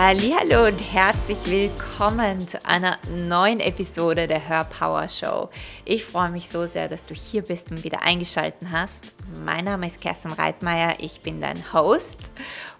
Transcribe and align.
Hallo 0.00 0.68
und 0.68 0.80
herzlich 0.92 1.44
willkommen 1.46 2.46
zu 2.46 2.64
einer 2.64 2.98
neuen 3.16 3.58
Episode 3.58 4.28
der 4.28 4.48
Hör 4.48 4.62
Power 4.62 5.08
Show. 5.08 5.50
Ich 5.84 6.04
freue 6.04 6.30
mich 6.30 6.48
so 6.48 6.66
sehr, 6.66 6.86
dass 6.86 7.04
du 7.04 7.14
hier 7.14 7.42
bist 7.42 7.72
und 7.72 7.82
wieder 7.82 8.02
eingeschaltet 8.02 8.68
hast. 8.70 9.06
Mein 9.44 9.64
Name 9.64 9.88
ist 9.88 10.00
Kerstin 10.00 10.30
Reitmeier, 10.30 10.94
ich 11.00 11.22
bin 11.22 11.40
dein 11.40 11.72
Host. 11.72 12.30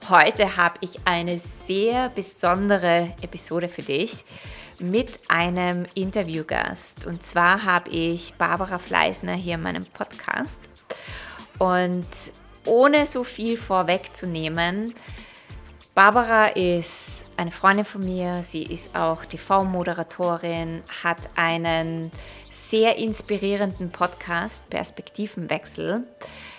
Heute 0.08 0.56
habe 0.56 0.76
ich 0.80 1.00
eine 1.06 1.40
sehr 1.40 2.08
besondere 2.10 3.12
Episode 3.20 3.68
für 3.68 3.82
dich 3.82 4.24
mit 4.78 5.18
einem 5.26 5.86
Interviewgast. 5.94 7.04
Und 7.04 7.24
zwar 7.24 7.64
habe 7.64 7.90
ich 7.90 8.34
Barbara 8.34 8.78
Fleißner 8.78 9.34
hier 9.34 9.54
in 9.56 9.62
meinem 9.62 9.86
Podcast. 9.86 10.60
Und 11.58 12.06
ohne 12.64 13.06
so 13.06 13.24
viel 13.24 13.56
vorwegzunehmen, 13.56 14.94
Barbara 15.98 16.46
ist 16.46 17.26
eine 17.36 17.50
Freundin 17.50 17.84
von 17.84 18.04
mir, 18.04 18.44
sie 18.44 18.62
ist 18.62 18.94
auch 18.94 19.24
TV-Moderatorin, 19.24 20.84
hat 21.02 21.28
einen 21.34 22.12
sehr 22.48 22.94
inspirierenden 22.98 23.90
Podcast 23.90 24.70
Perspektivenwechsel. 24.70 26.04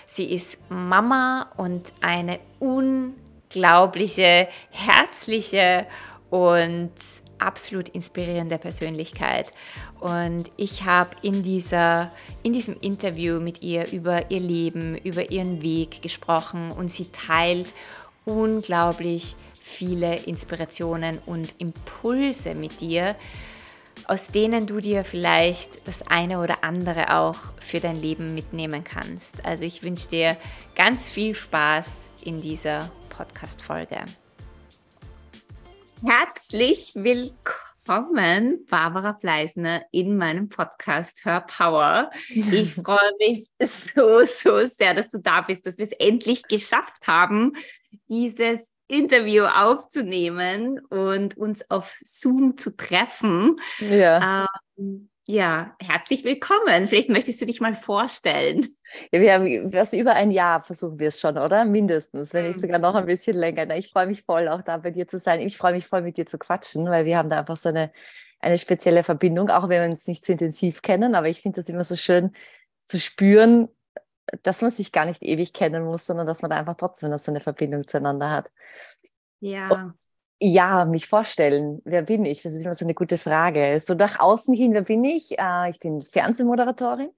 Sie 0.06 0.30
ist 0.30 0.58
Mama 0.68 1.48
und 1.56 1.94
eine 2.02 2.38
unglaubliche, 2.58 4.46
herzliche 4.68 5.86
und 6.28 6.92
absolut 7.38 7.88
inspirierende 7.88 8.58
Persönlichkeit. 8.58 9.54
Und 10.00 10.50
ich 10.58 10.84
habe 10.84 11.10
in, 11.22 11.36
in 12.42 12.52
diesem 12.52 12.76
Interview 12.80 13.40
mit 13.40 13.62
ihr 13.62 13.90
über 13.90 14.30
ihr 14.30 14.40
Leben, 14.40 14.98
über 14.98 15.30
ihren 15.30 15.62
Weg 15.62 16.02
gesprochen 16.02 16.72
und 16.72 16.88
sie 16.90 17.10
teilt 17.10 17.68
unglaublich 18.24 19.36
viele 19.60 20.16
Inspirationen 20.16 21.18
und 21.26 21.54
Impulse 21.58 22.54
mit 22.54 22.80
dir, 22.80 23.16
aus 24.06 24.28
denen 24.28 24.66
du 24.66 24.80
dir 24.80 25.04
vielleicht 25.04 25.86
das 25.86 26.02
eine 26.02 26.40
oder 26.40 26.64
andere 26.64 27.16
auch 27.16 27.36
für 27.60 27.80
dein 27.80 27.96
Leben 27.96 28.34
mitnehmen 28.34 28.82
kannst. 28.82 29.44
Also 29.44 29.64
ich 29.64 29.82
wünsche 29.82 30.08
dir 30.08 30.36
ganz 30.74 31.10
viel 31.10 31.34
Spaß 31.34 32.10
in 32.24 32.40
dieser 32.40 32.90
Podcast-Folge. 33.10 34.04
Herzlich 36.02 36.92
willkommen, 36.94 37.69
Barbara 37.84 39.14
Fleißner, 39.14 39.82
in 39.90 40.16
meinem 40.16 40.48
Podcast 40.48 41.24
Hör 41.24 41.40
Power. 41.40 42.10
Ich 42.28 42.74
freue 42.74 43.12
mich 43.18 43.48
so, 43.60 44.24
so 44.24 44.66
sehr, 44.66 44.94
dass 44.94 45.08
du 45.08 45.18
da 45.18 45.40
bist, 45.40 45.66
dass 45.66 45.78
wir 45.78 45.84
es 45.84 45.92
endlich 45.92 46.46
geschafft 46.48 47.06
haben, 47.06 47.52
dieses 48.08 48.70
Interview 48.88 49.44
aufzunehmen 49.44 50.80
und 50.88 51.36
uns 51.36 51.70
auf 51.70 51.98
Zoom 52.02 52.58
zu 52.58 52.76
treffen. 52.76 53.56
Ja. 53.78 54.46
Ähm, 54.76 55.10
ja, 55.30 55.76
herzlich 55.78 56.24
willkommen. 56.24 56.88
Vielleicht 56.88 57.08
möchtest 57.08 57.40
du 57.40 57.46
dich 57.46 57.60
mal 57.60 57.74
vorstellen. 57.74 58.66
Ja, 59.12 59.20
wir 59.20 59.32
haben 59.32 59.72
was 59.72 59.92
über 59.92 60.14
ein 60.14 60.32
Jahr 60.32 60.64
versuchen 60.64 60.98
wir 60.98 61.06
es 61.06 61.20
schon, 61.20 61.38
oder? 61.38 61.64
Mindestens, 61.64 62.34
wenn 62.34 62.48
nicht 62.48 62.56
mhm. 62.56 62.62
sogar 62.62 62.80
noch 62.80 62.96
ein 62.96 63.06
bisschen 63.06 63.36
länger. 63.36 63.72
Ich 63.76 63.90
freue 63.90 64.08
mich 64.08 64.22
voll, 64.22 64.48
auch 64.48 64.62
da 64.62 64.78
bei 64.78 64.90
dir 64.90 65.06
zu 65.06 65.20
sein. 65.20 65.40
Ich 65.40 65.56
freue 65.56 65.72
mich 65.72 65.86
voll, 65.86 66.02
mit 66.02 66.16
dir 66.16 66.26
zu 66.26 66.36
quatschen, 66.36 66.90
weil 66.90 67.04
wir 67.04 67.16
haben 67.16 67.30
da 67.30 67.38
einfach 67.38 67.56
so 67.56 67.68
eine, 67.68 67.92
eine 68.40 68.58
spezielle 68.58 69.04
Verbindung, 69.04 69.50
auch 69.50 69.68
wenn 69.68 69.82
wir 69.82 69.88
uns 69.88 70.08
nicht 70.08 70.24
so 70.24 70.32
intensiv 70.32 70.82
kennen. 70.82 71.14
Aber 71.14 71.28
ich 71.28 71.40
finde 71.42 71.60
das 71.60 71.68
immer 71.68 71.84
so 71.84 71.94
schön 71.94 72.32
zu 72.86 72.98
spüren, 72.98 73.68
dass 74.42 74.62
man 74.62 74.72
sich 74.72 74.90
gar 74.90 75.04
nicht 75.04 75.22
ewig 75.22 75.52
kennen 75.52 75.84
muss, 75.84 76.06
sondern 76.06 76.26
dass 76.26 76.42
man 76.42 76.50
da 76.50 76.56
einfach 76.56 76.76
trotzdem 76.76 77.10
noch 77.10 77.20
so 77.20 77.30
eine 77.30 77.40
Verbindung 77.40 77.86
zueinander 77.86 78.30
hat. 78.32 78.50
Ja. 79.38 79.68
Und 79.68 79.94
ja, 80.40 80.86
mich 80.86 81.06
vorstellen, 81.06 81.82
wer 81.84 82.02
bin 82.02 82.24
ich? 82.24 82.42
Das 82.42 82.54
ist 82.54 82.64
immer 82.64 82.74
so 82.74 82.86
eine 82.86 82.94
gute 82.94 83.18
Frage. 83.18 83.80
So 83.84 83.94
nach 83.94 84.18
außen 84.20 84.54
hin, 84.54 84.72
wer 84.72 84.82
bin 84.82 85.04
ich? 85.04 85.38
Äh, 85.38 85.70
ich 85.70 85.80
bin 85.80 86.02
Fernsehmoderatorin. 86.02 87.10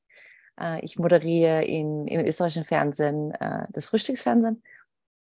Äh, 0.61 0.85
ich 0.85 0.99
moderiere 0.99 1.65
in, 1.65 2.07
im 2.09 2.27
österreichischen 2.27 2.65
Fernsehen 2.65 3.33
äh, 3.33 3.67
das 3.71 3.87
Frühstücksfernsehen. 3.87 4.63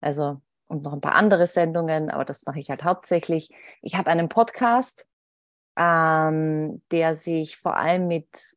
Also 0.00 0.40
und 0.66 0.82
noch 0.82 0.94
ein 0.94 1.00
paar 1.00 1.14
andere 1.14 1.46
Sendungen, 1.46 2.10
aber 2.10 2.24
das 2.24 2.46
mache 2.46 2.58
ich 2.58 2.70
halt 2.70 2.82
hauptsächlich. 2.82 3.50
Ich 3.82 3.96
habe 3.96 4.10
einen 4.10 4.28
Podcast, 4.28 5.06
ähm, 5.76 6.82
der 6.90 7.14
sich 7.14 7.58
vor 7.58 7.76
allem 7.76 8.08
mit 8.08 8.56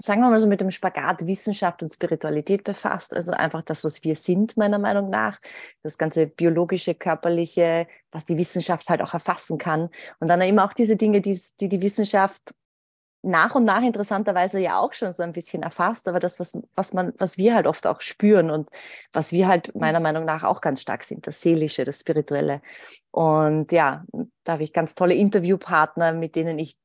sagen 0.00 0.20
wir 0.20 0.30
mal 0.30 0.40
so, 0.40 0.46
mit 0.46 0.60
dem 0.60 0.70
Spagat 0.70 1.26
Wissenschaft 1.26 1.82
und 1.82 1.90
Spiritualität 1.90 2.64
befasst. 2.64 3.14
Also 3.14 3.32
einfach 3.32 3.62
das, 3.62 3.82
was 3.82 4.04
wir 4.04 4.14
sind, 4.14 4.56
meiner 4.56 4.78
Meinung 4.78 5.10
nach. 5.10 5.38
Das 5.82 5.98
ganze 5.98 6.28
biologische, 6.28 6.94
körperliche, 6.94 7.88
was 8.12 8.24
die 8.24 8.38
Wissenschaft 8.38 8.88
halt 8.88 9.02
auch 9.02 9.14
erfassen 9.14 9.58
kann. 9.58 9.90
Und 10.20 10.28
dann 10.28 10.40
immer 10.40 10.64
auch 10.64 10.72
diese 10.72 10.96
Dinge, 10.96 11.20
die 11.20 11.38
die, 11.60 11.68
die 11.68 11.80
Wissenschaft 11.82 12.54
nach 13.22 13.56
und 13.56 13.64
nach 13.64 13.82
interessanterweise 13.82 14.60
ja 14.60 14.78
auch 14.78 14.92
schon 14.92 15.12
so 15.12 15.24
ein 15.24 15.32
bisschen 15.32 15.64
erfasst, 15.64 16.06
aber 16.06 16.20
das, 16.20 16.38
was, 16.38 16.56
was 16.76 16.92
man, 16.92 17.12
was 17.18 17.36
wir 17.36 17.54
halt 17.54 17.66
oft 17.66 17.86
auch 17.86 18.00
spüren 18.00 18.50
und 18.50 18.70
was 19.12 19.32
wir 19.32 19.48
halt 19.48 19.74
meiner 19.74 19.98
Meinung 19.98 20.24
nach 20.24 20.44
auch 20.44 20.60
ganz 20.60 20.80
stark 20.80 21.02
sind, 21.02 21.26
das 21.26 21.40
Seelische, 21.40 21.84
das 21.84 22.00
Spirituelle. 22.00 22.62
Und 23.10 23.72
ja, 23.72 24.04
da 24.44 24.52
habe 24.52 24.62
ich 24.62 24.72
ganz 24.72 24.94
tolle 24.94 25.14
Interviewpartner, 25.14 26.12
mit 26.12 26.36
denen 26.36 26.58
ich 26.60 26.76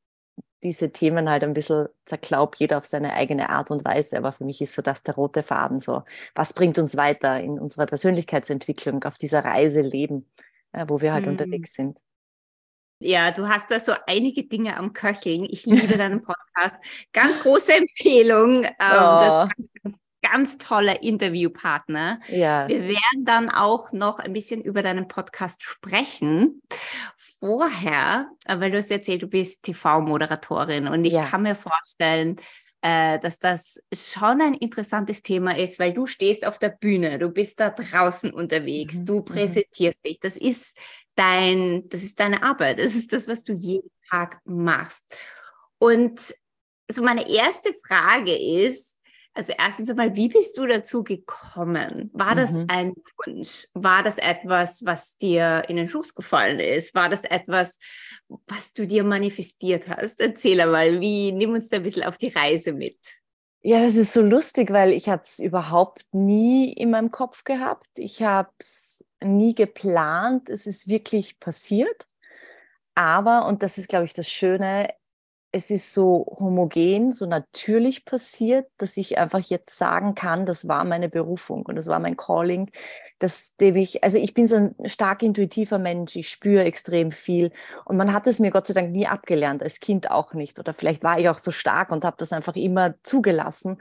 diese 0.64 0.92
Themen 0.92 1.30
halt 1.30 1.44
ein 1.44 1.54
bisschen 1.54 1.88
zerklaubt, 2.06 2.60
jeder 2.60 2.78
auf 2.78 2.86
seine 2.86 3.14
eigene 3.14 3.50
Art 3.50 3.70
und 3.70 3.84
Weise. 3.86 4.18
Aber 4.18 4.32
für 4.32 4.46
mich 4.46 4.62
ist 4.62 4.76
so 4.76 4.82
das 4.82 5.04
der 5.04 5.16
rote 5.16 5.44
Faden 5.44 5.80
so. 5.80 6.04
Was 6.36 6.54
bringt 6.54 6.80
uns 6.80 6.96
weiter 6.96 7.40
in 7.40 7.60
unserer 7.60 7.86
Persönlichkeitsentwicklung, 7.86 9.04
auf 9.04 9.18
dieser 9.18 9.44
Reise 9.44 9.82
leben, 9.82 10.30
äh, 10.72 10.86
wo 10.88 11.02
wir 11.02 11.14
halt 11.14 11.26
mhm. 11.26 11.32
unterwegs 11.32 11.74
sind? 11.74 12.00
Ja, 13.00 13.32
du 13.32 13.50
hast 13.50 13.70
da 13.70 13.82
so 13.82 13.94
einige 14.08 14.46
Dinge 14.46 14.78
am 14.78 14.94
Köcheln. 14.94 15.46
Ich 15.50 15.66
liebe 15.66 15.98
deinen 15.98 16.24
Podcast. 16.24 16.78
Ganz 17.12 17.42
große 17.42 17.74
Empfehlung. 17.74 18.64
Ähm, 18.64 18.72
oh. 18.80 19.20
Das 19.20 19.50
ganz, 19.50 19.70
ganz 19.84 19.98
ganz 20.24 20.58
toller 20.58 21.04
Interviewpartner. 21.04 22.20
Ja. 22.30 22.68
Wir 22.68 22.82
werden 22.84 23.26
dann 23.26 23.50
auch 23.50 23.92
noch 23.92 24.20
ein 24.20 24.34
bisschen 24.34 24.62
über 24.62 24.82
deinen 24.82 25.08
Podcast 25.08 25.62
sprechen. 25.64 26.62
Vorher, 27.40 28.30
äh, 28.46 28.60
weil 28.60 28.72
du 28.72 28.78
hast 28.78 28.90
erzählt, 28.90 29.22
du 29.22 29.28
bist 29.28 29.64
TV-Moderatorin 29.64 30.88
und 30.88 31.04
ich 31.04 31.14
ja. 31.14 31.26
kann 31.26 31.44
mir 31.44 31.56
vorstellen, 31.56 32.38
äh, 32.82 33.20
dass 33.20 33.40
das 33.40 33.80
schon 33.94 34.42
ein 34.42 34.54
interessantes 34.56 35.22
Thema 35.22 35.58
ist, 35.58 35.80
weil 35.80 35.94
du 35.94 36.08
stehst 36.08 36.46
auf 36.46 36.60
der 36.60 36.70
Bühne, 36.70 37.20
du 37.20 37.30
bist 37.30 37.60
da 37.60 37.70
draußen 37.70 38.34
unterwegs, 38.34 38.96
mhm. 38.96 39.06
du 39.06 39.16
mhm. 39.18 39.26
präsentierst 39.26 40.04
mhm. 40.04 40.10
dich. 40.10 40.20
Das 40.20 40.38
ist 40.38 40.78
dein, 41.16 41.88
das 41.90 42.04
ist 42.04 42.20
deine 42.20 42.44
Arbeit, 42.44 42.80
das 42.80 42.96
ist 42.96 43.14
das, 43.14 43.28
was 43.28 43.44
du 43.44 43.54
jeden 43.54 43.90
Tag 44.10 44.40
machst. 44.46 45.06
Und 45.78 46.34
so 46.90 47.04
meine 47.04 47.30
erste 47.30 47.74
Frage 47.88 48.36
ist, 48.36 48.93
also 49.34 49.54
erstens 49.58 49.90
einmal, 49.90 50.16
wie 50.16 50.28
bist 50.28 50.58
du 50.58 50.68
dazu 50.68 51.04
gekommen? 51.04 52.12
War 52.14 52.36
das 52.36 52.52
mhm. 52.52 52.66
ein 52.68 52.94
Wunsch? 53.18 53.68
War 53.74 54.04
das 54.04 54.20
etwas, 54.20 54.86
was 54.86 55.18
dir 55.18 55.64
in 55.68 55.78
den 55.78 55.90
Schuss 55.90 56.14
gefallen 56.14 56.60
ist? 56.60 56.94
War 56.94 57.10
das 57.10 57.24
etwas, 57.24 57.80
was 58.28 58.74
du 58.74 58.86
dir 58.86 59.04
manifestiert 59.04 59.88
hast? 59.88 60.20
Erzähl 60.20 60.62
einmal, 60.62 61.00
wie, 61.02 61.32
nimm 61.32 61.54
uns 61.54 61.70
da 61.70 61.78
ein 61.78 61.84
bisschen 61.84 62.04
auf 62.04 62.20
die 62.20 62.28
Reise 62.28 62.74
mit. 62.74 63.00
Ja, 63.62 63.82
das 63.82 63.96
ist 63.96 64.14
so 64.14 64.22
lustig, 64.22 64.72
weil 64.72 64.92
ich 64.92 65.10
habe 65.10 65.24
es 65.26 65.40
überhaupt 65.40 66.04
nie 66.12 66.72
in 66.74 66.92
meinem 66.92 67.12
Kopf 67.12 67.44
gehabt. 67.44 67.88
Ich 67.96 68.22
habe 68.22 68.52
es 68.60 69.04
nie 69.24 69.56
geplant. 69.56 70.50
Es 70.50 70.68
ist 70.68 70.88
wirklich 70.88 71.40
passiert. 71.40 72.08
Aber, 72.94 73.48
und 73.48 73.64
das 73.64 73.78
ist, 73.78 73.88
glaube 73.88 74.06
ich, 74.06 74.14
das 74.14 74.30
Schöne, 74.30 74.90
es 75.56 75.70
ist 75.70 75.94
so 75.94 76.26
homogen, 76.40 77.14
so 77.14 77.28
natürlich 77.28 78.06
passiert, 78.06 78.68
dass 78.78 78.98
ich 78.98 79.20
einfach 79.20 79.40
jetzt 79.40 79.78
sagen 79.78 80.16
kann, 80.16 80.48
das 80.48 80.68
war 80.68 80.84
meine 80.84 81.10
Berufung 81.10 81.64
und 81.68 81.76
das 81.76 81.88
war 81.88 82.00
mein 82.00 82.18
Calling, 82.18 82.72
dass 83.20 83.56
dem 83.58 83.76
ich, 83.76 84.04
also 84.04 84.18
ich 84.18 84.34
bin 84.34 84.48
so 84.48 84.56
ein 84.56 84.76
stark 84.86 85.22
intuitiver 85.22 85.78
Mensch, 85.78 86.16
ich 86.16 86.30
spüre 86.30 86.64
extrem 86.64 87.12
viel 87.12 87.52
und 87.86 87.98
man 87.98 88.14
hat 88.14 88.26
es 88.26 88.40
mir 88.40 88.50
Gott 88.50 88.66
sei 88.66 88.74
Dank 88.74 88.92
nie 88.92 89.06
abgelernt, 89.06 89.62
als 89.62 89.80
Kind 89.80 90.10
auch 90.10 90.34
nicht 90.34 90.58
oder 90.58 90.74
vielleicht 90.74 91.04
war 91.04 91.20
ich 91.20 91.30
auch 91.30 91.38
so 91.38 91.52
stark 91.52 91.92
und 91.92 92.04
habe 92.04 92.18
das 92.18 92.34
einfach 92.34 92.56
immer 92.56 92.96
zugelassen 93.04 93.78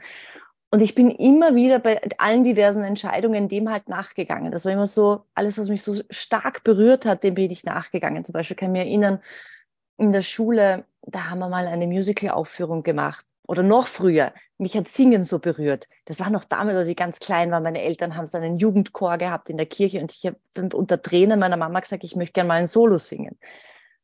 und 0.69 0.81
ich 0.81 0.95
bin 0.95 1.11
immer 1.11 1.55
wieder 1.55 1.79
bei 1.79 2.01
allen 2.17 2.43
diversen 2.43 2.83
Entscheidungen 2.83 3.47
dem 3.47 3.69
halt 3.69 3.89
nachgegangen. 3.89 4.51
Das 4.51 4.65
war 4.65 4.71
immer 4.71 4.87
so, 4.87 5.25
alles, 5.35 5.59
was 5.59 5.69
mich 5.69 5.83
so 5.83 6.01
stark 6.09 6.63
berührt 6.63 7.05
hat, 7.05 7.23
dem 7.23 7.35
bin 7.35 7.51
ich 7.51 7.63
nachgegangen. 7.63 8.25
Zum 8.25 8.33
Beispiel 8.33 8.57
kann 8.57 8.69
ich 8.69 8.81
mir 8.81 8.87
erinnern, 8.87 9.19
in 10.05 10.11
der 10.11 10.21
Schule, 10.21 10.85
da 11.01 11.29
haben 11.29 11.39
wir 11.39 11.49
mal 11.49 11.67
eine 11.67 11.87
Musical-Aufführung 11.87 12.83
gemacht. 12.83 13.25
Oder 13.45 13.61
noch 13.61 13.87
früher. 13.87 14.33
Mich 14.57 14.77
hat 14.77 14.87
Singen 14.87 15.25
so 15.25 15.39
berührt. 15.39 15.89
Das 16.05 16.19
war 16.21 16.29
noch 16.29 16.45
damals, 16.45 16.77
als 16.77 16.87
ich 16.87 16.95
ganz 16.95 17.19
klein 17.19 17.51
war. 17.51 17.59
Meine 17.59 17.81
Eltern 17.81 18.15
haben 18.15 18.25
so 18.25 18.37
einen 18.37 18.57
Jugendchor 18.57 19.17
gehabt 19.17 19.49
in 19.49 19.57
der 19.57 19.65
Kirche 19.65 19.99
und 19.99 20.13
ich 20.13 20.25
habe 20.25 20.75
unter 20.75 21.01
Tränen 21.01 21.39
meiner 21.39 21.57
Mama 21.57 21.81
gesagt, 21.81 22.05
ich 22.05 22.15
möchte 22.15 22.33
gerne 22.33 22.47
mal 22.47 22.59
ein 22.59 22.67
Solo 22.67 22.97
singen. 22.97 23.37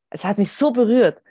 Es 0.09 0.25
hat 0.25 0.37
mich 0.37 0.51
so 0.51 0.71
berührt. 0.71 1.21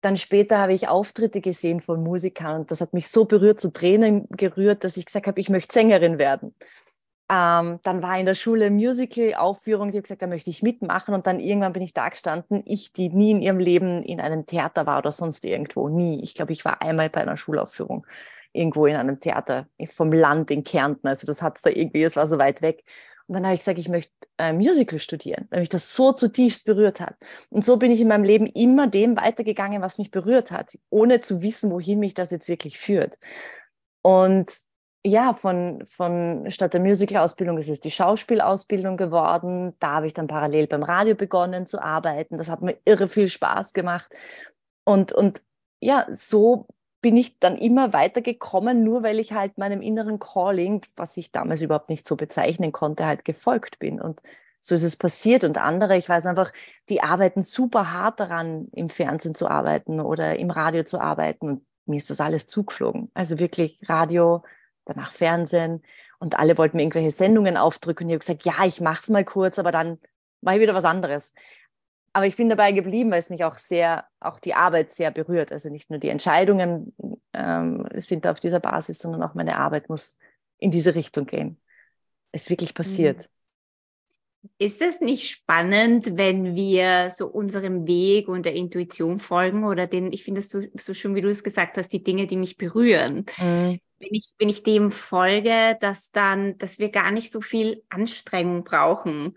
Dann 0.00 0.16
später 0.16 0.58
habe 0.58 0.72
ich 0.72 0.88
Auftritte 0.88 1.42
gesehen 1.42 1.80
von 1.82 2.02
Musikern 2.02 2.60
und 2.60 2.70
das 2.70 2.80
hat 2.80 2.94
mich 2.94 3.08
so 3.08 3.26
berührt, 3.26 3.60
zu 3.60 3.70
Tränen 3.70 4.26
gerührt, 4.30 4.82
dass 4.82 4.96
ich 4.96 5.04
gesagt 5.04 5.26
habe, 5.26 5.38
ich 5.40 5.50
möchte 5.50 5.74
Sängerin 5.74 6.18
werden. 6.18 6.54
Ähm, 7.32 7.78
dann 7.84 8.02
war 8.02 8.18
in 8.18 8.26
der 8.26 8.34
Schule 8.34 8.70
Musical-Aufführung, 8.70 9.92
die 9.92 9.98
habe 9.98 10.02
gesagt, 10.02 10.20
da 10.20 10.26
möchte 10.26 10.50
ich 10.50 10.64
mitmachen. 10.64 11.14
Und 11.14 11.28
dann 11.28 11.38
irgendwann 11.38 11.72
bin 11.72 11.82
ich 11.82 11.94
da 11.94 12.08
gestanden, 12.08 12.64
ich, 12.66 12.92
die 12.92 13.08
nie 13.08 13.30
in 13.30 13.40
ihrem 13.40 13.60
Leben 13.60 14.02
in 14.02 14.20
einem 14.20 14.46
Theater 14.46 14.84
war 14.84 14.98
oder 14.98 15.12
sonst 15.12 15.44
irgendwo, 15.44 15.88
nie. 15.88 16.20
Ich 16.22 16.34
glaube, 16.34 16.52
ich 16.52 16.64
war 16.64 16.82
einmal 16.82 17.08
bei 17.08 17.20
einer 17.20 17.36
Schulaufführung 17.36 18.04
irgendwo 18.52 18.86
in 18.86 18.96
einem 18.96 19.20
Theater 19.20 19.68
vom 19.92 20.12
Land 20.12 20.50
in 20.50 20.64
Kärnten. 20.64 21.06
Also 21.06 21.24
das 21.24 21.40
hat 21.40 21.60
da 21.62 21.70
irgendwie, 21.70 22.02
es 22.02 22.16
war 22.16 22.26
so 22.26 22.38
weit 22.38 22.62
weg. 22.62 22.82
Und 23.28 23.34
dann 23.34 23.44
habe 23.44 23.54
ich 23.54 23.60
gesagt, 23.60 23.78
ich 23.78 23.88
möchte 23.88 24.10
äh, 24.38 24.52
Musical 24.52 24.98
studieren, 24.98 25.46
weil 25.50 25.60
mich 25.60 25.68
das 25.68 25.94
so 25.94 26.12
zutiefst 26.12 26.64
berührt 26.64 27.00
hat. 27.00 27.14
Und 27.48 27.64
so 27.64 27.76
bin 27.76 27.92
ich 27.92 28.00
in 28.00 28.08
meinem 28.08 28.24
Leben 28.24 28.48
immer 28.48 28.88
dem 28.88 29.16
weitergegangen, 29.16 29.82
was 29.82 29.98
mich 29.98 30.10
berührt 30.10 30.50
hat, 30.50 30.76
ohne 30.88 31.20
zu 31.20 31.42
wissen, 31.42 31.70
wohin 31.70 32.00
mich 32.00 32.14
das 32.14 32.32
jetzt 32.32 32.48
wirklich 32.48 32.76
führt. 32.76 33.18
Und 34.02 34.50
ja, 35.04 35.32
von, 35.32 35.82
von 35.86 36.50
statt 36.50 36.74
der 36.74 36.80
Musical-Ausbildung 36.80 37.56
ist 37.58 37.70
es 37.70 37.80
die 37.80 37.90
Schauspielausbildung 37.90 38.96
geworden. 38.96 39.74
Da 39.78 39.94
habe 39.94 40.06
ich 40.06 40.14
dann 40.14 40.26
parallel 40.26 40.66
beim 40.66 40.82
Radio 40.82 41.14
begonnen 41.14 41.66
zu 41.66 41.82
arbeiten. 41.82 42.36
Das 42.36 42.50
hat 42.50 42.60
mir 42.60 42.76
irre 42.84 43.08
viel 43.08 43.28
Spaß 43.28 43.72
gemacht. 43.72 44.10
Und, 44.84 45.12
und 45.12 45.42
ja, 45.80 46.06
so 46.12 46.66
bin 47.00 47.16
ich 47.16 47.38
dann 47.38 47.56
immer 47.56 47.94
weitergekommen, 47.94 48.84
nur 48.84 49.02
weil 49.02 49.18
ich 49.18 49.32
halt 49.32 49.56
meinem 49.56 49.80
inneren 49.80 50.18
Calling, 50.18 50.82
was 50.96 51.16
ich 51.16 51.32
damals 51.32 51.62
überhaupt 51.62 51.88
nicht 51.88 52.06
so 52.06 52.16
bezeichnen 52.16 52.72
konnte, 52.72 53.06
halt 53.06 53.24
gefolgt 53.24 53.78
bin. 53.78 54.00
Und 54.00 54.20
so 54.60 54.74
ist 54.74 54.82
es 54.82 54.96
passiert. 54.96 55.44
Und 55.44 55.56
andere, 55.56 55.96
ich 55.96 56.10
weiß 56.10 56.26
einfach, 56.26 56.52
die 56.90 57.02
arbeiten 57.02 57.42
super 57.42 57.92
hart 57.92 58.20
daran, 58.20 58.68
im 58.72 58.90
Fernsehen 58.90 59.34
zu 59.34 59.48
arbeiten 59.48 60.00
oder 60.00 60.38
im 60.38 60.50
Radio 60.50 60.84
zu 60.84 61.00
arbeiten. 61.00 61.48
Und 61.48 61.66
mir 61.86 61.96
ist 61.96 62.10
das 62.10 62.20
alles 62.20 62.46
zugeflogen. 62.46 63.10
Also 63.14 63.38
wirklich 63.38 63.80
Radio, 63.88 64.42
danach 64.92 65.12
Fernsehen 65.12 65.82
und 66.18 66.38
alle 66.38 66.58
wollten 66.58 66.76
mir 66.76 66.82
irgendwelche 66.82 67.10
Sendungen 67.10 67.56
aufdrücken 67.56 68.04
und 68.04 68.10
ich 68.10 68.14
habe 68.14 68.20
gesagt, 68.20 68.44
ja, 68.44 68.66
ich 68.66 68.80
mache 68.80 69.00
es 69.02 69.08
mal 69.08 69.24
kurz, 69.24 69.58
aber 69.58 69.72
dann 69.72 69.98
mache 70.42 70.56
ich 70.56 70.62
wieder 70.62 70.74
was 70.74 70.84
anderes. 70.84 71.34
Aber 72.12 72.26
ich 72.26 72.36
bin 72.36 72.48
dabei 72.48 72.72
geblieben, 72.72 73.10
weil 73.10 73.20
es 73.20 73.30
mich 73.30 73.44
auch 73.44 73.54
sehr, 73.54 74.04
auch 74.18 74.40
die 74.40 74.54
Arbeit 74.54 74.92
sehr 74.92 75.10
berührt. 75.12 75.52
Also 75.52 75.68
nicht 75.68 75.90
nur 75.90 76.00
die 76.00 76.08
Entscheidungen 76.08 76.92
ähm, 77.32 77.86
sind 77.94 78.26
auf 78.26 78.40
dieser 78.40 78.58
Basis, 78.58 78.98
sondern 78.98 79.22
auch 79.22 79.34
meine 79.34 79.56
Arbeit 79.56 79.88
muss 79.88 80.18
in 80.58 80.72
diese 80.72 80.94
Richtung 80.94 81.26
gehen. 81.26 81.60
Es 82.32 82.42
ist 82.42 82.50
wirklich 82.50 82.74
passiert. 82.74 83.18
Mhm. 83.18 83.39
Ist 84.58 84.80
es 84.80 85.00
nicht 85.00 85.28
spannend, 85.28 86.16
wenn 86.16 86.54
wir 86.54 87.10
so 87.10 87.26
unserem 87.26 87.86
Weg 87.86 88.28
und 88.28 88.46
der 88.46 88.54
Intuition 88.54 89.18
folgen 89.18 89.64
oder 89.64 89.86
den, 89.86 90.12
ich 90.12 90.24
finde 90.24 90.40
es 90.40 90.48
so, 90.48 90.62
so 90.74 90.94
schön, 90.94 91.14
wie 91.14 91.20
du 91.20 91.28
es 91.28 91.44
gesagt 91.44 91.76
hast, 91.76 91.90
die 91.92 92.02
Dinge, 92.02 92.26
die 92.26 92.36
mich 92.36 92.56
berühren. 92.56 93.26
Mhm. 93.38 93.80
Wenn 93.98 94.14
ich, 94.14 94.32
wenn 94.38 94.48
ich 94.48 94.62
dem 94.62 94.92
folge, 94.92 95.76
dass 95.80 96.10
dann, 96.10 96.56
dass 96.56 96.78
wir 96.78 96.88
gar 96.88 97.10
nicht 97.10 97.30
so 97.30 97.42
viel 97.42 97.82
Anstrengung 97.90 98.64
brauchen 98.64 99.34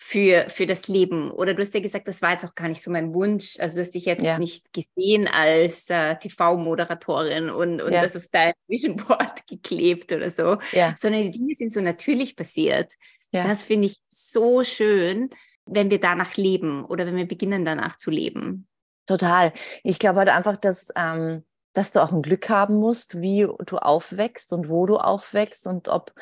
für, 0.00 0.46
für 0.48 0.66
das 0.66 0.86
Leben. 0.86 1.30
Oder 1.32 1.54
du 1.54 1.62
hast 1.62 1.74
ja 1.74 1.80
gesagt, 1.80 2.06
das 2.06 2.22
war 2.22 2.32
jetzt 2.32 2.44
auch 2.44 2.54
gar 2.54 2.68
nicht 2.68 2.80
so 2.80 2.90
mein 2.90 3.12
Wunsch. 3.12 3.58
Also 3.58 3.76
du 3.76 3.82
hast 3.82 3.94
dich 3.94 4.04
jetzt 4.04 4.24
ja. 4.24 4.38
nicht 4.38 4.72
gesehen 4.72 5.26
als 5.26 5.90
äh, 5.90 6.16
TV-Moderatorin 6.16 7.50
und, 7.50 7.82
und 7.82 7.92
ja. 7.92 8.02
das 8.02 8.16
auf 8.16 8.28
dein 8.30 8.52
Vision 8.68 8.96
Board 8.96 9.46
geklebt 9.48 10.12
oder 10.12 10.30
so, 10.30 10.58
ja. 10.72 10.94
sondern 10.96 11.22
die 11.22 11.32
Dinge 11.32 11.54
sind 11.56 11.72
so 11.72 11.80
natürlich 11.80 12.36
passiert. 12.36 12.94
Ja. 13.32 13.46
Das 13.46 13.64
finde 13.64 13.86
ich 13.86 14.00
so 14.08 14.64
schön, 14.64 15.30
wenn 15.66 15.90
wir 15.90 16.00
danach 16.00 16.36
leben 16.36 16.84
oder 16.84 17.06
wenn 17.06 17.16
wir 17.16 17.28
beginnen 17.28 17.64
danach 17.64 17.96
zu 17.96 18.10
leben. 18.10 18.66
Total. 19.06 19.52
Ich 19.82 19.98
glaube 19.98 20.20
halt 20.20 20.28
einfach, 20.30 20.56
dass, 20.56 20.88
ähm, 20.96 21.44
dass 21.72 21.92
du 21.92 22.02
auch 22.02 22.12
ein 22.12 22.22
Glück 22.22 22.48
haben 22.48 22.76
musst, 22.76 23.20
wie 23.20 23.46
du 23.66 23.78
aufwächst 23.78 24.52
und 24.52 24.68
wo 24.68 24.86
du 24.86 24.96
aufwächst 24.96 25.66
und 25.66 25.88
ob, 25.88 26.12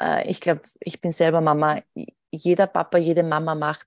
äh, 0.00 0.28
ich 0.28 0.40
glaube, 0.40 0.62
ich 0.80 1.00
bin 1.00 1.10
selber 1.10 1.40
Mama, 1.40 1.82
jeder 2.30 2.66
Papa, 2.66 2.98
jede 2.98 3.22
Mama 3.22 3.54
macht 3.54 3.86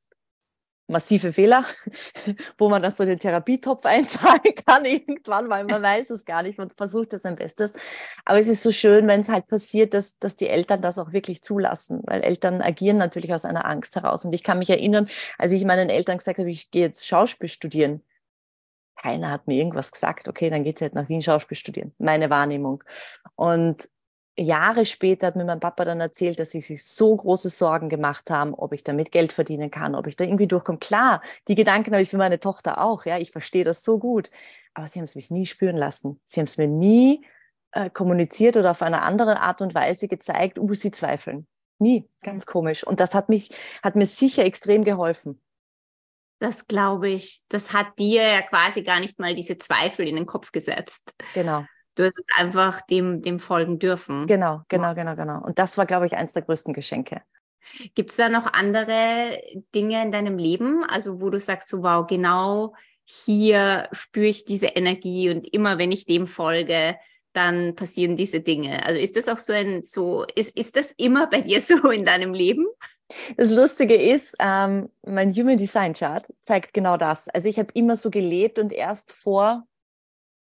massive 0.88 1.34
Fehler, 1.34 1.66
wo 2.58 2.70
man 2.70 2.82
dann 2.82 2.92
so 2.92 3.06
den 3.06 3.20
Therapietopf 3.20 3.86
einzahlen 3.86 4.42
kann 4.66 4.86
irgendwann, 4.86 5.50
weil 5.50 5.64
man 5.66 5.82
weiß 5.82 6.10
es 6.12 6.26
gar 6.26 6.44
nicht 6.44 6.60
und 6.60 6.74
versucht 6.76 7.14
das 7.14 7.24
sein 7.24 7.36
Bestes. 7.36 7.74
Aber 8.26 8.40
es 8.40 8.48
ist 8.48 8.64
so 8.64 8.72
schön, 8.72 9.08
wenn 9.08 9.22
es 9.22 9.30
halt 9.30 9.48
passiert, 9.48 9.94
dass, 9.94 10.20
dass 10.20 10.36
die 10.36 10.48
Eltern 10.48 10.82
das 10.82 11.00
auch 11.00 11.14
wirklich 11.14 11.42
zulassen, 11.42 12.02
weil 12.04 12.22
Eltern 12.22 12.62
agieren 12.62 12.98
natürlich 12.98 13.34
aus 13.34 13.46
einer 13.46 13.66
Angst 13.66 13.96
heraus. 13.96 14.26
Und 14.26 14.34
ich 14.34 14.44
kann 14.44 14.60
mich 14.60 14.70
erinnern, 14.70 15.08
als 15.38 15.54
ich 15.54 15.66
meinen 15.66 15.90
Eltern 15.90 16.18
gesagt 16.18 16.40
habe, 16.40 16.50
ich 16.50 16.72
gehe 16.72 16.84
jetzt 16.84 17.08
Schauspiel 17.08 17.50
studieren, 17.50 18.02
keiner 18.96 19.32
hat 19.32 19.48
mir 19.48 19.56
irgendwas 19.56 19.92
gesagt, 19.92 20.28
okay, 20.28 20.50
dann 20.50 20.64
geht 20.64 20.78
es 20.78 20.82
halt 20.82 20.94
nach 20.94 21.10
Wien 21.10 21.22
Schauspiel 21.22 21.58
studieren. 21.58 21.94
Meine 21.98 22.30
Wahrnehmung. 22.30 22.84
Und 23.36 23.90
Jahre 24.38 24.86
später 24.86 25.28
hat 25.28 25.36
mir 25.36 25.46
mein 25.46 25.60
Papa 25.60 25.86
dann 25.86 26.00
erzählt, 26.00 26.40
dass 26.40 26.52
sie 26.52 26.62
sich 26.62 26.86
so 26.86 27.16
große 27.16 27.50
Sorgen 27.50 27.90
gemacht 27.90 28.30
haben, 28.30 28.54
ob 28.54 28.74
ich 28.74 28.84
damit 28.84 29.12
Geld 29.12 29.32
verdienen 29.32 29.72
kann, 29.72 29.96
ob 29.96 30.08
ich 30.08 30.16
da 30.16 30.24
irgendwie 30.24 30.48
durchkomme. 30.48 30.80
Klar, 30.80 31.22
die 31.48 31.56
Gedanken 31.56 31.92
habe 31.92 32.04
ich 32.04 32.10
für 32.10 32.18
meine 32.18 32.40
Tochter 32.40 32.82
auch. 32.82 33.06
Ja, 33.06 33.18
ich 33.18 33.32
verstehe 33.32 33.64
das 33.64 33.84
so 33.84 34.00
gut. 34.00 34.30
Aber 34.74 34.88
sie 34.88 35.00
haben 35.00 35.06
es 35.06 35.16
mich 35.16 35.32
nie 35.32 35.46
spüren 35.46 35.76
lassen. 35.76 36.20
Sie 36.24 36.40
haben 36.40 36.48
es 36.48 36.58
mir 36.58 36.68
nie 36.68 37.26
äh, 37.72 37.90
kommuniziert 37.90 38.58
oder 38.58 38.72
auf 38.72 38.82
eine 38.82 39.02
andere 39.02 39.42
Art 39.42 39.62
und 39.62 39.76
Weise 39.76 40.08
gezeigt, 40.08 40.58
wo 40.60 40.74
sie 40.74 40.92
zweifeln. 40.92 41.46
Nie. 41.80 42.08
Ganz 42.22 42.46
komisch. 42.46 42.86
Und 42.86 43.00
das 43.00 43.16
hat 43.16 43.28
mich, 43.28 43.50
hat 43.84 43.96
mir 43.96 44.06
sicher 44.06 44.46
extrem 44.46 44.84
geholfen. 44.84 45.42
Das 46.40 46.68
glaube 46.68 47.10
ich. 47.10 47.42
Das 47.50 47.74
hat 47.74 48.00
dir 48.00 48.24
ja 48.24 48.42
quasi 48.42 48.84
gar 48.84 49.00
nicht 49.00 49.20
mal 49.20 49.34
diese 49.34 49.58
Zweifel 49.58 50.08
in 50.08 50.16
den 50.16 50.26
Kopf 50.26 50.52
gesetzt. 50.52 51.16
Genau. 51.34 51.66
Du 51.96 52.04
hast 52.04 52.18
es 52.18 52.26
einfach 52.38 52.82
dem, 52.82 53.22
dem 53.22 53.40
folgen 53.40 53.80
dürfen. 53.80 54.28
Genau, 54.28 54.62
genau, 54.70 54.96
genau, 54.96 55.16
genau. 55.16 55.44
Und 55.44 55.60
das 55.60 55.78
war, 55.78 55.86
glaube 55.86 56.06
ich, 56.06 56.16
eines 56.16 56.34
der 56.34 56.42
größten 56.44 56.74
Geschenke. 56.74 57.22
Gibt 57.96 58.12
es 58.12 58.18
da 58.18 58.30
noch 58.30 58.52
andere 58.54 59.42
Dinge 59.76 60.02
in 60.02 60.12
deinem 60.12 60.38
Leben, 60.38 60.84
also 60.84 61.22
wo 61.22 61.30
du 61.30 61.40
sagst, 61.40 61.70
so 61.70 61.84
wow, 61.84 62.08
genau 62.08 62.74
hier 63.04 63.90
spüre 63.92 64.28
ich 64.28 64.46
diese 64.46 64.68
Energie 64.68 65.30
und 65.30 65.52
immer 65.54 65.78
wenn 65.78 65.92
ich 65.92 66.06
dem 66.06 66.28
folge, 66.28 66.96
dann 67.34 67.76
passieren 67.76 68.16
diese 68.16 68.42
Dinge. 68.42 68.86
Also 68.86 69.00
ist 69.00 69.16
das 69.16 69.28
auch 69.28 69.38
so 69.38 69.54
ein, 69.54 69.84
so, 69.84 70.26
ist, 70.36 70.56
ist 70.58 70.76
das 70.76 70.92
immer 70.94 71.28
bei 71.28 71.42
dir 71.42 71.62
so 71.62 71.90
in 71.90 72.06
deinem 72.06 72.34
Leben? 72.34 72.66
Das 73.36 73.52
Lustige 73.52 73.96
ist, 73.96 74.36
ähm, 74.40 74.90
mein 75.06 75.34
Human 75.34 75.58
Design 75.58 75.94
Chart 75.94 76.26
zeigt 76.42 76.74
genau 76.74 76.96
das. 76.96 77.28
Also 77.28 77.50
ich 77.50 77.60
habe 77.60 77.72
immer 77.74 77.96
so 77.96 78.10
gelebt 78.10 78.58
und 78.58 78.72
erst 78.72 79.12
vor 79.12 79.68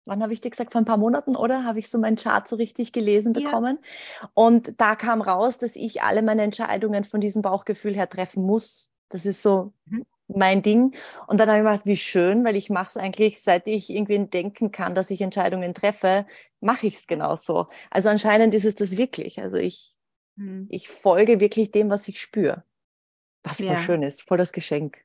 wann 0.06 0.22
habe 0.22 0.34
ich 0.34 0.42
dir 0.42 0.50
gesagt, 0.50 0.74
vor 0.74 0.82
ein 0.82 0.86
paar 0.86 0.98
Monaten, 0.98 1.36
oder? 1.36 1.64
Habe 1.64 1.80
ich 1.80 1.90
so 1.90 1.98
meinen 1.98 2.18
Chart 2.18 2.48
so 2.48 2.56
richtig 2.56 2.92
gelesen 2.92 3.34
bekommen. 3.34 3.80
Ja. 4.22 4.30
Und 4.34 4.74
da 4.80 4.96
kam 4.96 5.22
raus, 5.22 5.58
dass 5.58 5.76
ich 5.76 6.02
alle 6.02 6.22
meine 6.22 6.42
Entscheidungen 6.42 7.04
von 7.04 7.22
diesem 7.22 7.42
Bauchgefühl 7.42 7.96
her 7.96 8.10
treffen 8.10 8.44
muss. 8.44 8.92
Das 9.10 9.26
ist 9.26 9.42
so 9.42 9.74
mhm. 9.86 10.06
mein 10.28 10.62
Ding. 10.62 10.96
Und 11.28 11.40
dann 11.40 11.50
habe 11.50 11.60
ich 11.60 11.66
gedacht, 11.66 11.86
wie 11.86 11.96
schön, 11.96 12.44
weil 12.44 12.56
ich 12.56 12.70
mache 12.70 12.88
es 12.88 12.98
eigentlich, 12.98 13.42
seit 13.42 13.68
ich 13.68 13.90
irgendwie 13.90 14.20
denken 14.26 14.72
kann, 14.72 14.96
dass 14.96 15.12
ich 15.12 15.22
Entscheidungen 15.22 15.74
treffe, 15.74 16.26
mache 16.60 16.88
ich 16.88 16.96
es 16.96 17.08
genauso. 17.08 17.68
Also 17.90 18.10
anscheinend 18.10 18.54
ist 18.54 18.66
es 18.66 18.76
das 18.76 18.98
wirklich. 18.98 19.42
Also 19.42 19.56
ich, 19.58 19.96
mhm. 20.36 20.68
ich 20.70 20.90
folge 20.90 21.40
wirklich 21.40 21.72
dem, 21.72 21.90
was 21.90 22.08
ich 22.08 22.20
spüre. 22.20 22.64
Was 23.44 23.60
ja. 23.60 23.68
voll 23.68 23.78
schön 23.78 24.04
ist, 24.04 24.22
voll 24.22 24.38
das 24.38 24.54
Geschenk. 24.54 25.04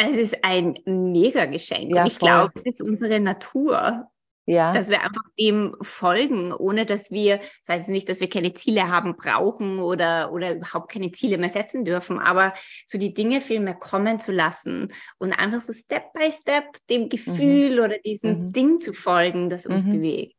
Es 0.00 0.16
ist 0.16 0.44
ein 0.44 0.78
mega 0.86 1.46
Geschenk. 1.46 1.94
Ja, 1.94 2.06
ich 2.06 2.18
glaube, 2.18 2.52
es 2.54 2.66
ist 2.66 2.80
unsere 2.80 3.18
Natur. 3.18 4.08
Ja. 4.48 4.72
Dass 4.72 4.88
wir 4.88 5.02
einfach 5.02 5.24
dem 5.38 5.76
folgen, 5.82 6.54
ohne 6.54 6.86
dass 6.86 7.10
wir, 7.10 7.36
das 7.36 7.68
heißt 7.68 7.88
nicht, 7.90 8.08
dass 8.08 8.20
wir 8.20 8.30
keine 8.30 8.54
Ziele 8.54 8.90
haben 8.90 9.14
brauchen 9.14 9.78
oder, 9.78 10.32
oder 10.32 10.54
überhaupt 10.54 10.90
keine 10.90 11.12
Ziele 11.12 11.36
mehr 11.36 11.50
setzen 11.50 11.84
dürfen, 11.84 12.18
aber 12.18 12.54
so 12.86 12.96
die 12.96 13.12
Dinge 13.12 13.42
viel 13.42 13.60
mehr 13.60 13.74
kommen 13.74 14.18
zu 14.18 14.32
lassen 14.32 14.90
und 15.18 15.34
einfach 15.34 15.60
so 15.60 15.74
Step 15.74 16.14
by 16.14 16.32
Step 16.32 16.64
dem 16.88 17.02
mhm. 17.02 17.08
Gefühl 17.10 17.76
mhm. 17.76 17.84
oder 17.84 17.98
diesem 17.98 18.46
mhm. 18.46 18.52
Ding 18.52 18.80
zu 18.80 18.94
folgen, 18.94 19.50
das 19.50 19.66
uns 19.66 19.84
mhm. 19.84 19.92
bewegt. 19.92 20.36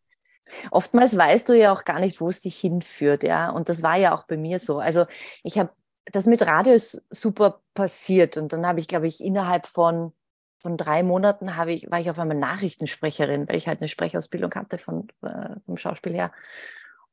Oftmals 0.72 1.16
weißt 1.16 1.48
du 1.48 1.54
ja 1.54 1.72
auch 1.72 1.86
gar 1.86 2.00
nicht, 2.00 2.20
wo 2.20 2.30
es 2.30 2.42
dich 2.42 2.58
hinführt, 2.58 3.22
ja. 3.22 3.52
Und 3.52 3.70
das 3.70 3.84
war 3.84 3.98
ja 3.98 4.16
auch 4.16 4.24
bei 4.24 4.38
mir 4.38 4.58
so. 4.58 4.80
Also 4.80 5.06
ich 5.44 5.60
habe 5.60 5.70
das 6.06 6.26
mit 6.26 6.42
Radio 6.42 6.74
ist 6.74 7.04
super 7.12 7.62
passiert 7.76 8.38
und 8.38 8.54
dann 8.54 8.66
habe 8.66 8.80
ich, 8.80 8.88
glaube 8.88 9.06
ich, 9.06 9.24
innerhalb 9.24 9.68
von 9.68 10.14
von 10.60 10.78
drei 10.78 11.04
Monaten 11.04 11.50
ich, 11.68 11.90
war 11.90 12.00
ich 12.00 12.10
auf 12.10 12.20
einmal 12.20 12.38
Nachrichtensprecherin, 12.38 13.48
weil 13.48 13.56
ich 13.56 13.68
halt 13.68 13.80
eine 13.80 13.88
Sprechausbildung 13.88 14.54
hatte 14.56 14.78
von, 14.78 15.08
äh, 15.24 15.56
vom 15.66 15.78
Schauspiel 15.78 16.14
her. 16.14 16.32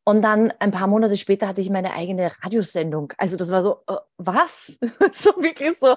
Und 0.09 0.23
dann 0.23 0.53
ein 0.61 0.71
paar 0.71 0.87
Monate 0.87 1.17
später 1.17 1.49
hatte 1.49 1.61
ich 1.61 1.69
meine 1.69 1.93
eigene 1.93 2.31
Radiosendung. 2.45 3.13
Also 3.19 3.37
das 3.37 3.51
war 3.51 3.65
so, 3.65 3.83
äh, 3.89 3.97
was? 4.19 4.79
so 5.13 5.31
wirklich 5.43 5.77
so 5.79 5.97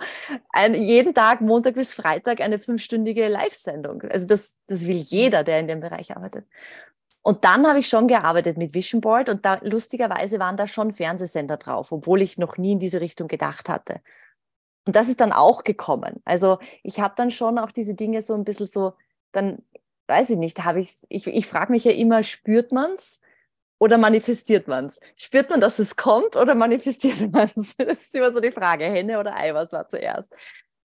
ein, 0.52 0.74
jeden 0.74 1.14
Tag, 1.14 1.42
Montag 1.42 1.76
bis 1.76 1.94
Freitag, 1.94 2.42
eine 2.42 2.58
fünfstündige 2.58 3.28
Live-Sendung. 3.28 4.02
Also 4.10 4.26
das, 4.26 4.58
das 4.66 4.88
will 4.88 4.96
jeder, 4.96 5.44
der 5.44 5.60
in 5.60 5.68
dem 5.68 5.80
Bereich 5.80 6.16
arbeitet. 6.16 6.48
Und 7.22 7.44
dann 7.44 7.68
habe 7.68 7.80
ich 7.80 7.88
schon 7.88 8.08
gearbeitet 8.08 8.58
mit 8.58 8.74
Vision 8.74 9.02
Board 9.02 9.30
und 9.30 9.46
da 9.46 9.60
lustigerweise 9.62 10.40
waren 10.40 10.58
da 10.58 10.66
schon 10.66 10.94
Fernsehsender 10.94 11.58
drauf, 11.58 11.92
obwohl 11.92 12.22
ich 12.24 12.38
noch 12.40 12.58
nie 12.58 12.72
in 12.72 12.80
diese 12.80 13.02
Richtung 13.02 13.28
gedacht 13.28 13.70
hatte. 13.70 14.02
Und 14.90 14.96
das 14.96 15.08
ist 15.08 15.22
dann 15.22 15.32
auch 15.32 15.64
gekommen. 15.64 16.20
Also 16.26 16.58
ich 16.82 17.00
habe 17.00 17.14
dann 17.16 17.30
schon 17.30 17.60
auch 17.60 17.70
diese 17.70 17.94
Dinge 17.94 18.24
so 18.24 18.34
ein 18.34 18.44
bisschen 18.44 18.66
so, 18.66 18.94
dann 19.32 19.60
weiß 20.08 20.32
ich 20.32 20.38
nicht, 20.38 20.64
habe 20.64 20.80
ich, 20.80 20.96
ich, 21.10 21.28
ich 21.28 21.46
frage 21.46 21.72
mich 21.72 21.84
ja 21.84 21.92
immer, 21.92 22.24
spürt 22.24 22.72
man 22.72 22.94
es? 22.94 23.22
oder 23.78 24.00
manifestiert 24.00 24.68
man 24.68 24.88
es? 24.88 25.00
Spürt 25.16 25.52
man, 25.52 25.62
dass 25.62 25.78
es 25.78 25.96
kommt 25.96 26.36
oder 26.36 26.56
manifestiert 26.56 27.22
man 27.32 27.52
es? 27.56 27.78
Das 27.78 28.02
ist 28.02 28.16
immer 28.16 28.34
so 28.34 28.40
die 28.40 28.52
Frage, 28.52 28.86
Henne 28.86 29.20
oder 29.20 29.36
Ei, 29.38 29.54
was 29.54 29.72
war 29.74 29.88
zuerst? 29.88 30.34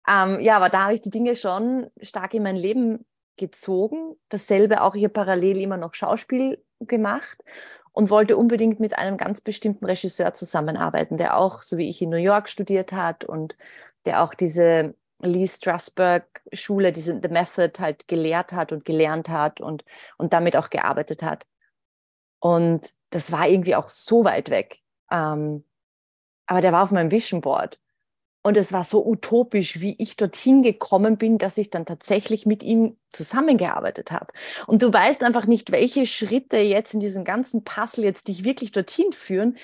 Ähm, 0.07 0.39
ja, 0.41 0.59
aber 0.59 0.69
da 0.69 0.83
habe 0.83 0.95
ich 0.95 1.01
die 1.01 1.11
Dinge 1.11 1.35
schon 1.35 1.91
stark 2.03 2.35
in 2.35 2.43
mein 2.43 2.57
Leben 2.57 3.07
gezogen. 3.39 4.17
Dasselbe 4.29 4.83
auch 4.83 4.95
hier 4.95 5.09
parallel 5.09 5.63
immer 5.63 5.79
noch 5.79 5.95
Schauspiel 5.95 6.63
gemacht 6.81 7.39
und 7.95 8.11
wollte 8.11 8.37
unbedingt 8.37 8.81
mit 8.81 8.99
einem 8.99 9.17
ganz 9.17 9.41
bestimmten 9.41 9.87
Regisseur 9.87 10.35
zusammenarbeiten, 10.35 11.17
der 11.17 11.39
auch, 11.39 11.63
so 11.63 11.79
wie 11.79 11.89
ich 11.89 12.03
in 12.03 12.11
New 12.11 12.19
York 12.19 12.51
studiert 12.51 12.93
hat 12.93 13.25
und 13.25 13.57
der 14.07 14.23
auch 14.23 14.35
diese 14.35 14.95
Lee 15.21 15.47
Strasberg 15.47 16.43
Schule, 16.53 16.93
diese 16.93 17.21
The 17.23 17.29
Method 17.29 17.73
halt 17.79 18.09
gelehrt 18.09 18.53
hat 18.53 18.73
und 18.73 18.85
gelernt 18.85 19.29
hat 19.29 19.61
und, 19.61 19.85
und 20.19 20.33
damit 20.33 20.57
auch 20.57 20.71
gearbeitet 20.71 21.23
hat. 21.23 21.47
Und 22.41 22.91
das 23.11 23.33
war 23.33 23.49
irgendwie 23.49 23.75
auch 23.75 23.89
so 23.89 24.25
weit 24.25 24.51
weg. 24.51 24.81
Ähm, 25.11 25.65
aber 26.47 26.61
der 26.61 26.73
war 26.73 26.83
auf 26.83 26.91
meinem 26.91 27.11
Vision 27.11 27.41
Board. 27.41 27.81
Und 28.47 28.59
es 28.59 28.75
war 28.75 28.85
so 28.85 29.07
utopisch, 29.07 29.81
wie 29.81 29.97
ich 29.99 30.17
dorthin 30.17 30.61
gekommen 30.61 31.17
bin, 31.17 31.39
dass 31.39 31.57
ich 31.57 31.71
dann 31.71 31.87
tatsächlich 31.87 32.45
mit 32.45 32.63
ihm 32.63 32.99
zusammengearbeitet 33.09 34.13
habe. 34.13 34.35
Und 34.67 34.83
du 34.83 34.93
weißt 34.93 35.23
einfach 35.23 35.47
nicht, 35.47 35.73
welche 35.73 36.05
Schritte 36.05 36.59
jetzt 36.59 36.93
in 36.93 37.01
diesem 37.01 37.25
ganzen 37.25 37.65
Puzzle 37.65 38.05
jetzt 38.05 38.29
dich 38.29 38.45
wirklich 38.45 38.73
dorthin 38.73 39.13
führen. 39.13 39.57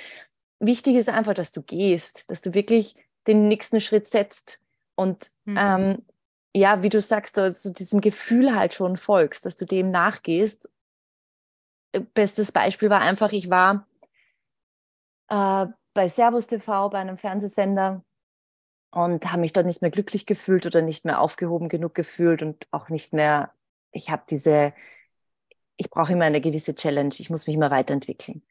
Wichtig 0.60 0.96
ist 0.96 1.10
einfach, 1.10 1.34
dass 1.34 1.52
du 1.52 1.60
gehst, 1.60 2.30
dass 2.30 2.40
du 2.40 2.54
wirklich 2.54 2.96
den 3.26 3.48
nächsten 3.48 3.80
Schritt 3.80 4.06
setzt. 4.06 4.60
Und 4.94 5.30
mhm. 5.44 5.56
ähm, 5.58 6.02
ja, 6.54 6.82
wie 6.82 6.88
du 6.88 7.00
sagst, 7.00 7.38
also 7.38 7.72
diesem 7.72 8.00
Gefühl 8.00 8.54
halt 8.54 8.74
schon 8.74 8.96
folgst, 8.96 9.46
dass 9.46 9.56
du 9.56 9.64
dem 9.64 9.90
nachgehst. 9.90 10.68
Äh, 11.92 12.00
bestes 12.00 12.52
Beispiel 12.52 12.90
war 12.90 13.00
einfach, 13.00 13.32
ich 13.32 13.50
war 13.50 13.86
äh, 15.28 15.66
bei 15.94 16.08
Servus 16.08 16.46
TV, 16.46 16.88
bei 16.90 16.98
einem 16.98 17.18
Fernsehsender 17.18 18.04
und 18.90 19.30
habe 19.30 19.40
mich 19.40 19.52
dort 19.52 19.66
nicht 19.66 19.82
mehr 19.82 19.90
glücklich 19.90 20.26
gefühlt 20.26 20.66
oder 20.66 20.82
nicht 20.82 21.04
mehr 21.04 21.20
aufgehoben 21.20 21.68
genug 21.68 21.94
gefühlt 21.94 22.42
und 22.42 22.66
auch 22.70 22.88
nicht 22.88 23.12
mehr, 23.12 23.52
ich 23.92 24.10
habe 24.10 24.22
diese, 24.28 24.72
ich 25.76 25.90
brauche 25.90 26.12
immer 26.12 26.24
eine 26.24 26.40
gewisse 26.40 26.74
Challenge, 26.74 27.14
ich 27.18 27.30
muss 27.30 27.46
mich 27.46 27.56
immer 27.56 27.70
weiterentwickeln. 27.70 28.42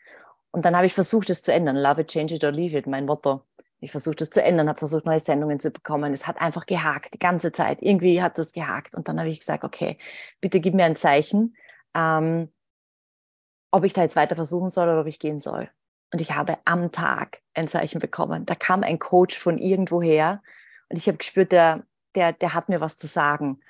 Und 0.52 0.66
dann 0.66 0.76
habe 0.76 0.86
ich 0.86 0.94
versucht, 0.94 1.30
es 1.30 1.44
zu 1.44 1.54
ändern. 1.54 1.76
Love 1.76 2.02
it, 2.02 2.08
change 2.08 2.36
it 2.36 2.44
or 2.44 2.52
leave 2.52 2.76
it, 2.76 2.88
mein 2.88 3.06
Motto. 3.06 3.44
Ich 3.82 3.92
versuche 3.92 4.16
es 4.20 4.30
zu 4.30 4.44
ändern, 4.44 4.68
habe 4.68 4.78
versucht, 4.78 5.06
neue 5.06 5.20
Sendungen 5.20 5.60
zu 5.60 5.72
bekommen. 5.72 6.12
Es 6.14 6.28
hat 6.28 6.42
einfach 6.42 6.66
gehakt, 6.66 7.14
die 7.14 7.20
ganze 7.20 7.52
Zeit. 7.52 7.82
Irgendwie 7.82 8.22
hat 8.22 8.38
das 8.38 8.52
gehakt. 8.52 8.94
Und 8.94 9.08
dann 9.08 9.20
habe 9.20 9.30
ich 9.30 9.40
gesagt, 9.40 9.64
okay, 9.64 9.98
bitte 10.42 10.60
gib 10.60 10.74
mir 10.74 10.86
ein 10.86 10.96
Zeichen, 10.96 11.56
ähm, 11.96 12.52
ob 13.72 13.84
ich 13.84 13.94
da 13.94 14.02
jetzt 14.02 14.16
weiter 14.16 14.36
versuchen 14.36 14.70
soll 14.70 14.90
oder 14.90 15.02
ob 15.02 15.08
ich 15.08 15.20
gehen 15.20 15.40
soll. 15.40 15.70
Und 16.12 16.22
ich 16.22 16.36
habe 16.36 16.58
am 16.66 16.92
Tag 16.92 17.42
ein 17.54 17.68
Zeichen 17.68 18.00
bekommen. 18.00 18.46
Da 18.46 18.56
kam 18.56 18.84
ein 18.84 19.00
Coach 19.00 19.38
von 19.38 19.58
irgendwoher 19.58 20.42
und 20.90 20.98
ich 20.98 21.08
habe 21.08 21.18
gespürt, 21.18 21.52
der, 21.52 21.86
der, 22.16 22.34
der 22.34 22.54
hat 22.54 22.68
mir 22.68 22.82
was 22.82 22.98
zu 22.98 23.08
sagen. 23.08 23.62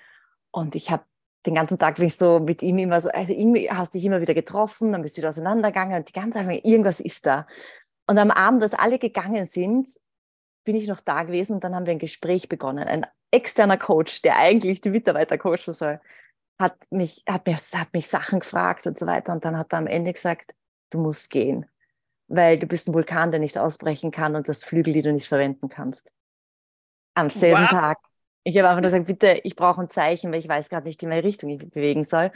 Und 0.51 0.75
ich 0.75 0.89
habe 0.89 1.03
den 1.45 1.55
ganzen 1.55 1.77
Tag 1.79 1.95
bin 1.95 2.05
ich 2.05 2.15
so 2.15 2.39
mit 2.39 2.61
ihm 2.61 2.77
immer 2.79 2.99
so, 2.99 3.09
also 3.09 3.33
irgendwie 3.33 3.69
hast 3.69 3.93
dich 3.93 4.03
immer 4.03 4.21
wieder 4.21 4.33
getroffen, 4.33 4.91
dann 4.91 5.01
bist 5.01 5.15
du 5.15 5.19
wieder 5.19 5.29
auseinandergegangen 5.29 5.97
und 5.97 6.09
die 6.09 6.13
ganze 6.13 6.39
Zeit, 6.39 6.65
irgendwas 6.65 6.99
ist 6.99 7.25
da. 7.25 7.47
Und 8.09 8.17
am 8.17 8.31
Abend, 8.31 8.63
als 8.63 8.73
alle 8.73 8.99
gegangen 8.99 9.45
sind, 9.45 9.89
bin 10.65 10.75
ich 10.75 10.87
noch 10.87 11.01
da 11.01 11.23
gewesen 11.23 11.53
und 11.53 11.63
dann 11.63 11.75
haben 11.75 11.85
wir 11.85 11.91
ein 11.91 11.99
Gespräch 11.99 12.49
begonnen. 12.49 12.87
Ein 12.87 13.05
externer 13.31 13.77
Coach, 13.77 14.21
der 14.23 14.37
eigentlich 14.37 14.81
die 14.81 14.89
Mitarbeiter 14.89 15.37
coachen 15.37 15.73
soll, 15.73 15.99
hat 16.59 16.75
mich, 16.89 17.23
hat, 17.27 17.45
mich, 17.45 17.57
hat 17.73 17.93
mich 17.93 18.07
Sachen 18.07 18.39
gefragt 18.39 18.87
und 18.87 18.97
so 18.97 19.05
weiter. 19.05 19.31
Und 19.31 19.45
dann 19.45 19.57
hat 19.57 19.73
er 19.73 19.79
am 19.79 19.87
Ende 19.87 20.11
gesagt, 20.11 20.55
du 20.89 20.99
musst 20.99 21.29
gehen 21.29 21.65
weil 22.29 22.59
du 22.59 22.67
bist 22.67 22.87
ein 22.87 22.93
Vulkan, 22.93 23.31
der 23.31 23.39
nicht 23.39 23.57
ausbrechen 23.57 24.11
kann 24.11 24.35
und 24.35 24.47
das 24.47 24.63
Flügel, 24.63 24.93
die 24.93 25.01
du 25.01 25.11
nicht 25.11 25.27
verwenden 25.27 25.67
kannst. 25.67 26.13
Am 27.15 27.29
selben 27.29 27.63
wow. 27.63 27.69
Tag. 27.69 27.97
Ich 28.43 28.57
habe 28.57 28.69
einfach 28.69 28.81
nur 28.81 28.89
gesagt, 28.89 29.07
bitte, 29.07 29.41
ich 29.43 29.55
brauche 29.55 29.81
ein 29.81 29.89
Zeichen, 29.89 30.31
weil 30.31 30.39
ich 30.39 30.47
weiß 30.47 30.69
gerade 30.69 30.87
nicht, 30.87 31.03
in 31.03 31.09
welche 31.09 31.27
Richtung 31.27 31.49
ich 31.49 31.57
bewegen 31.57 32.03
soll. 32.03 32.31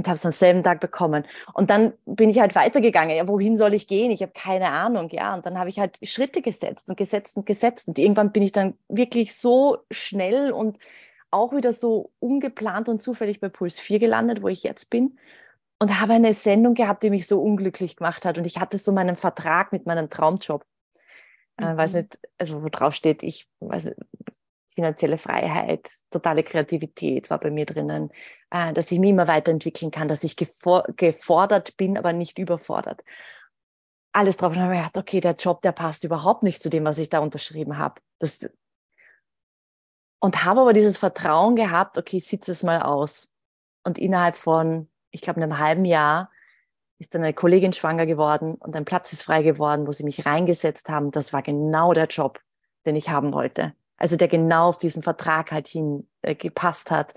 Und 0.00 0.08
habe 0.08 0.16
es 0.16 0.24
am 0.24 0.32
selben 0.32 0.62
Tag 0.62 0.80
bekommen. 0.80 1.26
Und 1.52 1.68
dann 1.68 1.92
bin 2.06 2.30
ich 2.30 2.40
halt 2.40 2.54
weitergegangen. 2.54 3.14
Ja, 3.14 3.28
wohin 3.28 3.58
soll 3.58 3.74
ich 3.74 3.86
gehen? 3.86 4.10
Ich 4.10 4.22
habe 4.22 4.32
keine 4.32 4.70
Ahnung. 4.70 5.10
Ja, 5.10 5.34
und 5.34 5.44
dann 5.44 5.58
habe 5.58 5.68
ich 5.68 5.78
halt 5.78 5.98
Schritte 6.02 6.40
gesetzt 6.40 6.88
und 6.88 6.96
gesetzt 6.96 7.36
und 7.36 7.44
gesetzt. 7.44 7.86
Und 7.86 7.98
irgendwann 7.98 8.32
bin 8.32 8.42
ich 8.42 8.52
dann 8.52 8.78
wirklich 8.88 9.34
so 9.36 9.76
schnell 9.90 10.52
und 10.52 10.78
auch 11.30 11.52
wieder 11.52 11.74
so 11.74 12.12
ungeplant 12.18 12.88
und 12.88 13.02
zufällig 13.02 13.40
bei 13.40 13.50
Puls 13.50 13.78
4 13.78 13.98
gelandet, 13.98 14.40
wo 14.42 14.48
ich 14.48 14.62
jetzt 14.62 14.88
bin 14.88 15.18
und 15.78 16.00
habe 16.00 16.14
eine 16.14 16.32
Sendung 16.32 16.72
gehabt, 16.72 17.02
die 17.02 17.10
mich 17.10 17.26
so 17.26 17.42
unglücklich 17.42 17.96
gemacht 17.96 18.24
hat. 18.24 18.38
Und 18.38 18.46
ich 18.46 18.58
hatte 18.58 18.78
so 18.78 18.92
meinen 18.92 19.16
Vertrag 19.16 19.70
mit 19.70 19.84
meinem 19.84 20.08
Traumjob. 20.08 20.64
Mhm. 21.58 21.66
Äh, 21.66 21.76
weiß 21.76 21.92
nicht, 21.92 22.18
also 22.38 22.62
wo 22.62 22.70
drauf 22.70 22.94
steht, 22.94 23.22
ich 23.22 23.50
weiß 23.60 23.92
finanzielle 24.80 25.18
Freiheit, 25.18 25.88
totale 26.10 26.42
Kreativität 26.42 27.30
war 27.30 27.38
bei 27.38 27.50
mir 27.50 27.66
drinnen, 27.66 28.10
äh, 28.50 28.72
dass 28.72 28.90
ich 28.90 28.98
mich 28.98 29.10
immer 29.10 29.28
weiterentwickeln 29.28 29.90
kann, 29.90 30.08
dass 30.08 30.24
ich 30.24 30.36
gefor 30.36 30.84
gefordert 30.96 31.76
bin, 31.76 31.96
aber 31.96 32.12
nicht 32.12 32.38
überfordert. 32.38 33.02
Alles 34.12 34.36
drauf. 34.36 34.56
Und 34.56 34.62
habe 34.62 34.74
gedacht, 34.74 34.96
okay, 34.96 35.20
der 35.20 35.34
Job, 35.34 35.62
der 35.62 35.72
passt 35.72 36.04
überhaupt 36.04 36.42
nicht 36.42 36.62
zu 36.62 36.68
dem, 36.68 36.84
was 36.84 36.98
ich 36.98 37.08
da 37.08 37.20
unterschrieben 37.20 37.78
habe. 37.78 38.00
Das, 38.18 38.50
und 40.20 40.44
habe 40.44 40.60
aber 40.60 40.72
dieses 40.72 40.98
Vertrauen 40.98 41.56
gehabt, 41.56 41.96
okay, 41.96 42.18
sitze 42.18 42.52
es 42.52 42.62
mal 42.62 42.82
aus. 42.82 43.32
Und 43.84 43.98
innerhalb 43.98 44.36
von 44.36 44.90
ich 45.10 45.20
glaube, 45.20 45.40
in 45.40 45.44
einem 45.44 45.58
halben 45.58 45.84
Jahr 45.84 46.30
ist 46.98 47.14
dann 47.14 47.22
eine 47.22 47.34
Kollegin 47.34 47.72
schwanger 47.72 48.06
geworden 48.06 48.54
und 48.54 48.76
ein 48.76 48.84
Platz 48.84 49.12
ist 49.12 49.22
frei 49.22 49.42
geworden, 49.42 49.86
wo 49.86 49.92
sie 49.92 50.04
mich 50.04 50.26
reingesetzt 50.26 50.88
haben. 50.88 51.10
Das 51.10 51.32
war 51.32 51.42
genau 51.42 51.92
der 51.92 52.06
Job, 52.06 52.40
den 52.84 52.96
ich 52.96 53.08
haben 53.08 53.32
wollte. 53.32 53.74
Also 54.00 54.16
der 54.16 54.26
genau 54.26 54.68
auf 54.68 54.78
diesen 54.78 55.04
Vertrag 55.04 55.52
halt 55.52 55.68
hin 55.68 56.08
äh, 56.22 56.34
gepasst 56.34 56.90
hat. 56.90 57.14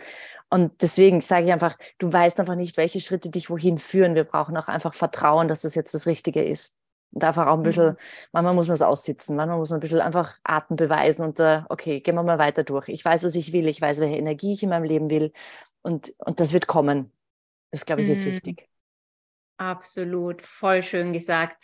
Und 0.52 0.84
deswegen 0.84 1.22
sage 1.22 1.46
ich 1.46 1.52
einfach, 1.52 1.80
du 1.98 2.14
weißt 2.14 2.40
einfach 2.40 2.54
nicht, 2.54 2.78
welche 2.78 3.02
Schritte 3.02 3.32
dich 3.32 3.50
wohin 3.50 3.80
führen. 3.80 4.14
Wir 4.14 4.24
brauchen 4.24 4.56
auch 4.56 4.68
einfach 4.68 4.94
Vertrauen, 4.94 5.48
dass 5.48 5.62
das 5.62 5.74
jetzt 5.74 5.96
das 5.96 6.06
Richtige 6.06 6.44
ist. 6.44 6.78
Und 7.12 7.24
einfach 7.24 7.48
auch 7.48 7.58
ein 7.58 7.64
bisschen, 7.64 7.94
mhm. 7.94 7.98
manchmal 8.34 8.54
muss 8.54 8.68
man 8.68 8.76
es 8.76 8.82
aussitzen, 8.82 9.36
manchmal 9.36 9.58
muss 9.58 9.72
man 9.72 9.78
ein 9.78 9.82
bisschen 9.82 10.02
einfach 10.02 10.38
Atem 10.44 10.76
beweisen 10.76 11.24
und 11.24 11.40
uh, 11.40 11.62
okay, 11.70 12.02
gehen 12.02 12.16
wir 12.16 12.24
mal 12.24 12.40
weiter 12.40 12.64
durch. 12.64 12.88
Ich 12.90 13.06
weiß, 13.06 13.24
was 13.24 13.36
ich 13.36 13.54
will, 13.54 13.68
ich 13.68 13.82
weiß, 13.82 14.00
welche 14.00 14.18
Energie 14.18 14.54
ich 14.54 14.64
in 14.64 14.70
meinem 14.70 14.84
Leben 14.84 15.10
will 15.10 15.32
und, 15.84 16.14
und 16.18 16.40
das 16.40 16.54
wird 16.54 16.68
kommen. 16.68 17.12
Das, 17.72 17.86
glaube 17.86 18.02
ich, 18.02 18.10
ist 18.10 18.26
mhm. 18.26 18.32
wichtig. 18.32 18.68
Absolut, 19.58 20.42
voll 20.42 20.82
schön 20.82 21.14
gesagt. 21.14 21.58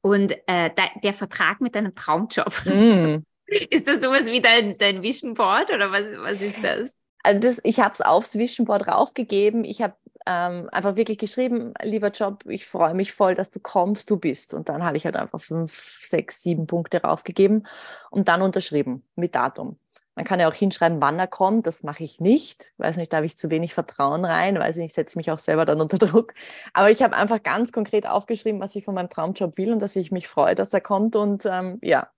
Und 0.00 0.32
äh, 0.46 0.70
de, 0.70 0.84
der 1.02 1.14
Vertrag 1.14 1.60
mit 1.60 1.74
deinem 1.74 1.94
Traumjob, 1.94 2.52
mm. 2.64 3.16
ist 3.70 3.88
das 3.88 4.02
sowas 4.02 4.26
wie 4.26 4.40
dein, 4.40 4.78
dein 4.78 5.02
Vision 5.02 5.34
Board 5.34 5.70
oder 5.70 5.90
was, 5.92 6.04
was 6.18 6.40
ist 6.40 6.62
das? 6.62 6.94
Also 7.22 7.40
das 7.40 7.60
ich 7.64 7.80
habe 7.80 7.92
es 7.94 8.00
aufs 8.00 8.36
Vision 8.36 8.66
Board 8.66 8.86
raufgegeben. 8.86 9.64
Ich 9.64 9.82
habe 9.82 9.94
ähm, 10.26 10.68
einfach 10.70 10.96
wirklich 10.96 11.18
geschrieben, 11.18 11.74
lieber 11.82 12.10
Job, 12.10 12.44
ich 12.46 12.66
freue 12.66 12.94
mich 12.94 13.12
voll, 13.12 13.34
dass 13.34 13.50
du 13.50 13.60
kommst, 13.60 14.10
du 14.10 14.16
bist. 14.16 14.54
Und 14.54 14.68
dann 14.68 14.84
habe 14.84 14.96
ich 14.96 15.04
halt 15.04 15.16
einfach 15.16 15.40
fünf, 15.40 16.02
sechs, 16.04 16.42
sieben 16.42 16.66
Punkte 16.66 17.02
raufgegeben 17.02 17.66
und 18.10 18.28
dann 18.28 18.42
unterschrieben 18.42 19.04
mit 19.16 19.34
Datum. 19.34 19.78
Man 20.16 20.24
kann 20.24 20.38
ja 20.38 20.48
auch 20.48 20.54
hinschreiben, 20.54 21.00
wann 21.00 21.18
er 21.18 21.26
kommt. 21.26 21.66
Das 21.66 21.82
mache 21.82 22.04
ich 22.04 22.20
nicht. 22.20 22.72
Weiß 22.78 22.96
nicht, 22.96 23.12
da 23.12 23.16
habe 23.18 23.26
ich 23.26 23.36
zu 23.36 23.50
wenig 23.50 23.74
Vertrauen 23.74 24.24
rein. 24.24 24.58
Weiß 24.58 24.76
nicht, 24.76 24.86
ich 24.86 24.92
setze 24.94 25.18
mich 25.18 25.30
auch 25.30 25.40
selber 25.40 25.64
dann 25.64 25.80
unter 25.80 25.98
Druck. 26.06 26.34
Aber 26.72 26.90
ich 26.90 27.02
habe 27.02 27.16
einfach 27.16 27.42
ganz 27.42 27.72
konkret 27.72 28.06
aufgeschrieben, 28.06 28.60
was 28.60 28.76
ich 28.76 28.84
von 28.84 28.94
meinem 28.94 29.10
Traumjob 29.10 29.56
will 29.58 29.72
und 29.72 29.82
dass 29.82 29.96
ich 29.96 30.12
mich 30.12 30.28
freue, 30.28 30.54
dass 30.54 30.72
er 30.72 30.80
kommt. 30.80 31.16
Und 31.16 31.46
ähm, 31.46 31.78
ja, 31.82 32.08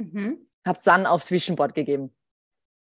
mhm. 0.00 0.48
habe 0.66 0.78
es 0.78 0.84
dann 0.84 1.06
aufs 1.06 1.26
Zwischenboard 1.26 1.74
gegeben. 1.74 2.14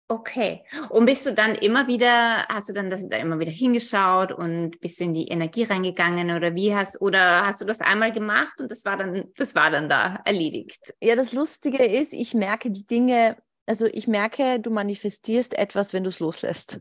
Okay. 0.08 0.64
Und 0.88 1.06
bist 1.06 1.24
du 1.24 1.32
dann 1.32 1.54
immer 1.54 1.86
wieder, 1.86 2.44
hast 2.48 2.68
du 2.68 2.72
dann 2.72 2.90
das 2.90 3.08
da 3.08 3.16
immer 3.16 3.38
wieder 3.38 3.52
hingeschaut 3.52 4.32
und 4.32 4.80
bist 4.80 4.98
du 4.98 5.04
in 5.04 5.14
die 5.14 5.28
Energie 5.28 5.62
reingegangen 5.62 6.36
oder 6.36 6.56
wie 6.56 6.74
hast, 6.74 7.00
oder 7.00 7.46
hast 7.46 7.60
du 7.60 7.64
das 7.64 7.80
einmal 7.80 8.10
gemacht 8.10 8.60
und 8.60 8.72
das 8.72 8.84
war 8.84 8.96
dann, 8.96 9.32
das 9.36 9.54
war 9.54 9.70
dann 9.70 9.88
da 9.88 10.20
erledigt? 10.24 10.94
Ja, 11.00 11.14
das 11.14 11.32
Lustige 11.32 11.84
ist, 11.84 12.12
ich 12.12 12.34
merke 12.34 12.72
die 12.72 12.86
Dinge 12.86 13.36
also 13.70 13.86
ich 13.86 14.08
merke, 14.08 14.58
du 14.58 14.70
manifestierst 14.70 15.56
etwas, 15.56 15.92
wenn 15.92 16.02
du 16.02 16.08
es 16.08 16.18
loslässt. 16.18 16.80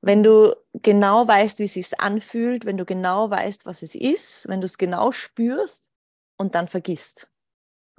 Wenn 0.00 0.24
du 0.24 0.56
genau 0.72 1.28
weißt, 1.28 1.60
wie 1.60 1.64
es 1.64 1.74
sich 1.74 2.00
anfühlt, 2.00 2.64
wenn 2.64 2.76
du 2.76 2.84
genau 2.84 3.30
weißt, 3.30 3.64
was 3.64 3.82
es 3.82 3.94
ist, 3.94 4.48
wenn 4.48 4.60
du 4.60 4.64
es 4.64 4.76
genau 4.76 5.12
spürst 5.12 5.92
und 6.36 6.56
dann 6.56 6.66
vergisst. 6.66 7.30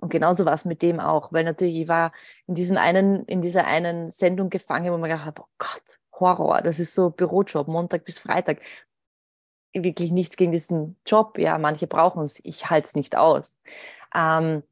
Und 0.02 0.10
genauso 0.10 0.46
war 0.46 0.54
es 0.54 0.66
mit 0.66 0.82
dem 0.82 1.00
auch, 1.00 1.32
weil 1.32 1.44
natürlich 1.44 1.78
ich 1.78 1.88
war 1.88 2.12
in 2.48 2.56
diesem 2.56 2.76
einen, 2.76 3.24
in 3.26 3.42
dieser 3.42 3.66
einen 3.66 4.10
Sendung 4.10 4.50
gefangen, 4.50 4.92
wo 4.92 4.98
man 4.98 5.10
gedacht 5.10 5.26
hat, 5.26 5.40
oh 5.40 5.46
Gott, 5.60 6.00
Horror, 6.20 6.62
das 6.62 6.80
ist 6.80 6.96
so 6.96 7.12
Bürojob, 7.12 7.68
Montag 7.68 8.04
bis 8.04 8.18
Freitag. 8.20 8.62
Wirklich 9.74 10.12
nichts 10.12 10.38
gegen 10.38 10.52
diesen 10.52 10.98
Job. 11.06 11.38
Ja, 11.38 11.58
manche 11.60 11.88
brauchen 11.88 12.24
es. 12.24 12.42
Ich 12.44 12.70
halte 12.70 12.88
es 12.88 12.96
nicht 12.96 13.16
aus. 13.16 13.58
Ähm, 14.14 14.64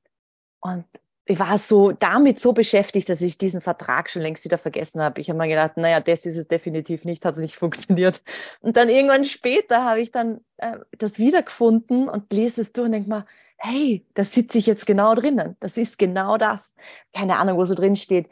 und 0.61 0.85
ich 1.25 1.39
war 1.39 1.59
so 1.59 1.91
damit 1.91 2.39
so 2.39 2.53
beschäftigt, 2.53 3.07
dass 3.07 3.21
ich 3.21 3.37
diesen 3.37 3.61
Vertrag 3.61 4.09
schon 4.09 4.23
längst 4.23 4.45
wieder 4.45 4.57
vergessen 4.57 4.99
habe. 4.99 5.21
Ich 5.21 5.29
habe 5.29 5.37
mir 5.37 5.47
gedacht, 5.47 5.77
naja, 5.77 5.99
das 5.99 6.25
ist 6.25 6.37
es 6.37 6.47
definitiv 6.47 7.05
nicht, 7.05 7.23
hat 7.23 7.37
nicht 7.37 7.55
funktioniert. 7.55 8.23
Und 8.61 8.77
dann 8.77 8.89
irgendwann 8.89 9.23
später 9.23 9.85
habe 9.85 10.01
ich 10.01 10.11
dann 10.11 10.41
äh, 10.57 10.79
das 10.97 11.19
wiedergefunden 11.19 12.09
und 12.09 12.33
lese 12.33 12.61
es 12.61 12.73
durch 12.73 12.87
und 12.87 12.93
denke 12.93 13.09
mal, 13.09 13.25
hey, 13.59 14.05
da 14.13 14.23
sitze 14.23 14.57
ich 14.57 14.65
jetzt 14.65 14.85
genau 14.85 15.15
drinnen. 15.15 15.55
Das 15.59 15.77
ist 15.77 15.99
genau 15.99 16.37
das. 16.37 16.75
Keine 17.13 17.37
Ahnung, 17.37 17.57
wo 17.57 17.65
so 17.65 17.75
drin 17.75 17.95
steht. 17.95 18.29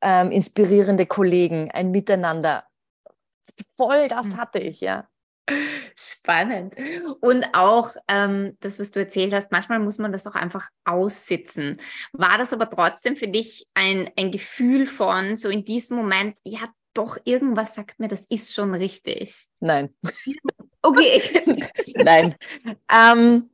Ähm, 0.00 0.30
inspirierende 0.30 1.06
Kollegen, 1.06 1.70
ein 1.70 1.90
Miteinander. 1.90 2.64
Voll 3.76 4.08
das 4.08 4.26
hm. 4.26 4.36
hatte 4.38 4.58
ich, 4.58 4.80
ja. 4.80 5.08
Spannend. 5.96 6.76
Und 7.20 7.46
auch 7.52 7.90
ähm, 8.08 8.56
das, 8.60 8.78
was 8.78 8.92
du 8.92 9.00
erzählt 9.00 9.34
hast, 9.34 9.50
manchmal 9.50 9.80
muss 9.80 9.98
man 9.98 10.12
das 10.12 10.26
auch 10.26 10.34
einfach 10.34 10.68
aussitzen. 10.84 11.76
War 12.12 12.38
das 12.38 12.52
aber 12.52 12.70
trotzdem 12.70 13.16
für 13.16 13.28
dich 13.28 13.66
ein, 13.74 14.10
ein 14.16 14.30
Gefühl 14.30 14.86
von, 14.86 15.36
so 15.36 15.48
in 15.48 15.64
diesem 15.64 15.96
Moment, 15.96 16.38
ja, 16.44 16.60
doch, 16.94 17.18
irgendwas 17.24 17.74
sagt 17.74 17.98
mir, 17.98 18.08
das 18.08 18.26
ist 18.26 18.54
schon 18.54 18.74
richtig? 18.74 19.48
Nein. 19.60 19.90
Okay. 20.82 21.20
Nein. 21.96 22.34
Ähm, 22.90 23.50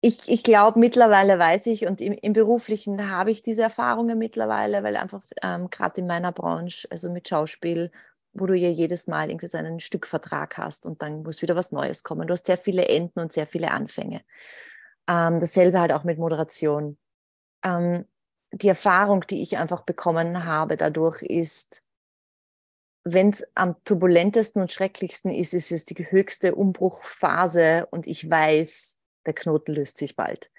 ich, 0.00 0.28
ich 0.28 0.42
glaube, 0.42 0.78
mittlerweile 0.78 1.38
weiß 1.38 1.66
ich 1.66 1.86
und 1.86 2.00
im, 2.00 2.12
im 2.12 2.32
Beruflichen 2.32 3.10
habe 3.10 3.30
ich 3.30 3.42
diese 3.42 3.62
Erfahrungen 3.62 4.18
mittlerweile, 4.18 4.82
weil 4.82 4.96
einfach 4.96 5.24
ähm, 5.42 5.70
gerade 5.70 6.00
in 6.00 6.06
meiner 6.06 6.32
Branche, 6.32 6.86
also 6.90 7.10
mit 7.10 7.28
Schauspiel 7.28 7.90
wo 8.32 8.46
du 8.46 8.54
ja 8.54 8.68
jedes 8.68 9.06
Mal 9.06 9.30
irgendwie 9.30 9.46
so 9.46 9.58
einen 9.58 9.80
Stückvertrag 9.80 10.58
hast 10.58 10.86
und 10.86 11.02
dann 11.02 11.22
muss 11.22 11.42
wieder 11.42 11.56
was 11.56 11.72
Neues 11.72 12.02
kommen. 12.02 12.26
Du 12.26 12.32
hast 12.32 12.46
sehr 12.46 12.58
viele 12.58 12.86
Enden 12.88 13.20
und 13.20 13.32
sehr 13.32 13.46
viele 13.46 13.70
Anfänge. 13.70 14.22
Ähm, 15.08 15.40
dasselbe 15.40 15.80
halt 15.80 15.92
auch 15.92 16.04
mit 16.04 16.18
Moderation. 16.18 16.98
Ähm, 17.64 18.04
die 18.52 18.68
Erfahrung, 18.68 19.26
die 19.26 19.42
ich 19.42 19.58
einfach 19.58 19.82
bekommen 19.82 20.44
habe 20.44 20.76
dadurch 20.76 21.22
ist, 21.22 21.82
wenn 23.04 23.30
es 23.30 23.44
am 23.54 23.76
turbulentesten 23.84 24.60
und 24.60 24.72
schrecklichsten 24.72 25.30
ist, 25.30 25.54
ist 25.54 25.72
es 25.72 25.84
die 25.84 26.10
höchste 26.10 26.54
Umbruchphase 26.54 27.86
und 27.90 28.06
ich 28.06 28.28
weiß, 28.28 28.97
der 29.28 29.34
Knoten 29.34 29.74
löst 29.74 29.98
sich 29.98 30.16
bald. 30.16 30.50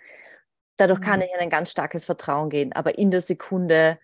Dadurch 0.77 0.99
mhm. 0.99 1.03
kann 1.03 1.21
ich 1.21 1.33
in 1.33 1.39
ein 1.39 1.49
ganz 1.49 1.71
starkes 1.71 2.05
Vertrauen 2.05 2.49
gehen, 2.49 2.71
aber 2.71 2.97
in 2.97 3.11
der 3.11 3.21
Sekunde 3.21 3.99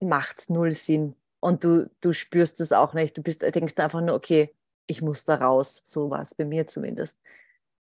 macht 0.00 0.38
es 0.38 0.48
null 0.48 0.72
Sinn, 0.72 1.16
und 1.42 1.64
du, 1.64 1.90
du 2.00 2.12
spürst 2.12 2.60
es 2.60 2.72
auch 2.72 2.94
nicht. 2.94 3.18
Du 3.18 3.22
bist, 3.22 3.42
denkst 3.42 3.76
einfach 3.78 4.00
nur, 4.00 4.14
okay, 4.14 4.54
ich 4.86 5.02
muss 5.02 5.24
da 5.24 5.34
raus. 5.34 5.82
So 5.84 6.08
war 6.08 6.22
es 6.22 6.36
bei 6.36 6.44
mir 6.44 6.68
zumindest. 6.68 7.18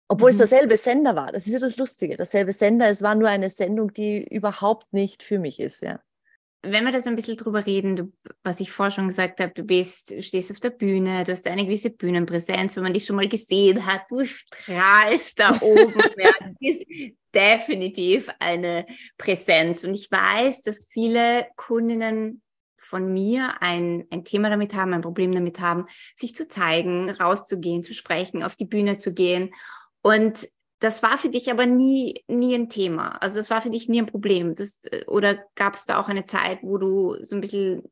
Obwohl 0.07 0.29
mhm. 0.29 0.33
es 0.33 0.37
derselbe 0.37 0.77
Sender 0.77 1.15
war. 1.15 1.31
Das 1.31 1.47
ist 1.47 1.53
ja 1.53 1.59
das 1.59 1.77
Lustige. 1.77 2.15
Derselbe 2.15 2.53
Sender. 2.53 2.87
Es 2.87 3.01
war 3.01 3.15
nur 3.15 3.29
eine 3.29 3.49
Sendung, 3.49 3.91
die 3.93 4.23
überhaupt 4.23 4.93
nicht 4.93 5.23
für 5.23 5.39
mich 5.39 5.59
ist, 5.59 5.81
ja. 5.81 5.99
Wenn 6.63 6.85
wir 6.85 6.91
da 6.91 6.99
so 6.99 7.09
ein 7.09 7.15
bisschen 7.15 7.37
drüber 7.37 7.65
reden, 7.65 7.95
du, 7.95 8.13
was 8.43 8.59
ich 8.59 8.71
vorher 8.71 8.91
schon 8.91 9.07
gesagt 9.07 9.39
habe, 9.39 9.53
du 9.53 9.63
bist, 9.63 10.11
du 10.11 10.21
stehst 10.21 10.51
auf 10.51 10.59
der 10.59 10.71
Bühne, 10.71 11.23
du 11.23 11.31
hast 11.31 11.47
eine 11.47 11.63
gewisse 11.63 11.91
Bühnenpräsenz, 11.91 12.75
wenn 12.75 12.83
man 12.83 12.93
dich 12.93 13.05
schon 13.05 13.15
mal 13.15 13.27
gesehen 13.27 13.85
hat, 13.85 14.01
du 14.09 14.25
strahlst 14.25 15.39
da 15.39 15.51
oben. 15.61 15.93
ja, 16.17 16.31
du 16.41 16.53
bist 16.59 16.83
definitiv 17.33 18.29
eine 18.39 18.85
Präsenz. 19.17 19.83
Und 19.83 19.93
ich 19.93 20.09
weiß, 20.11 20.63
dass 20.63 20.87
viele 20.91 21.47
Kundinnen 21.55 22.41
von 22.77 23.11
mir 23.13 23.61
ein, 23.61 24.05
ein 24.11 24.23
Thema 24.23 24.49
damit 24.49 24.73
haben, 24.73 24.93
ein 24.93 25.01
Problem 25.01 25.33
damit 25.33 25.59
haben, 25.59 25.85
sich 26.15 26.33
zu 26.33 26.47
zeigen, 26.47 27.09
rauszugehen, 27.09 27.83
zu 27.83 27.93
sprechen, 27.93 28.43
auf 28.43 28.55
die 28.55 28.65
Bühne 28.65 28.97
zu 28.97 29.13
gehen. 29.13 29.53
Und 30.01 30.47
das 30.79 31.01
war 31.01 31.17
für 31.17 31.29
dich 31.29 31.49
aber 31.51 31.65
nie, 31.65 32.23
nie 32.27 32.55
ein 32.55 32.69
Thema. 32.69 33.17
Also 33.21 33.37
das 33.37 33.49
war 33.49 33.61
für 33.61 33.69
dich 33.69 33.89
nie 33.89 34.01
ein 34.01 34.05
Problem. 34.05 34.55
Das, 34.55 34.79
oder 35.07 35.35
gab 35.55 35.75
es 35.75 35.85
da 35.85 35.99
auch 35.99 36.07
eine 36.07 36.25
Zeit, 36.25 36.59
wo 36.61 36.77
du 36.77 37.15
so 37.23 37.35
ein 37.35 37.41
bisschen 37.41 37.83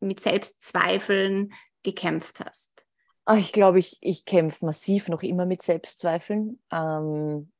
mit 0.00 0.20
Selbstzweifeln 0.20 1.52
gekämpft 1.82 2.40
hast? 2.40 2.86
Ach, 3.24 3.38
ich 3.38 3.52
glaube, 3.52 3.78
ich, 3.78 3.98
ich 4.00 4.24
kämpfe 4.24 4.64
massiv 4.64 5.08
noch 5.08 5.22
immer 5.22 5.46
mit 5.46 5.62
Selbstzweifeln. 5.62 6.58
Ähm, 6.72 7.52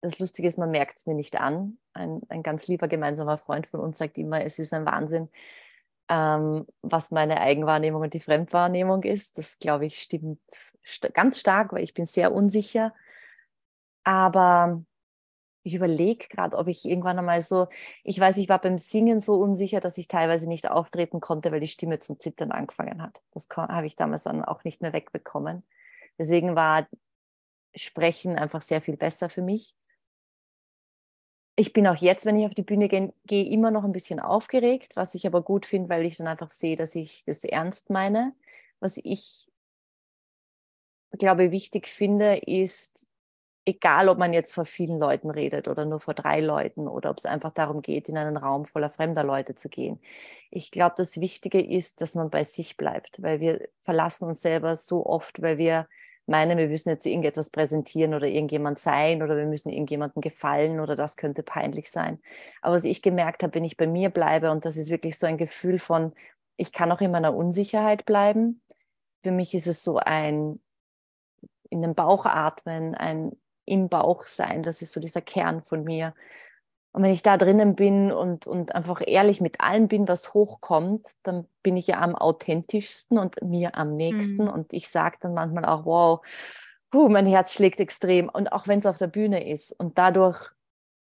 das 0.00 0.18
Lustige 0.18 0.48
ist, 0.48 0.58
man 0.58 0.70
merkt 0.70 0.96
es 0.96 1.06
mir 1.06 1.14
nicht 1.14 1.38
an. 1.38 1.78
Ein, 1.92 2.22
ein 2.28 2.42
ganz 2.42 2.66
lieber 2.66 2.88
gemeinsamer 2.88 3.36
Freund 3.36 3.66
von 3.66 3.80
uns 3.80 3.98
sagt 3.98 4.16
immer, 4.16 4.42
es 4.42 4.58
ist 4.58 4.72
ein 4.72 4.86
Wahnsinn, 4.86 5.28
ähm, 6.08 6.66
was 6.80 7.10
meine 7.10 7.40
Eigenwahrnehmung 7.40 8.02
und 8.02 8.14
die 8.14 8.20
Fremdwahrnehmung 8.20 9.02
ist. 9.02 9.36
Das, 9.36 9.58
glaube 9.58 9.86
ich, 9.86 10.00
stimmt 10.00 10.40
st 10.50 11.12
ganz 11.12 11.38
stark, 11.38 11.72
weil 11.72 11.84
ich 11.84 11.94
bin 11.94 12.06
sehr 12.06 12.32
unsicher. 12.32 12.94
Aber 14.10 14.82
ich 15.62 15.74
überlege 15.74 16.26
gerade, 16.28 16.56
ob 16.58 16.66
ich 16.66 16.84
irgendwann 16.84 17.18
einmal 17.18 17.42
so, 17.42 17.68
ich 18.02 18.18
weiß, 18.18 18.38
ich 18.38 18.48
war 18.48 18.60
beim 18.60 18.78
Singen 18.78 19.20
so 19.20 19.36
unsicher, 19.36 19.78
dass 19.78 19.98
ich 19.98 20.08
teilweise 20.08 20.48
nicht 20.48 20.68
auftreten 20.68 21.20
konnte, 21.20 21.52
weil 21.52 21.60
die 21.60 21.68
Stimme 21.68 22.00
zum 22.00 22.18
Zittern 22.18 22.50
angefangen 22.50 23.02
hat. 23.02 23.22
Das 23.32 23.48
habe 23.56 23.86
ich 23.86 23.94
damals 23.94 24.24
dann 24.24 24.44
auch 24.44 24.64
nicht 24.64 24.82
mehr 24.82 24.92
wegbekommen. 24.92 25.62
Deswegen 26.18 26.56
war 26.56 26.88
Sprechen 27.76 28.36
einfach 28.36 28.62
sehr 28.62 28.80
viel 28.80 28.96
besser 28.96 29.28
für 29.28 29.42
mich 29.42 29.76
ich 31.56 31.74
bin 31.74 31.86
auch 31.86 31.96
jetzt, 31.96 32.24
wenn 32.24 32.38
ich 32.38 32.46
auf 32.46 32.54
die 32.54 32.62
Bühne 32.62 32.88
gehe, 32.88 33.12
gehe 33.26 33.44
immer 33.44 33.70
noch 33.70 33.84
ein 33.84 33.92
bisschen 33.92 34.18
aufgeregt, 34.18 34.96
was 34.96 35.14
ich 35.14 35.26
aber 35.26 35.42
gut 35.42 35.66
finde, 35.66 35.90
weil 35.90 36.06
ich 36.06 36.16
dann 36.16 36.26
einfach 36.26 36.50
sehe, 36.50 36.74
dass 36.74 36.94
ich 36.94 37.22
das 37.26 37.44
ernst 37.44 37.90
meine. 37.90 38.34
Was 38.78 38.96
ich 38.96 39.50
glaube 41.18 41.50
wichtig 41.50 41.86
finde, 41.88 42.36
ist, 42.36 43.09
egal 43.70 44.08
ob 44.08 44.18
man 44.18 44.32
jetzt 44.32 44.52
vor 44.52 44.64
vielen 44.64 44.98
Leuten 44.98 45.30
redet 45.30 45.68
oder 45.68 45.84
nur 45.84 46.00
vor 46.00 46.14
drei 46.14 46.40
Leuten 46.40 46.88
oder 46.88 47.10
ob 47.10 47.18
es 47.18 47.26
einfach 47.26 47.52
darum 47.52 47.82
geht, 47.82 48.08
in 48.08 48.18
einen 48.18 48.36
Raum 48.36 48.64
voller 48.64 48.90
fremder 48.90 49.24
Leute 49.24 49.54
zu 49.54 49.68
gehen. 49.68 50.00
Ich 50.50 50.70
glaube, 50.70 50.94
das 50.96 51.20
Wichtige 51.20 51.60
ist, 51.60 52.00
dass 52.00 52.14
man 52.14 52.30
bei 52.30 52.44
sich 52.44 52.76
bleibt, 52.76 53.22
weil 53.22 53.40
wir 53.40 53.68
verlassen 53.78 54.28
uns 54.28 54.42
selber 54.42 54.76
so 54.76 55.06
oft, 55.06 55.40
weil 55.40 55.58
wir 55.58 55.86
meinen, 56.26 56.58
wir 56.58 56.68
müssen 56.68 56.90
jetzt 56.90 57.06
irgendetwas 57.06 57.50
präsentieren 57.50 58.14
oder 58.14 58.26
irgendjemand 58.26 58.78
sein 58.78 59.22
oder 59.22 59.36
wir 59.36 59.46
müssen 59.46 59.70
irgendjemandem 59.70 60.20
gefallen 60.20 60.80
oder 60.80 60.96
das 60.96 61.16
könnte 61.16 61.42
peinlich 61.42 61.90
sein. 61.90 62.20
Aber 62.62 62.76
was 62.76 62.84
ich 62.84 63.02
gemerkt 63.02 63.42
habe, 63.42 63.54
wenn 63.54 63.64
ich 63.64 63.76
bei 63.76 63.86
mir 63.86 64.10
bleibe 64.10 64.50
und 64.50 64.64
das 64.64 64.76
ist 64.76 64.90
wirklich 64.90 65.18
so 65.18 65.26
ein 65.26 65.38
Gefühl 65.38 65.78
von, 65.78 66.12
ich 66.56 66.72
kann 66.72 66.92
auch 66.92 67.00
in 67.00 67.10
meiner 67.10 67.34
Unsicherheit 67.34 68.04
bleiben. 68.04 68.62
Für 69.22 69.32
mich 69.32 69.54
ist 69.54 69.66
es 69.66 69.82
so 69.82 69.98
ein 69.98 70.60
in 71.70 71.82
den 71.82 71.94
Bauch 71.94 72.26
atmen, 72.26 72.94
ein 72.94 73.32
im 73.70 73.88
Bauch 73.88 74.24
sein, 74.24 74.62
das 74.62 74.82
ist 74.82 74.92
so 74.92 75.00
dieser 75.00 75.20
Kern 75.20 75.62
von 75.62 75.84
mir. 75.84 76.14
Und 76.92 77.04
wenn 77.04 77.12
ich 77.12 77.22
da 77.22 77.36
drinnen 77.36 77.76
bin 77.76 78.10
und, 78.10 78.46
und 78.48 78.74
einfach 78.74 79.00
ehrlich 79.06 79.40
mit 79.40 79.60
allem 79.60 79.86
bin, 79.86 80.08
was 80.08 80.34
hochkommt, 80.34 81.06
dann 81.22 81.46
bin 81.62 81.76
ich 81.76 81.86
ja 81.86 82.00
am 82.00 82.16
authentischsten 82.16 83.16
und 83.16 83.40
mir 83.42 83.76
am 83.76 83.94
nächsten. 83.94 84.44
Mhm. 84.44 84.50
Und 84.50 84.72
ich 84.72 84.88
sage 84.88 85.18
dann 85.20 85.34
manchmal 85.34 85.64
auch, 85.66 85.84
wow, 85.84 86.20
puh, 86.90 87.08
mein 87.08 87.26
Herz 87.26 87.54
schlägt 87.54 87.78
extrem. 87.78 88.28
Und 88.28 88.52
auch 88.52 88.66
wenn 88.66 88.80
es 88.80 88.86
auf 88.86 88.98
der 88.98 89.06
Bühne 89.06 89.48
ist. 89.48 89.70
Und 89.70 89.98
dadurch 89.98 90.50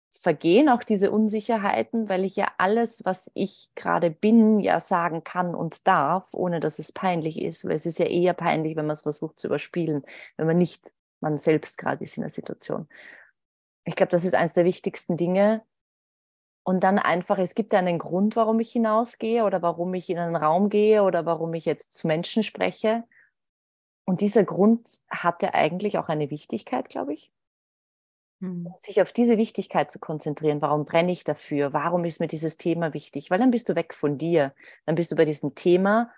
vergehen 0.10 0.68
auch 0.68 0.84
diese 0.84 1.10
Unsicherheiten, 1.10 2.10
weil 2.10 2.26
ich 2.26 2.36
ja 2.36 2.50
alles, 2.58 3.06
was 3.06 3.32
ich 3.34 3.70
gerade 3.76 4.12
bin, 4.12 4.60
ja 4.60 4.82
sagen 4.82 5.24
kann 5.24 5.56
und 5.56 5.88
darf, 5.88 6.34
ohne 6.34 6.60
dass 6.60 6.80
es 6.80 6.92
peinlich 6.92 7.42
ist. 7.42 7.64
Weil 7.64 7.78
es 7.78 7.86
ist 7.86 7.98
ja 7.98 8.08
eher 8.08 8.34
peinlich, 8.34 8.76
wenn 8.76 8.88
man 8.88 8.96
es 8.96 9.04
versucht 9.04 9.40
zu 9.40 9.48
überspielen, 9.48 10.04
wenn 10.36 10.48
man 10.48 10.58
nicht 10.58 10.92
man 11.22 11.38
selbst 11.38 11.78
gerade 11.78 12.04
ist 12.04 12.18
in 12.18 12.22
der 12.22 12.30
Situation. 12.30 12.88
Ich 13.84 13.96
glaube, 13.96 14.12
das 14.12 14.26
ist 14.26 14.36
eines 14.36 14.54
der 14.54 14.66
wichtigsten 14.66 15.18
Dinge. 15.18 15.64
Und 16.64 16.84
dann 16.84 17.00
einfach, 17.00 17.40
es 17.40 17.56
gibt 17.56 17.74
ja 17.74 17.80
einen 17.80 17.98
Grund, 17.98 18.36
warum 18.36 18.60
ich 18.60 18.72
hinausgehe 18.72 19.46
oder 19.46 19.62
warum 19.62 19.94
ich 19.96 20.10
in 20.10 20.20
einen 20.20 20.36
Raum 20.36 20.70
gehe 20.70 21.04
oder 21.04 21.26
warum 21.26 21.54
ich 21.56 21.66
jetzt 21.66 21.94
zu 21.94 22.06
Menschen 22.06 22.44
spreche. 22.44 23.04
Und 24.06 24.22
dieser 24.22 24.44
Grund 24.44 25.02
hat 25.10 25.42
ja 25.42 25.54
eigentlich 25.54 25.98
auch 25.98 26.10
eine 26.10 26.30
Wichtigkeit, 26.30 26.90
glaube 26.90 27.14
ich. 27.14 27.32
Mhm. 28.42 28.74
Sich 28.80 29.02
auf 29.02 29.12
diese 29.12 29.38
Wichtigkeit 29.38 29.90
zu 29.90 30.00
konzentrieren. 30.00 30.62
Warum 30.62 30.86
brenne 30.86 31.12
ich 31.12 31.24
dafür? 31.24 31.74
Warum 31.74 32.06
ist 32.06 32.20
mir 32.20 32.28
dieses 32.28 32.58
Thema 32.58 32.94
wichtig? 32.94 33.32
Weil 33.32 33.40
dann 33.40 33.52
bist 33.52 33.70
du 33.70 33.76
weg 33.76 33.94
von 33.94 34.18
dir. 34.18 34.54
Dann 34.86 34.96
bist 34.96 35.12
du 35.12 35.16
bei 35.16 35.26
diesem 35.26 35.56
Thema 35.56 36.12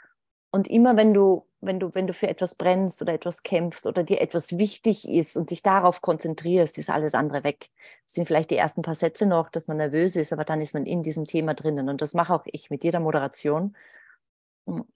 und 0.53 0.67
immer 0.67 0.95
wenn 0.97 1.15
du, 1.15 1.47
wenn 1.61 1.79
du, 1.79 1.89
wenn 1.95 2.05
du 2.05 2.13
für 2.13 2.27
etwas 2.27 2.53
brennst 2.53 3.01
oder 3.01 3.13
etwas 3.13 3.41
kämpfst 3.41 3.87
oder 3.87 4.03
dir 4.03 4.21
etwas 4.21 4.59
wichtig 4.59 5.09
ist 5.09 5.35
und 5.35 5.49
dich 5.49 5.63
darauf 5.63 6.01
konzentrierst, 6.01 6.77
ist 6.77 6.91
alles 6.91 7.15
andere 7.15 7.43
weg. 7.43 7.71
Das 8.05 8.13
sind 8.13 8.27
vielleicht 8.27 8.51
die 8.51 8.57
ersten 8.57 8.83
paar 8.83 8.93
Sätze 8.93 9.25
noch, 9.25 9.49
dass 9.49 9.67
man 9.67 9.77
nervös 9.77 10.15
ist, 10.15 10.31
aber 10.31 10.45
dann 10.45 10.61
ist 10.61 10.75
man 10.75 10.85
in 10.85 11.01
diesem 11.01 11.25
Thema 11.25 11.55
drinnen. 11.55 11.89
Und 11.89 12.03
das 12.03 12.13
mache 12.13 12.35
auch 12.35 12.43
ich 12.45 12.69
mit 12.69 12.83
jeder 12.83 12.99
Moderation. 12.99 13.75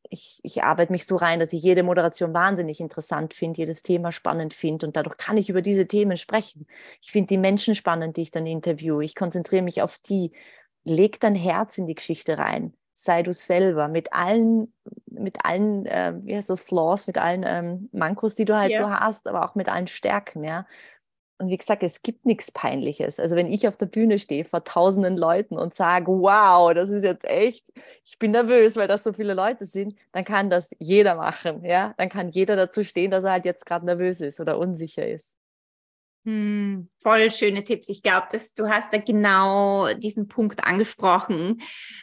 Ich, 0.10 0.40
ich 0.44 0.64
arbeite 0.64 0.92
mich 0.92 1.08
so 1.08 1.16
rein, 1.16 1.40
dass 1.40 1.54
ich 1.54 1.64
jede 1.64 1.82
Moderation 1.82 2.36
wahnsinnig 2.36 2.80
interessant 2.80 3.34
finde, 3.34 3.58
jedes 3.58 3.82
Thema 3.82 4.12
spannend 4.12 4.54
finde 4.54 4.86
und 4.86 4.96
dadurch 4.96 5.18
kann 5.18 5.38
ich 5.38 5.50
über 5.50 5.64
diese 5.64 5.88
Themen 5.88 6.18
sprechen. 6.18 6.68
Ich 7.02 7.12
finde 7.12 7.30
die 7.30 7.38
Menschen 7.40 7.74
spannend, 7.74 8.18
die 8.18 8.22
ich 8.22 8.32
dann 8.32 8.46
interviewe. 8.46 9.04
Ich 9.04 9.16
konzentriere 9.16 9.64
mich 9.64 9.82
auf 9.82 9.98
die. 9.98 10.34
Leg 10.84 11.20
dein 11.20 11.36
Herz 11.36 11.78
in 11.80 11.88
die 11.88 11.96
Geschichte 11.96 12.38
rein 12.38 12.74
sei 13.00 13.22
du 13.22 13.32
selber 13.32 13.88
mit 13.88 14.12
allen, 14.12 14.74
mit 15.06 15.46
allen, 15.46 15.86
äh, 15.86 16.14
wie 16.24 16.36
heißt 16.36 16.50
das, 16.50 16.62
Flaws, 16.62 17.06
mit 17.06 17.20
allen 17.20 17.46
ähm, 17.48 17.90
Mankos, 17.92 18.34
die 18.34 18.46
du 18.46 18.58
halt 18.58 18.72
ja. 18.72 18.80
so 18.80 18.90
hast, 18.90 19.28
aber 19.28 19.46
auch 19.46 19.54
mit 19.54 19.70
allen 19.70 19.86
Stärken, 19.86 20.44
ja. 20.44 20.66
und 21.38 21.50
wie 21.50 21.58
gesagt, 21.58 21.84
es 21.84 22.02
gibt 22.02 22.26
nichts 22.26 22.52
Peinliches. 22.52 23.20
Also 23.20 23.36
wenn 23.36 23.52
ich 23.52 23.68
auf 23.68 23.78
der 23.78 23.86
Bühne 23.86 24.18
stehe 24.18 24.46
vor 24.46 24.64
tausenden 24.64 25.16
Leuten 25.16 25.60
und 25.60 25.76
sage, 25.76 26.08
wow, 26.08 26.74
das 26.74 26.90
ist 26.90 27.04
jetzt 27.04 27.26
echt, 27.26 27.72
ich 28.04 28.18
bin 28.18 28.32
nervös, 28.32 28.76
weil 28.78 28.88
das 28.88 29.04
so 29.04 29.14
viele 29.14 29.36
Leute 29.36 29.66
sind, 29.66 29.96
dann 30.12 30.26
kann 30.26 30.50
das 30.50 30.72
jeder 30.80 31.14
machen. 31.14 31.64
Ja? 31.64 31.94
Dann 31.98 32.10
kann 32.10 32.30
jeder 32.30 32.56
dazu 32.56 32.84
stehen, 32.84 33.12
dass 33.12 33.24
er 33.24 33.34
halt 33.34 33.46
jetzt 33.46 33.68
gerade 33.68 33.86
nervös 33.86 34.22
ist 34.22 34.40
oder 34.40 34.58
unsicher 34.58 35.08
ist. 35.08 35.38
Hm, 36.26 36.90
voll 36.98 37.30
schöne 37.30 37.64
Tipps. 37.64 37.90
Ich 37.90 38.02
glaube, 38.02 38.26
dass 38.32 38.56
du 38.56 38.68
hast 38.68 38.92
da 38.92 38.98
genau 38.98 39.94
diesen 39.94 40.28
Punkt 40.28 40.64
angesprochen. 40.64 41.62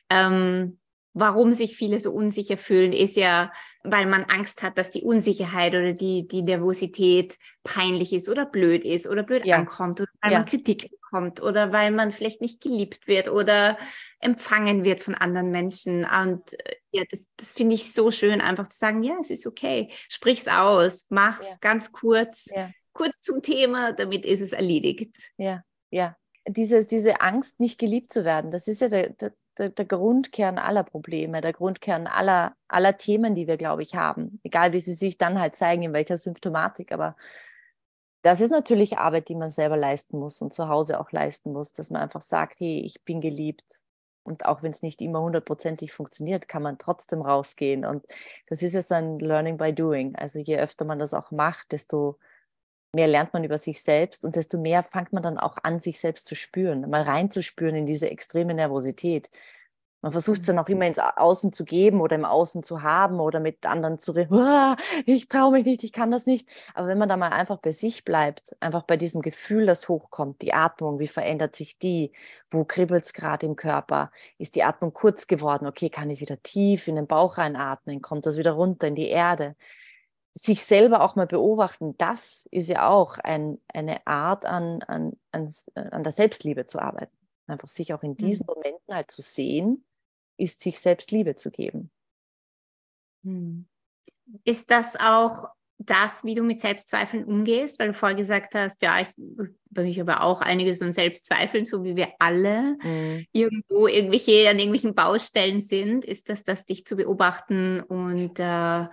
Ähm, 0.09 0.79
warum 1.15 1.55
sich 1.55 1.77
viele 1.77 2.01
so 2.01 2.13
unsicher 2.13 2.57
fühlen, 2.57 2.93
ist 2.93 3.17
ja, 3.17 3.53
weil 3.85 4.07
man 4.07 4.25
Angst 4.25 4.63
hat, 4.63 4.77
dass 4.77 4.91
die 4.91 5.03
Unsicherheit 5.03 5.75
oder 5.75 5.93
die, 5.93 6.27
die 6.27 6.43
Nervosität 6.43 7.39
peinlich 7.63 8.13
ist 8.13 8.29
oder 8.29 8.45
blöd 8.45 8.85
ist 8.85 9.07
oder 9.07 9.23
blöd 9.23 9.47
ja. 9.47 9.57
ankommt 9.57 10.01
oder 10.01 10.11
weil 10.21 10.33
ja. 10.33 10.39
man 10.39 10.47
Kritik 10.47 10.91
bekommt 10.91 11.41
oder 11.41 11.73
weil 11.73 11.93
man 11.93 12.11
vielleicht 12.11 12.41
nicht 12.41 12.61
geliebt 12.61 13.07
wird 13.07 13.29
oder 13.29 13.79
empfangen 14.19 14.85
wird 14.85 15.01
von 15.01 15.15
anderen 15.15 15.51
Menschen. 15.51 16.05
Und 16.05 16.53
äh, 16.67 16.77
ja, 16.91 17.05
das, 17.09 17.29
das 17.37 17.55
finde 17.55 17.77
ich 17.77 17.93
so 17.93 18.11
schön, 18.11 18.41
einfach 18.41 18.67
zu 18.67 18.79
sagen, 18.79 19.03
ja, 19.03 19.17
es 19.21 19.31
ist 19.31 19.47
okay, 19.47 19.91
sprich's 20.09 20.49
aus, 20.49 21.07
mach's 21.11 21.49
ja. 21.49 21.57
ganz 21.61 21.93
kurz, 21.93 22.49
kurz 22.93 23.23
zum 23.23 23.43
Thema, 23.43 23.93
damit 23.93 24.27
ist 24.27 24.41
es 24.41 24.53
erledigt. 24.53 25.17
Ja, 25.37 25.63
ja. 25.91 26.17
Dieses, 26.47 26.89
diese 26.89 27.21
Angst, 27.21 27.61
nicht 27.61 27.79
geliebt 27.79 28.13
zu 28.13 28.25
werden, 28.25 28.51
das 28.51 28.69
ist 28.69 28.81
ja 28.83 28.89
der, 28.89 29.11
der 29.11 29.33
der, 29.59 29.71
der, 29.71 29.85
Grundkern 29.85 30.59
aller 30.59 30.85
Probleme, 30.85 31.41
der 31.41 31.53
Grundkern 31.53 32.07
aller, 32.07 32.57
aller 32.69 32.97
Themen, 32.97 33.35
die 33.35 33.47
wir, 33.47 33.57
glaube 33.57 33.83
ich, 33.83 33.95
haben. 33.95 34.41
Egal, 34.43 34.73
wie 34.73 34.81
sie 34.81 34.95
sich 34.95 35.19
dann 35.19 35.41
halt 35.41 35.57
zeigen, 35.57 35.83
in 35.83 35.93
welcher 35.93 36.19
Symptomatik. 36.19 36.93
Aber 36.93 37.17
das 38.23 38.41
ist 38.41 38.51
natürlich 38.51 38.99
Arbeit, 38.99 39.29
die 39.29 39.35
man 39.35 39.51
selber 39.51 39.77
leisten 39.77 40.19
muss 40.19 40.41
und 40.41 40.53
zu 40.53 40.69
Hause 40.69 40.99
auch 41.01 41.13
leisten 41.13 41.53
muss, 41.53 41.73
dass 41.73 41.91
man 41.91 42.03
einfach 42.03 42.23
sagt, 42.23 42.59
hey, 42.61 42.81
ich 42.85 43.03
bin 43.05 43.21
geliebt. 43.21 43.85
Und 44.23 44.47
auch 44.47 44.63
wenn 44.63 44.73
es 44.73 44.83
nicht 44.83 45.03
immer 45.03 45.21
hundertprozentig 45.21 45.93
funktioniert, 45.93 46.49
kann 46.49 46.63
man 46.63 46.79
trotzdem 46.79 47.21
rausgehen. 47.21 47.85
Und 47.85 48.07
das 48.47 48.63
ist 48.63 48.73
jetzt 48.73 48.91
ein 48.93 49.19
Learning 49.19 49.59
by 49.59 49.75
Doing. 49.75 50.15
Also 50.17 50.39
je 50.39 50.59
öfter 50.59 50.87
man 50.87 50.99
das 50.99 51.13
auch 51.13 51.31
macht, 51.31 51.73
desto 51.73 52.19
mehr 52.95 53.09
lernt 53.09 53.33
man 53.33 53.45
über 53.45 53.59
sich 53.59 53.83
selbst 53.83 54.25
und 54.25 54.37
desto 54.37 54.59
mehr 54.59 54.83
fängt 54.83 55.13
man 55.13 55.23
dann 55.23 55.39
auch 55.39 55.59
an, 55.63 55.81
sich 55.81 56.01
selbst 56.01 56.27
zu 56.27 56.35
spüren, 56.35 56.89
mal 56.89 57.03
reinzuspüren 57.03 57.77
in 57.77 57.87
diese 57.87 58.11
extreme 58.11 58.55
Nervosität. 58.55 59.31
Man 60.05 60.13
versucht 60.13 60.41
es 60.41 60.47
dann 60.47 60.59
auch 60.59 60.69
immer 60.69 60.87
ins 60.87 60.99
Außen 60.99 61.55
zu 61.55 61.65
geben 61.65 62.03
oder 62.03 62.15
im 62.15 62.27
Außen 62.27 62.63
zu 62.63 62.83
haben 62.83 63.21
oder 63.21 63.41
mit 63.41 63.65
anderen 63.65 63.99
zu 63.99 64.13
reden, 64.13 64.35
oh, 64.35 64.75
ich 65.07 65.29
traue 65.29 65.53
mich 65.53 65.65
nicht, 65.65 65.83
ich 65.83 65.93
kann 65.93 66.11
das 66.11 66.27
nicht. 66.27 66.47
Aber 66.75 66.89
wenn 66.89 66.99
man 66.99 67.09
da 67.09 67.17
mal 67.17 67.31
einfach 67.31 67.57
bei 67.57 67.73
sich 67.73 68.05
bleibt, 68.05 68.55
einfach 68.61 68.83
bei 68.83 68.99
diesem 68.99 69.23
Gefühl, 69.23 69.65
das 69.65 69.89
hochkommt, 69.89 70.43
die 70.43 70.53
Atmung, 70.53 70.99
wie 70.99 71.09
verändert 71.09 71.57
sich 71.57 71.79
die, 71.79 72.13
wo 72.51 72.65
kribbelt 72.65 73.05
es 73.05 73.15
gerade 73.15 73.47
im 73.47 73.57
Körper, 73.57 74.11
ist 74.37 74.57
die 74.57 74.63
Atmung 74.63 74.93
kurz 74.93 75.27
geworden, 75.27 75.67
okay, 75.67 75.89
kann 75.89 76.11
ich 76.11 76.21
wieder 76.21 76.43
tief 76.43 76.87
in 76.87 76.97
den 76.97 77.07
Bauch 77.07 77.39
reinatmen, 77.39 78.03
kommt 78.03 78.27
das 78.27 78.37
wieder 78.37 78.53
runter 78.53 78.89
in 78.89 78.97
die 78.97 79.09
Erde 79.09 79.57
sich 80.37 80.65
selber 80.65 81.03
auch 81.03 81.15
mal 81.15 81.29
beobachten, 81.29 81.97
das 81.97 82.47
ist 82.51 82.69
ja 82.69 82.89
auch 82.89 83.19
ein, 83.19 83.61
eine 83.73 84.05
Art 84.07 84.45
an, 84.45 84.83
an, 84.83 85.13
an, 85.31 85.55
an 85.75 86.03
der 86.03 86.13
Selbstliebe 86.13 86.67
zu 86.67 86.81
arbeiten. 86.81 87.17
Einfach 87.47 87.69
sich 87.69 87.95
auch 87.95 88.03
in 88.03 88.17
diesen 88.17 88.47
mhm. 88.47 88.55
Momenten 88.55 88.95
halt 88.95 89.11
zu 89.11 89.23
sehen, 89.23 89.85
ist 90.37 90.61
sich 90.61 90.81
selbst 90.81 91.13
Liebe 91.13 91.37
zu 91.37 91.53
geben. 91.53 91.91
Mhm. 93.23 93.67
Ist 94.45 94.71
das 94.71 94.97
auch 94.97 95.51
das, 95.79 96.25
wie 96.25 96.35
du 96.35 96.43
mit 96.43 96.59
Selbstzweifeln 96.59 97.25
umgehst? 97.25 97.79
Weil 97.79 97.89
du 97.89 97.95
vorher 97.95 98.17
gesagt 98.17 98.55
hast, 98.57 98.83
ja, 98.83 99.01
ich, 99.01 99.09
bei 99.71 99.83
mich 99.83 100.01
aber 100.01 100.23
auch 100.23 100.41
einiges 100.41 100.83
an 100.83 100.93
Selbstzweifeln, 100.93 101.65
so 101.65 101.85
wie 101.85 101.95
wir 101.95 102.09
alle 102.19 102.77
mhm. 102.83 103.27
irgendwo 103.31 103.87
irgendwelche 103.87 104.49
an 104.49 104.59
irgendwelchen 104.59 104.97
Baustellen 104.97 105.61
sind. 105.61 106.05
Ist 106.05 106.29
das 106.29 106.43
das, 106.43 106.65
dich 106.65 106.85
zu 106.87 106.97
beobachten 106.97 107.81
und 107.81 108.41
äh, 108.41 108.87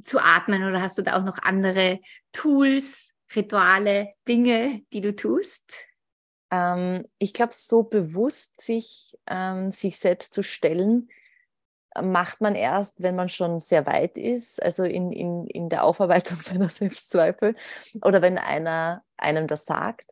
zu 0.00 0.20
atmen 0.20 0.64
oder 0.64 0.80
hast 0.80 0.98
du 0.98 1.02
da 1.02 1.18
auch 1.18 1.24
noch 1.24 1.38
andere 1.42 2.00
Tools, 2.32 3.10
Rituale, 3.34 4.12
Dinge, 4.28 4.82
die 4.92 5.00
du 5.00 5.14
tust? 5.14 5.62
Ähm, 6.50 7.06
ich 7.18 7.32
glaube, 7.32 7.52
so 7.54 7.82
bewusst 7.82 8.60
sich, 8.60 9.18
ähm, 9.26 9.70
sich 9.70 9.98
selbst 9.98 10.34
zu 10.34 10.42
stellen, 10.42 11.08
macht 12.00 12.40
man 12.40 12.54
erst, 12.54 13.02
wenn 13.02 13.16
man 13.16 13.28
schon 13.28 13.60
sehr 13.60 13.86
weit 13.86 14.16
ist, 14.16 14.62
also 14.62 14.84
in, 14.84 15.12
in, 15.12 15.46
in 15.46 15.68
der 15.68 15.84
Aufarbeitung 15.84 16.36
seiner 16.40 16.70
Selbstzweifel 16.70 17.54
oder 18.02 18.22
wenn 18.22 18.38
einer 18.38 19.04
einem 19.16 19.46
das 19.46 19.64
sagt. 19.64 20.10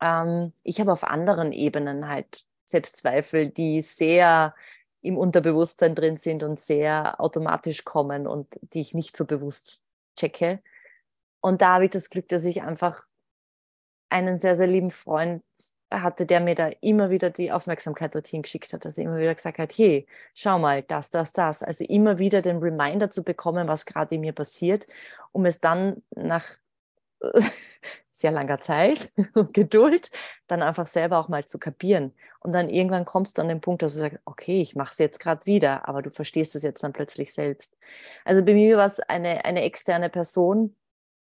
Ähm, 0.00 0.52
ich 0.62 0.80
habe 0.80 0.92
auf 0.92 1.04
anderen 1.04 1.52
Ebenen 1.52 2.08
halt 2.08 2.44
Selbstzweifel, 2.64 3.48
die 3.48 3.82
sehr 3.82 4.54
im 5.02 5.16
Unterbewusstsein 5.16 5.94
drin 5.94 6.16
sind 6.16 6.42
und 6.42 6.60
sehr 6.60 7.20
automatisch 7.20 7.84
kommen 7.84 8.26
und 8.26 8.58
die 8.74 8.80
ich 8.80 8.94
nicht 8.94 9.16
so 9.16 9.26
bewusst 9.26 9.82
checke. 10.16 10.60
Und 11.40 11.62
da 11.62 11.74
habe 11.74 11.84
ich 11.84 11.90
das 11.90 12.10
Glück, 12.10 12.28
dass 12.28 12.44
ich 12.44 12.62
einfach 12.62 13.04
einen 14.10 14.38
sehr, 14.38 14.56
sehr 14.56 14.66
lieben 14.66 14.90
Freund 14.90 15.42
hatte, 15.90 16.26
der 16.26 16.40
mir 16.40 16.54
da 16.54 16.70
immer 16.80 17.10
wieder 17.10 17.30
die 17.30 17.52
Aufmerksamkeit 17.52 18.14
dorthin 18.14 18.42
geschickt 18.42 18.72
hat, 18.72 18.84
dass 18.84 18.98
er 18.98 19.04
immer 19.04 19.18
wieder 19.18 19.34
gesagt 19.34 19.58
hat, 19.58 19.72
hey, 19.76 20.06
schau 20.34 20.58
mal, 20.58 20.82
das, 20.82 21.10
das, 21.10 21.32
das. 21.32 21.62
Also 21.62 21.84
immer 21.84 22.18
wieder 22.18 22.42
den 22.42 22.58
Reminder 22.58 23.10
zu 23.10 23.22
bekommen, 23.22 23.68
was 23.68 23.86
gerade 23.86 24.14
in 24.14 24.22
mir 24.22 24.32
passiert, 24.32 24.86
um 25.32 25.46
es 25.46 25.60
dann 25.60 26.02
nach 26.14 26.44
sehr 28.18 28.32
langer 28.32 28.60
Zeit 28.60 29.12
und 29.34 29.54
Geduld, 29.54 30.10
dann 30.48 30.62
einfach 30.62 30.86
selber 30.86 31.18
auch 31.18 31.28
mal 31.28 31.46
zu 31.46 31.58
kapieren. 31.58 32.14
Und 32.40 32.52
dann 32.52 32.68
irgendwann 32.68 33.04
kommst 33.04 33.38
du 33.38 33.42
an 33.42 33.48
den 33.48 33.60
Punkt, 33.60 33.82
dass 33.82 33.94
du 33.94 34.00
sagst, 34.00 34.18
okay, 34.24 34.60
ich 34.60 34.74
mache 34.74 34.92
es 34.92 34.98
jetzt 34.98 35.20
gerade 35.20 35.46
wieder, 35.46 35.88
aber 35.88 36.02
du 36.02 36.10
verstehst 36.10 36.54
es 36.56 36.62
jetzt 36.62 36.82
dann 36.82 36.92
plötzlich 36.92 37.32
selbst. 37.32 37.76
Also 38.24 38.44
bei 38.44 38.54
mir 38.54 38.76
war 38.76 38.86
es 38.86 39.00
eine, 39.00 39.44
eine 39.44 39.62
externe 39.62 40.10
Person. 40.10 40.76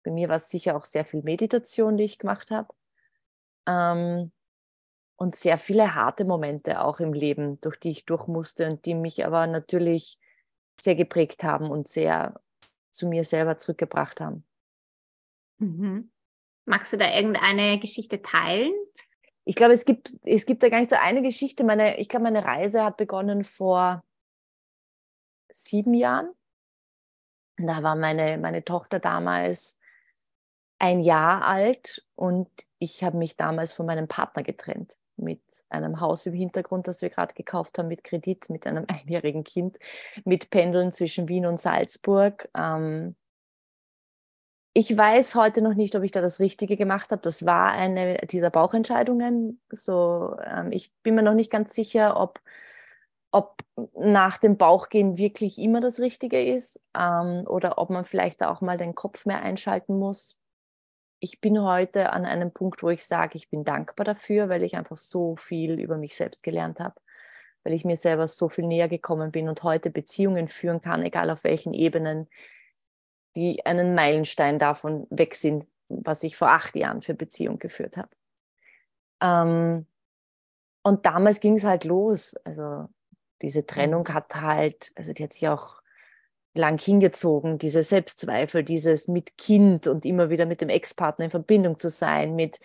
Bei 0.03 0.11
mir 0.11 0.29
war 0.29 0.37
es 0.37 0.49
sicher 0.49 0.75
auch 0.75 0.85
sehr 0.85 1.05
viel 1.05 1.23
Meditation, 1.23 1.97
die 1.97 2.05
ich 2.05 2.19
gemacht 2.19 2.51
habe. 2.51 2.73
Ähm, 3.67 4.31
und 5.17 5.35
sehr 5.35 5.57
viele 5.57 5.95
harte 5.95 6.25
Momente 6.25 6.81
auch 6.81 6.99
im 6.99 7.11
Leben, 7.11 7.59
durch 7.61 7.77
die 7.77 7.89
ich 7.89 8.05
durch 8.05 8.27
musste 8.27 8.69
und 8.69 8.85
die 8.85 8.93
mich 8.93 9.25
aber 9.25 9.47
natürlich 9.47 10.19
sehr 10.79 10.95
geprägt 10.95 11.43
haben 11.43 11.69
und 11.71 11.87
sehr 11.87 12.39
zu 12.91 13.07
mir 13.07 13.23
selber 13.23 13.57
zurückgebracht 13.57 14.21
haben. 14.21 14.46
Mhm. 15.59 16.11
Magst 16.65 16.91
du 16.93 16.97
da 16.97 17.13
irgendeine 17.13 17.79
Geschichte 17.79 18.21
teilen? 18.21 18.73
Ich 19.45 19.55
glaube, 19.55 19.73
es 19.73 19.85
gibt, 19.85 20.13
es 20.23 20.45
gibt 20.45 20.61
da 20.61 20.69
gar 20.69 20.79
nicht 20.79 20.89
so 20.89 20.97
eine 20.97 21.21
Geschichte. 21.21 21.63
Meine, 21.63 21.97
ich 21.99 22.09
glaube, 22.09 22.25
meine 22.25 22.43
Reise 22.43 22.83
hat 22.83 22.97
begonnen 22.97 23.43
vor 23.43 24.03
sieben 25.51 25.93
Jahren. 25.93 26.29
Da 27.57 27.81
war 27.81 27.95
meine, 27.95 28.37
meine 28.37 28.63
Tochter 28.63 28.99
damals 28.99 29.79
ein 30.79 30.99
Jahr 30.99 31.43
alt 31.43 32.05
und 32.15 32.49
ich 32.77 33.03
habe 33.03 33.17
mich 33.17 33.35
damals 33.35 33.73
von 33.73 33.85
meinem 33.85 34.07
Partner 34.07 34.43
getrennt 34.43 34.97
mit 35.15 35.41
einem 35.69 35.99
Haus 35.99 36.25
im 36.27 36.33
Hintergrund, 36.33 36.87
das 36.87 37.01
wir 37.01 37.09
gerade 37.09 37.33
gekauft 37.33 37.79
haben, 37.79 37.87
mit 37.87 38.03
Kredit, 38.03 38.49
mit 38.49 38.67
einem 38.67 38.85
einjährigen 38.89 39.43
Kind, 39.43 39.77
mit 40.25 40.49
Pendeln 40.49 40.91
zwischen 40.91 41.27
Wien 41.29 41.45
und 41.45 41.59
Salzburg. 41.59 42.49
Ähm, 42.55 43.15
ich 44.77 44.95
weiß 44.95 45.33
heute 45.33 45.63
noch 45.63 45.73
nicht, 45.73 45.95
ob 45.95 46.03
ich 46.03 46.11
da 46.11 46.21
das 46.21 46.39
Richtige 46.39 46.77
gemacht 46.77 47.09
habe. 47.09 47.19
Das 47.23 47.47
war 47.47 47.71
eine 47.71 48.17
dieser 48.27 48.51
Bauchentscheidungen. 48.51 49.59
So, 49.71 50.37
ähm, 50.45 50.71
ich 50.71 50.93
bin 51.01 51.15
mir 51.15 51.23
noch 51.23 51.33
nicht 51.33 51.49
ganz 51.49 51.73
sicher, 51.73 52.15
ob, 52.19 52.39
ob 53.31 53.57
nach 53.95 54.37
dem 54.37 54.55
Bauchgehen 54.55 55.17
wirklich 55.17 55.57
immer 55.57 55.81
das 55.81 55.99
Richtige 55.99 56.39
ist 56.39 56.79
ähm, 56.95 57.43
oder 57.47 57.79
ob 57.79 57.89
man 57.89 58.05
vielleicht 58.05 58.43
auch 58.43 58.61
mal 58.61 58.77
den 58.77 58.93
Kopf 58.93 59.25
mehr 59.25 59.41
einschalten 59.41 59.97
muss. 59.97 60.39
Ich 61.19 61.41
bin 61.41 61.59
heute 61.59 62.11
an 62.11 62.25
einem 62.25 62.51
Punkt, 62.51 62.83
wo 62.83 62.89
ich 62.91 63.03
sage, 63.03 63.31
ich 63.33 63.49
bin 63.49 63.63
dankbar 63.63 64.05
dafür, 64.05 64.47
weil 64.47 64.61
ich 64.61 64.75
einfach 64.77 64.97
so 64.97 65.35
viel 65.37 65.79
über 65.79 65.97
mich 65.97 66.15
selbst 66.15 66.43
gelernt 66.43 66.79
habe, 66.79 67.01
weil 67.63 67.73
ich 67.73 67.83
mir 67.83 67.97
selber 67.97 68.27
so 68.27 68.47
viel 68.47 68.67
näher 68.67 68.89
gekommen 68.89 69.31
bin 69.31 69.49
und 69.49 69.63
heute 69.63 69.89
Beziehungen 69.89 70.49
führen 70.49 70.81
kann, 70.81 71.01
egal 71.01 71.31
auf 71.31 71.43
welchen 71.45 71.73
Ebenen, 71.73 72.27
die 73.37 73.63
einen 73.67 73.93
Meilenstein 73.93 74.57
davon 74.57 75.05
weg 75.11 75.35
sind, 75.35 75.67
was 75.89 76.23
ich 76.23 76.35
vor 76.35 76.49
acht 76.49 76.75
Jahren 76.75 77.03
für 77.03 77.13
Beziehung 77.13 77.59
geführt 77.59 77.95
habe. 77.95 78.09
Ähm, 79.21 79.85
und 80.81 81.05
damals 81.05 81.39
ging 81.39 81.55
es 81.55 81.63
halt 81.63 81.83
los. 81.83 82.35
Also 82.43 82.89
diese 83.43 83.67
Trennung 83.67 84.05
mhm. 84.09 84.13
hat 84.15 84.35
halt, 84.35 84.91
also 84.95 85.13
die 85.13 85.23
hat 85.23 85.33
sich 85.33 85.47
auch 85.47 85.83
lang 86.55 86.79
hingezogen, 86.79 87.59
diese 87.59 87.83
Selbstzweifel, 87.83 88.63
dieses 88.63 89.07
mit 89.07 89.37
Kind 89.37 89.85
und 89.85 90.03
immer 90.03 90.31
wieder 90.31 90.47
mit 90.47 90.59
dem 90.59 90.69
Ex-Partner 90.69 91.25
in 91.25 91.31
Verbindung 91.31 91.77
zu 91.77 91.91
sein, 91.91 92.35
mit, 92.35 92.59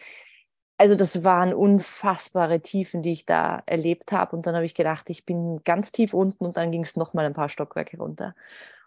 also 0.79 0.95
das 0.95 1.23
waren 1.23 1.53
unfassbare 1.53 2.61
Tiefen, 2.61 3.03
die 3.03 3.13
ich 3.13 3.27
da 3.27 3.63
erlebt 3.67 4.11
habe. 4.11 4.35
Und 4.35 4.47
dann 4.47 4.55
habe 4.55 4.65
ich 4.65 4.75
gedacht, 4.75 5.11
ich 5.11 5.27
bin 5.27 5.61
ganz 5.65 5.93
tief 5.93 6.15
unten 6.15 6.47
und 6.47 6.57
dann 6.57 6.73
ging 6.73 6.83
es 6.83 6.97
nochmal 6.97 7.27
ein 7.27 7.35
paar 7.35 7.51
Stockwerke 7.51 7.99
runter. 7.99 8.35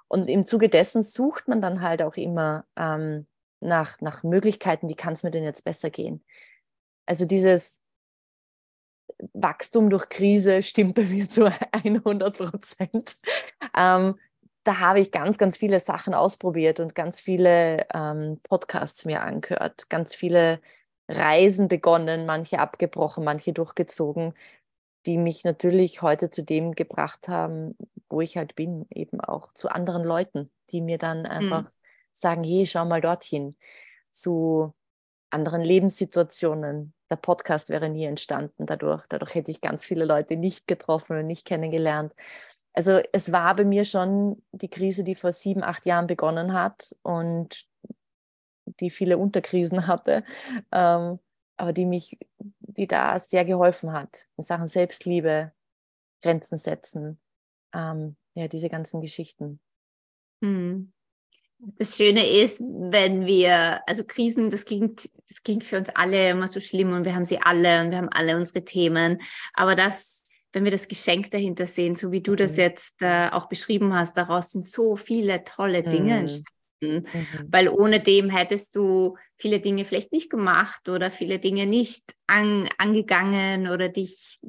Und 0.07 0.29
im 0.29 0.45
Zuge 0.45 0.69
dessen 0.69 1.03
sucht 1.03 1.47
man 1.47 1.61
dann 1.61 1.81
halt 1.81 2.01
auch 2.01 2.15
immer 2.15 2.65
ähm, 2.75 3.25
nach, 3.59 3.99
nach 4.01 4.23
Möglichkeiten, 4.23 4.87
wie 4.87 4.95
kann 4.95 5.13
es 5.13 5.23
mir 5.23 5.31
denn 5.31 5.43
jetzt 5.43 5.63
besser 5.63 5.89
gehen. 5.89 6.23
Also 7.05 7.25
dieses 7.25 7.81
Wachstum 9.33 9.89
durch 9.89 10.09
Krise 10.09 10.63
stimmt 10.63 10.95
bei 10.95 11.03
mir 11.03 11.27
zu 11.27 11.45
100 11.71 12.37
Prozent. 12.37 13.17
Ähm, 13.75 14.19
da 14.63 14.79
habe 14.79 14.99
ich 14.99 15.11
ganz, 15.11 15.37
ganz 15.37 15.57
viele 15.57 15.79
Sachen 15.79 16.13
ausprobiert 16.13 16.79
und 16.79 16.95
ganz 16.95 17.19
viele 17.19 17.85
ähm, 17.93 18.39
Podcasts 18.43 19.05
mir 19.05 19.21
angehört, 19.21 19.89
ganz 19.89 20.15
viele 20.15 20.59
Reisen 21.07 21.67
begonnen, 21.67 22.25
manche 22.25 22.57
abgebrochen, 22.59 23.23
manche 23.23 23.53
durchgezogen, 23.53 24.33
die 25.05 25.17
mich 25.17 25.43
natürlich 25.43 26.01
heute 26.01 26.31
zu 26.31 26.43
dem 26.43 26.73
gebracht 26.73 27.27
haben, 27.27 27.77
wo 28.09 28.21
ich 28.21 28.37
halt 28.37 28.55
bin, 28.55 28.85
eben 28.89 29.19
auch 29.19 29.51
zu 29.53 29.69
anderen 29.69 30.03
Leuten, 30.03 30.51
die 30.71 30.81
mir 30.81 30.97
dann 30.97 31.19
mhm. 31.19 31.25
einfach 31.25 31.63
mhm. 31.63 31.75
sagen, 32.11 32.43
hey, 32.43 32.65
schau 32.65 32.85
mal 32.85 33.01
dorthin, 33.01 33.55
zu 34.11 34.73
anderen 35.29 35.61
Lebenssituationen. 35.61 36.93
Der 37.09 37.17
Podcast 37.17 37.69
wäre 37.69 37.89
nie 37.89 38.05
entstanden 38.05 38.65
dadurch. 38.65 39.05
Dadurch 39.07 39.35
hätte 39.35 39.51
ich 39.51 39.61
ganz 39.61 39.85
viele 39.85 40.05
Leute 40.05 40.37
nicht 40.37 40.67
getroffen 40.67 41.17
und 41.17 41.27
nicht 41.27 41.45
kennengelernt. 41.45 42.13
Also 42.73 42.99
es 43.13 43.31
war 43.31 43.55
bei 43.55 43.63
mir 43.63 43.85
schon 43.85 44.41
die 44.51 44.69
Krise, 44.69 45.03
die 45.03 45.15
vor 45.15 45.31
sieben, 45.31 45.63
acht 45.63 45.85
Jahren 45.85 46.07
begonnen 46.07 46.53
hat 46.53 46.95
und 47.03 47.65
die 48.79 48.89
viele 48.89 49.17
Unterkrisen 49.17 49.87
hatte, 49.87 50.23
ähm, 50.71 51.19
aber 51.57 51.71
die 51.71 51.85
mich, 51.85 52.17
die 52.59 52.87
da 52.87 53.17
sehr 53.19 53.45
geholfen 53.45 53.93
hat 53.93 54.27
in 54.35 54.43
Sachen 54.43 54.67
Selbstliebe, 54.67 55.53
Grenzen 56.21 56.57
setzen, 56.57 57.19
ähm, 57.75 58.15
ja, 58.33 58.47
diese 58.47 58.69
ganzen 58.69 59.01
Geschichten. 59.01 59.59
Hm. 60.41 60.91
Das 61.57 61.95
Schöne 61.95 62.27
ist, 62.27 62.61
wenn 62.61 63.25
wir, 63.25 63.81
also 63.87 64.03
Krisen, 64.03 64.49
das 64.49 64.65
klingt, 64.65 65.09
das 65.27 65.41
klingt 65.41 65.63
für 65.63 65.77
uns 65.77 65.89
alle 65.89 66.29
immer 66.29 66.47
so 66.47 66.59
schlimm 66.59 66.93
und 66.93 67.05
wir 67.05 67.15
haben 67.15 67.25
sie 67.25 67.39
alle 67.39 67.81
und 67.81 67.91
wir 67.91 67.97
haben 67.97 68.09
alle 68.09 68.35
unsere 68.35 68.63
Themen. 68.63 69.21
Aber 69.53 69.73
das, 69.73 70.23
wenn 70.51 70.63
wir 70.63 70.71
das 70.71 70.87
Geschenk 70.87 71.31
dahinter 71.31 71.65
sehen, 71.65 71.95
so 71.95 72.11
wie 72.11 72.21
du 72.21 72.35
das 72.35 72.53
mhm. 72.53 72.59
jetzt 72.59 73.01
äh, 73.01 73.29
auch 73.31 73.47
beschrieben 73.47 73.93
hast, 73.93 74.17
daraus 74.17 74.51
sind 74.51 74.65
so 74.65 74.95
viele 74.95 75.43
tolle 75.43 75.81
Dinge 75.83 76.13
mhm. 76.13 76.19
entstanden. 76.19 76.55
Mhm. 76.81 77.47
Weil 77.47 77.69
ohne 77.69 78.01
dem 78.01 78.29
hättest 78.29 78.75
du 78.75 79.15
viele 79.37 79.59
Dinge 79.59 79.85
vielleicht 79.85 80.11
nicht 80.11 80.29
gemacht 80.29 80.87
oder 80.89 81.09
viele 81.09 81.39
Dinge 81.39 81.65
nicht 81.65 82.13
an, 82.27 82.69
angegangen 82.77 83.69
oder 83.69 83.89
dich 83.89 84.39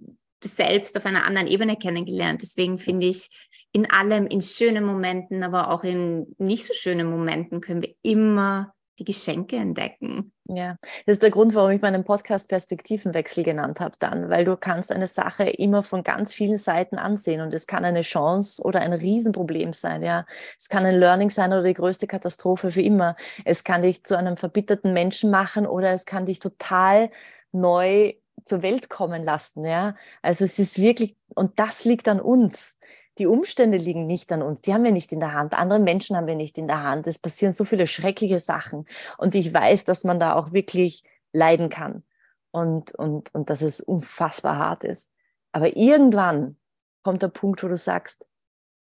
selbst 0.43 0.97
auf 0.97 1.07
einer 1.07 1.25
anderen 1.25 1.49
Ebene 1.49 1.77
kennengelernt. 1.77 2.43
Deswegen 2.43 2.79
finde 2.79 3.07
ich, 3.07 3.29
in 3.73 3.91
allem, 3.91 4.27
in 4.27 4.41
schönen 4.41 4.85
Momenten, 4.85 5.43
aber 5.43 5.71
auch 5.71 5.85
in 5.85 6.35
nicht 6.39 6.65
so 6.65 6.73
schönen 6.73 7.11
Momenten 7.11 7.61
können 7.61 7.83
wir 7.83 7.95
immer 8.03 8.73
die 8.99 9.05
Geschenke 9.05 9.57
entdecken. 9.57 10.33
Ja, 10.49 10.77
das 11.05 11.15
ist 11.15 11.23
der 11.23 11.31
Grund, 11.31 11.55
warum 11.55 11.73
ich 11.73 11.83
meinen 11.83 12.05
Podcast 12.05 12.49
Perspektivenwechsel 12.49 13.45
genannt 13.45 13.81
habe 13.81 13.97
dann, 13.99 14.31
weil 14.31 14.45
du 14.45 14.57
kannst 14.57 14.93
eine 14.93 15.07
Sache 15.07 15.45
immer 15.45 15.83
von 15.83 16.03
ganz 16.03 16.33
vielen 16.33 16.57
Seiten 16.57 16.97
ansehen 16.97 17.41
und 17.41 17.53
es 17.53 17.67
kann 17.67 17.85
eine 17.85 18.03
Chance 18.03 18.63
oder 18.63 18.81
ein 18.81 18.93
Riesenproblem 18.93 19.73
sein, 19.73 20.03
ja. 20.03 20.25
Es 20.59 20.69
kann 20.69 20.87
ein 20.87 20.99
Learning 20.99 21.31
sein 21.31 21.53
oder 21.53 21.65
die 21.65 21.75
größte 21.75 22.07
Katastrophe 22.07 22.71
für 22.71 22.83
immer. 22.83 23.17
Es 23.45 23.65
kann 23.65 23.83
dich 23.83 24.05
zu 24.05 24.17
einem 24.17 24.37
verbitterten 24.37 24.93
Menschen 24.93 25.31
machen 25.31 25.67
oder 25.67 25.91
es 25.91 26.07
kann 26.07 26.25
dich 26.25 26.39
total 26.39 27.11
neu 27.53 28.15
zur 28.47 28.63
Welt 28.63 28.89
kommen 28.89 29.23
lassen, 29.23 29.65
ja. 29.65 29.97
Also 30.23 30.45
es 30.45 30.59
ist 30.59 30.81
wirklich, 30.81 31.17
und 31.35 31.59
das 31.59 31.85
liegt 31.85 32.09
an 32.09 32.21
uns 32.21 32.79
die 33.19 33.27
Umstände 33.27 33.79
liegen 33.79 34.07
nicht 34.07 34.31
an 34.33 34.43
uns, 34.43 34.61
die 34.61 34.75
haben 34.75 34.85
wir 34.85 34.93
nicht 34.93 35.13
in 35.13 35.21
der 35.21 35.33
Hand, 35.33 35.55
andere 35.55 35.81
Menschen 35.81 36.17
haben 36.17 36.27
wir 36.27 36.35
nicht 36.35 36.59
in 36.59 36.67
der 36.67 36.83
Hand. 36.83 37.07
Es 37.07 37.19
passieren 37.19 37.53
so 37.53 37.65
viele 37.65 37.87
schreckliche 37.87 38.39
Sachen 38.39 38.87
und 39.17 39.35
ich 39.35 39.53
weiß, 39.53 39.85
dass 39.85 40.05
man 40.05 40.21
da 40.21 40.35
auch 40.35 40.53
wirklich 40.53 41.03
leiden 41.33 41.71
kann 41.71 42.03
und, 42.51 42.95
und, 42.95 43.35
und 43.35 43.49
dass 43.49 43.63
es 43.63 43.81
unfassbar 43.81 44.59
hart 44.59 44.85
ist. 44.85 45.13
Aber 45.53 45.77
irgendwann 45.77 46.57
kommt 47.03 47.23
der 47.23 47.29
Punkt, 47.29 47.63
wo 47.63 47.69
du 47.69 47.77
sagst, 47.77 48.27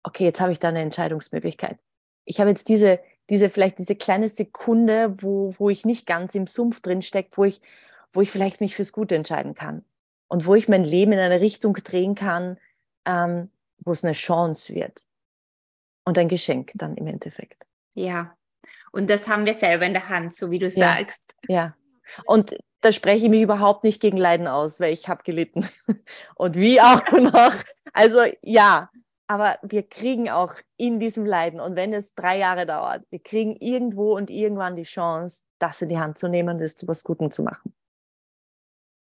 okay, 0.03 0.25
jetzt 0.25 0.41
habe 0.41 0.53
ich 0.53 0.59
da 0.59 0.69
eine 0.69 0.81
Entscheidungsmöglichkeit. 0.81 1.79
Ich 2.25 2.41
habe 2.41 2.51
jetzt 2.51 2.69
diese, 2.69 2.99
diese, 3.31 3.51
vielleicht 3.51 3.79
diese 3.79 3.95
kleine 3.95 4.29
Sekunde, 4.29 5.15
wo, 5.19 5.55
wo 5.59 5.71
ich 5.71 5.85
nicht 5.85 6.07
ganz 6.07 6.35
im 6.35 6.47
Sumpf 6.47 6.81
drin 6.81 7.03
stecke, 7.03 7.31
wo 7.37 7.45
ich, 7.45 7.61
wo 8.15 8.23
ich 8.23 8.31
vielleicht 8.31 8.61
mich 8.61 8.75
fürs 8.75 8.93
Gute 8.93 9.17
entscheiden 9.17 9.55
kann 9.55 9.85
und 10.29 10.47
wo 10.47 10.55
ich 10.55 10.69
mein 10.69 10.85
Leben 10.85 11.13
in 11.13 11.19
eine 11.19 11.41
Richtung 11.41 11.75
drehen 11.75 12.15
kann, 12.15 12.59
ähm, 13.05 13.51
wo 13.79 13.93
es 13.93 14.05
eine 14.05 14.15
Chance 14.15 14.75
wird 14.75 15.03
und 16.05 16.17
ein 16.17 16.29
Geschenk 16.29 16.73
dann 16.75 16.97
im 16.97 17.07
Endeffekt. 17.07 17.67
Ja, 17.95 18.37
und 18.93 19.11
das 19.11 19.29
haben 19.29 19.45
wir 19.45 19.55
selber 19.55 19.85
in 19.85 19.93
der 19.93 20.09
Hand, 20.09 20.35
so 20.35 20.51
wie 20.51 20.59
du 20.59 20.67
ja. 20.67 20.97
sagst. 20.97 21.35
Ja, 21.49 21.75
und 22.25 22.57
da 22.81 22.93
spreche 22.93 23.25
ich 23.25 23.31
mich 23.31 23.43
überhaupt 23.43 23.85
nicht 23.85 24.01
gegen 24.01 24.17
Leiden 24.17 24.47
aus, 24.47 24.79
weil 24.79 24.93
ich 24.93 25.09
habe 25.09 25.23
gelitten 25.23 25.67
und 26.35 26.57
wie 26.57 26.81
auch 26.81 27.03
noch. 27.13 27.55
Also 27.93 28.21
ja, 28.43 28.91
aber 29.27 29.59
wir 29.63 29.89
kriegen 29.89 30.29
auch 30.29 30.55
in 30.77 31.01
diesem 31.01 31.25
Leiden 31.25 31.61
und 31.61 31.77
wenn 31.77 31.95
es 31.95 32.15
drei 32.15 32.39
Jahre 32.39 32.67
dauert, 32.67 33.05
wir 33.11 33.21
kriegen 33.21 33.57
irgendwo 33.57 34.15
und 34.15 34.31
irgendwann 34.31 34.77
die 34.77 34.83
Chance, 34.83 35.43
das 35.59 35.81
in 35.81 35.89
die 35.89 35.99
Hand 35.99 36.19
zu 36.19 36.29
nehmen 36.29 36.57
und 36.57 36.61
es 36.61 36.77
zu 36.77 36.87
was 36.87 37.05
Gutem 37.05 37.31
zu 37.31 37.43
machen. 37.43 37.75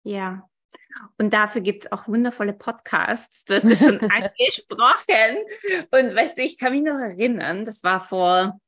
Ja, 0.06 0.48
und 1.18 1.34
dafür 1.34 1.62
gibt 1.62 1.86
es 1.86 1.91
auch 1.91 2.08
wundervolle 2.08 2.54
Podcasts. 2.54 3.46
Du 3.46 3.56
hast 3.56 3.65
es 3.65 3.84
schon 3.84 4.00
angesprochen. 4.00 5.38
Und 5.91 6.15
weißt 6.15 6.38
du, 6.38 6.41
ich 6.41 6.58
kann 6.58 6.74
mich 6.74 6.84
noch 6.84 7.00
erinnern, 7.00 7.65
das 7.65 7.84
war 7.84 8.00
vor 8.00 8.60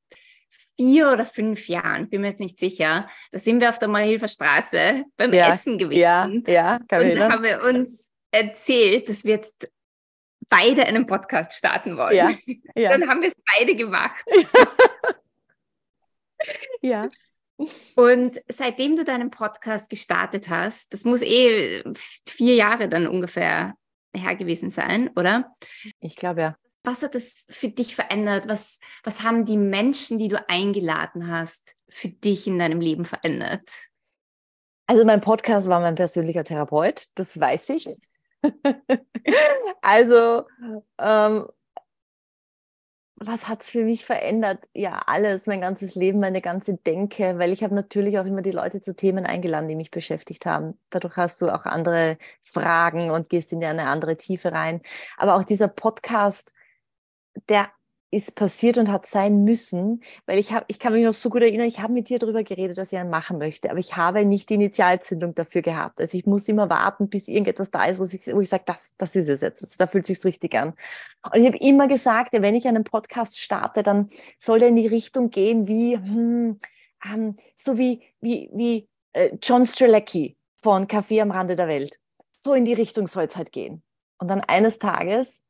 vier 0.78 1.12
oder 1.12 1.26
fünf 1.26 1.67
Jahren, 1.67 2.10
bin 2.10 2.21
mir 2.21 2.30
jetzt 2.30 2.39
nicht 2.39 2.60
sicher. 2.60 3.10
Da 3.32 3.39
sind 3.39 3.62
wir 3.62 3.69
auf 3.69 3.80
der 3.80 3.88
Marilfer 3.88 4.28
Straße 4.28 5.06
beim 5.17 5.34
ja, 5.34 5.50
Essen 5.50 5.78
gewesen. 5.78 6.00
Ja, 6.00 6.30
ja, 6.47 6.80
kann 6.88 7.04
Und 7.04 7.15
da 7.15 7.32
haben 7.32 7.43
wir 7.43 7.63
uns 7.63 8.12
erzählt, 8.32 9.10
dass 9.10 9.23
wir 9.23 9.36
jetzt 9.36 9.71
beide 10.50 10.86
einen 10.86 11.08
Podcast 11.08 11.54
starten 11.54 11.97
wollen. 11.97 12.15
Ja, 12.15 12.32
ja. 12.76 12.91
Dann 12.91 13.10
haben 13.10 13.21
wir 13.21 13.30
es 13.30 13.41
beide 13.58 13.76
gemacht. 13.76 14.23
ja. 16.82 17.10
Und 17.96 18.39
seitdem 18.48 18.96
du 18.96 19.04
deinen 19.04 19.32
Podcast 19.32 19.89
gestartet 19.89 20.50
hast, 20.50 20.93
das 20.93 21.06
muss 21.06 21.22
eh 21.22 21.84
vier 22.26 22.56
Jahre 22.56 22.88
dann 22.88 23.08
ungefähr 23.08 23.74
her 24.15 24.36
gewesen 24.36 24.70
sein, 24.70 25.10
oder? 25.15 25.56
Ich 26.00 26.15
glaube 26.15 26.41
ja. 26.41 26.58
Was 26.84 27.02
hat 27.02 27.15
das 27.15 27.46
für 27.50 27.70
dich 27.70 27.96
verändert? 27.96 28.48
Was, 28.48 28.80
was 29.04 29.24
haben 29.24 29.46
die 29.46 29.58
Menschen, 29.58 30.20
die 30.20 30.30
du 30.30 30.43
eingeladen 30.48 31.30
hast, 31.30 31.76
für 31.89 32.10
dich 32.10 32.48
in 32.48 32.60
deinem 32.60 32.80
Leben 32.80 33.06
verändert? 33.06 33.70
Also 34.86 35.04
mein 35.04 35.20
Podcast 35.20 35.67
war 35.67 35.82
mein 35.82 35.96
persönlicher 35.96 36.46
Therapeut, 36.46 37.08
das 37.15 37.38
weiß 37.38 37.70
ich. 37.70 37.89
also 39.82 40.46
ähm, 40.98 41.48
was 43.19 43.47
hat 43.47 43.63
es 43.63 43.71
für 43.71 43.84
mich 43.84 44.06
verändert? 44.06 44.67
Ja, 44.73 45.01
alles, 45.08 45.47
mein 45.47 45.62
ganzes 45.62 45.95
Leben, 45.95 46.19
meine 46.19 46.41
ganze 46.41 46.75
Denke, 46.77 47.39
weil 47.39 47.51
ich 47.51 47.63
habe 47.63 47.73
natürlich 47.73 48.19
auch 48.19 48.25
immer 48.25 48.43
die 48.43 48.51
Leute 48.51 48.80
zu 48.80 48.95
Themen 48.95 49.25
eingeladen, 49.25 49.67
die 49.67 49.75
mich 49.75 49.89
beschäftigt 49.89 50.45
haben. 50.45 50.80
Dadurch 50.91 51.17
hast 51.17 51.41
du 51.41 51.49
auch 51.49 51.65
andere 51.65 52.17
Fragen 52.43 53.10
und 53.10 53.30
gehst 53.30 53.51
in 53.53 53.63
eine 53.63 53.88
andere 53.88 54.17
Tiefe 54.17 54.51
rein. 54.51 54.82
Aber 55.17 55.36
auch 55.36 55.43
dieser 55.43 55.67
Podcast, 55.67 56.53
der 57.49 57.67
ist 58.10 58.36
passiert 58.36 58.78
und 58.78 58.89
hat 58.89 59.06
sein 59.06 59.43
müssen, 59.43 60.02
weil 60.26 60.39
ich 60.39 60.54
habe, 60.54 60.65
ich 60.70 60.80
kann 60.80 60.93
mich 60.93 61.04
noch 61.04 61.13
so 61.13 61.30
gut 61.30 61.41
erinnern, 61.41 61.67
ich 61.67 61.82
habe 61.82 61.91
mit 61.91 62.08
dir 62.08 62.20
darüber 62.20 62.43
geredet, 62.43 62.78
dass 62.78 62.93
ich 62.93 63.00
einen 63.00 63.10
machen 63.10 63.38
möchte, 63.38 63.70
aber 63.70 63.80
ich 63.80 63.98
habe 63.98 64.24
nicht 64.24 64.50
die 64.50 64.54
Initialzündung 64.54 65.36
dafür 65.36 65.62
gehabt. 65.62 66.00
Also 66.00 66.17
ich 66.17 66.26
muss 66.26 66.48
immer 66.48 66.70
warten, 66.70 67.10
bis 67.10 67.28
irgendetwas 67.28 67.70
da 67.70 67.86
ist, 67.86 68.00
wo 68.00 68.04
ich, 68.04 68.34
wo 68.34 68.39
ich 68.39 68.48
sage, 68.48 68.63
das, 68.65 68.93
das 68.98 69.15
ist 69.15 69.28
es 69.28 69.41
jetzt. 69.41 69.62
Also 69.62 69.76
da 69.78 69.88
fühlt 69.88 70.06
sich 70.06 70.24
richtig 70.24 70.56
an. 70.56 70.74
Und 71.32 71.41
ich 71.41 71.48
habe 71.48 71.58
immer 71.58 71.89
gesagt, 71.89 72.32
wenn 72.32 72.56
ich 72.56 72.67
einen 72.67 72.86
Podcast 72.86 73.39
starte, 73.39 73.84
dann 73.84 74.10
soll 74.39 74.60
der 74.60 74.70
in 74.70 74.78
die 74.78 74.88
Richtung 74.88 75.30
gehen 75.30 75.67
wie, 75.67 75.98
hm, 75.98 76.58
ähm, 77.06 77.36
so 77.58 77.78
wie, 77.78 78.02
wie, 78.22 78.50
wie 78.54 78.88
äh, 79.12 79.32
John 79.41 79.65
Strelecki 79.65 80.38
von 80.62 80.88
Café 80.88 81.22
am 81.22 81.32
Rande 81.32 81.58
der 81.58 81.67
Welt. 81.67 82.00
So 82.41 82.54
in 82.54 82.63
die 82.63 82.74
Richtung 82.74 83.08
soll 83.08 83.26
es 83.26 83.36
halt 83.36 83.52
gehen. 83.52 83.84
Und 84.17 84.30
dann 84.30 84.41
eines 84.41 84.80
Tages 84.80 85.43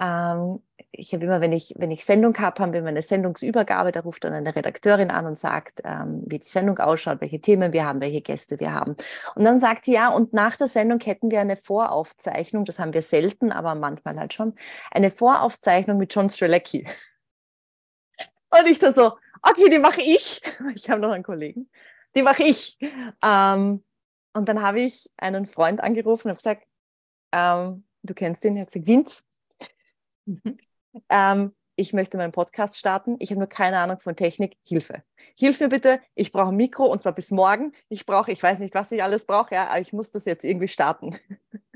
ähm, 0.00 0.60
ich 0.98 1.14
habe 1.14 1.24
immer, 1.24 1.40
wenn 1.40 1.52
ich, 1.52 1.74
wenn 1.76 1.92
ich 1.92 2.04
Sendung 2.04 2.36
habe, 2.38 2.60
haben 2.60 2.72
wir 2.72 2.80
immer 2.80 2.88
eine 2.88 3.02
Sendungsübergabe, 3.02 3.92
da 3.92 4.00
ruft 4.00 4.24
dann 4.24 4.32
eine 4.32 4.54
Redakteurin 4.54 5.10
an 5.10 5.26
und 5.26 5.38
sagt, 5.38 5.80
ähm, 5.84 6.22
wie 6.26 6.40
die 6.40 6.46
Sendung 6.46 6.78
ausschaut, 6.78 7.20
welche 7.20 7.40
Themen 7.40 7.72
wir 7.72 7.86
haben, 7.86 8.00
welche 8.00 8.20
Gäste 8.20 8.58
wir 8.58 8.72
haben. 8.72 8.96
Und 9.36 9.44
dann 9.44 9.60
sagt 9.60 9.84
sie, 9.84 9.92
ja, 9.92 10.08
und 10.08 10.32
nach 10.32 10.56
der 10.56 10.66
Sendung 10.66 10.98
hätten 11.00 11.30
wir 11.30 11.40
eine 11.40 11.56
Voraufzeichnung, 11.56 12.64
das 12.64 12.80
haben 12.80 12.92
wir 12.92 13.02
selten, 13.02 13.52
aber 13.52 13.76
manchmal 13.76 14.18
halt 14.18 14.34
schon, 14.34 14.54
eine 14.90 15.10
Voraufzeichnung 15.10 15.98
mit 15.98 16.12
John 16.12 16.28
Strelecki. 16.28 16.86
Und 18.50 18.66
ich 18.66 18.78
dann 18.78 18.94
so, 18.94 19.18
okay, 19.42 19.68
die 19.70 19.78
mache 19.78 20.00
ich. 20.00 20.40
Ich 20.74 20.88
habe 20.88 21.02
noch 21.02 21.10
einen 21.10 21.22
Kollegen. 21.22 21.68
Die 22.16 22.22
mache 22.22 22.42
ich. 22.42 22.78
Ähm, 23.22 23.84
und 24.32 24.48
dann 24.48 24.62
habe 24.62 24.80
ich 24.80 25.10
einen 25.18 25.44
Freund 25.44 25.80
angerufen 25.82 26.28
und 26.28 26.30
habe 26.30 26.38
gesagt, 26.38 26.66
ähm, 27.32 27.84
du 28.02 28.14
kennst 28.14 28.44
ihn, 28.46 28.56
er 28.56 28.62
hat 28.62 28.68
gesagt, 28.72 28.86
Vince, 28.86 29.24
Mhm. 30.28 30.58
Ähm, 31.08 31.54
ich 31.76 31.92
möchte 31.92 32.16
meinen 32.16 32.32
Podcast 32.32 32.76
starten, 32.76 33.16
ich 33.20 33.30
habe 33.30 33.38
nur 33.38 33.48
keine 33.48 33.78
Ahnung 33.78 33.98
von 33.98 34.16
Technik, 34.16 34.56
Hilfe. 34.66 35.04
Hilf 35.38 35.60
mir 35.60 35.68
bitte, 35.68 36.00
ich 36.16 36.32
brauche 36.32 36.48
ein 36.48 36.56
Mikro 36.56 36.86
und 36.86 37.02
zwar 37.02 37.12
bis 37.12 37.30
morgen. 37.30 37.72
Ich 37.88 38.04
brauche, 38.04 38.32
ich 38.32 38.42
weiß 38.42 38.58
nicht, 38.58 38.74
was 38.74 38.90
ich 38.90 39.02
alles 39.02 39.26
brauche, 39.26 39.54
ja, 39.54 39.68
aber 39.68 39.80
ich 39.80 39.92
muss 39.92 40.10
das 40.10 40.24
jetzt 40.24 40.44
irgendwie 40.44 40.68
starten. 40.68 41.16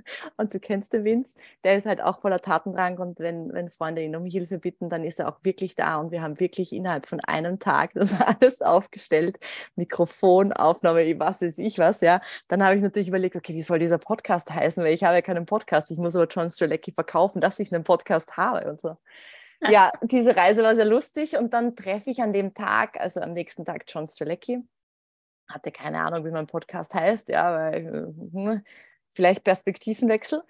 Und 0.37 0.55
du 0.55 0.61
kennst 0.61 0.93
den 0.93 1.05
Vince, 1.05 1.37
der 1.65 1.77
ist 1.77 1.87
halt 1.87 2.01
auch 2.01 2.21
voller 2.21 2.41
Tatendrang 2.41 2.99
und 2.99 3.21
wenn, 3.21 3.53
wenn 3.53 3.69
Freunde 3.69 4.03
ihn 4.03 4.17
um 4.17 4.25
Hilfe 4.25 4.59
bitten, 4.59 4.89
dann 4.89 5.05
ist 5.05 5.21
er 5.21 5.29
auch 5.29 5.39
wirklich 5.43 5.77
da 5.77 5.97
und 5.97 6.11
wir 6.11 6.23
haben 6.23 6.39
wirklich 6.41 6.73
innerhalb 6.73 7.07
von 7.07 7.21
einem 7.21 7.59
Tag 7.59 7.93
das 7.95 8.21
alles 8.21 8.63
aufgestellt, 8.63 9.39
Mikrofon, 9.77 10.53
Aufnahme, 10.53 11.19
was 11.19 11.43
ist 11.43 11.59
ich 11.59 11.79
was, 11.79 12.01
ja. 12.01 12.21
Dann 12.49 12.65
habe 12.65 12.77
ich 12.77 12.83
natürlich 12.83 13.09
überlegt, 13.09 13.37
okay, 13.37 13.55
wie 13.55 13.63
soll 13.63 13.79
dieser 13.79 13.99
Podcast 13.99 14.51
heißen, 14.51 14.83
weil 14.85 14.95
ich 14.95 15.05
habe 15.05 15.15
ja 15.15 15.23
keinen 15.23 15.47
Podcast, 15.47 15.91
ich 15.91 15.99
muss 15.99 16.17
aber 16.17 16.27
John 16.29 16.51
Strelecki 16.51 16.93
verkaufen, 16.93 17.41
dass 17.41 17.59
ich 17.59 17.73
einen 17.73 17.85
Podcast 17.85 18.37
habe 18.37 18.71
und 18.71 18.81
so. 18.81 18.97
Ja, 19.71 19.93
diese 20.03 20.37
Reise 20.37 20.65
war 20.65 20.75
sehr 20.75 20.85
lustig 20.85 21.37
und 21.37 21.55
dann 21.55 21.77
treffe 21.77 22.11
ich 22.11 22.21
an 22.21 22.33
dem 22.33 22.53
Tag, 22.53 22.99
also 23.01 23.21
am 23.21 23.33
nächsten 23.33 23.65
Tag 23.65 23.85
John 23.87 24.09
Strelecki, 24.09 24.61
hatte 25.49 25.71
keine 25.71 26.01
Ahnung, 26.01 26.25
wie 26.25 26.31
mein 26.31 26.47
Podcast 26.47 26.95
heißt, 26.95 27.29
ja, 27.29 27.55
weil 27.55 27.87
äh, 27.87 28.33
hm, 28.33 28.65
vielleicht 29.13 29.45
Perspektivenwechsel. 29.45 30.43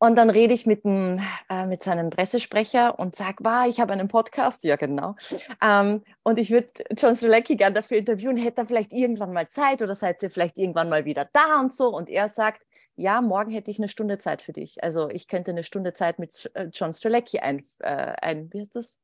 Und 0.00 0.14
dann 0.14 0.30
rede 0.30 0.54
ich 0.54 0.64
mit, 0.64 0.84
dem, 0.84 1.20
äh, 1.50 1.66
mit 1.66 1.82
seinem 1.82 2.10
Pressesprecher 2.10 2.98
und 3.00 3.16
sage, 3.16 3.38
wow, 3.40 3.66
ich 3.68 3.80
habe 3.80 3.92
einen 3.92 4.06
Podcast. 4.06 4.62
Ja, 4.62 4.76
genau. 4.76 5.16
Ähm, 5.60 6.04
und 6.22 6.38
ich 6.38 6.50
würde 6.52 6.68
John 6.96 7.16
Strelecki 7.16 7.56
gerne 7.56 7.74
dafür 7.74 7.98
interviewen. 7.98 8.36
Hätte 8.36 8.60
er 8.60 8.66
vielleicht 8.66 8.92
irgendwann 8.92 9.32
mal 9.32 9.48
Zeit 9.48 9.82
oder 9.82 9.96
seid 9.96 10.22
ihr 10.22 10.30
vielleicht 10.30 10.56
irgendwann 10.56 10.88
mal 10.88 11.04
wieder 11.04 11.28
da 11.32 11.58
und 11.58 11.74
so? 11.74 11.88
Und 11.88 12.08
er 12.08 12.28
sagt, 12.28 12.62
ja, 12.94 13.20
morgen 13.20 13.50
hätte 13.50 13.72
ich 13.72 13.78
eine 13.78 13.88
Stunde 13.88 14.18
Zeit 14.18 14.40
für 14.40 14.52
dich. 14.52 14.82
Also 14.84 15.08
ich 15.10 15.26
könnte 15.26 15.50
eine 15.50 15.64
Stunde 15.64 15.92
Zeit 15.92 16.20
mit 16.20 16.48
äh, 16.54 16.68
John 16.72 16.92
Strelecki 16.92 17.40
ein, 17.40 17.64
äh, 17.80 18.14
ein 18.22 18.52
wie 18.52 18.60
heißt 18.60 18.76
das? 18.76 19.00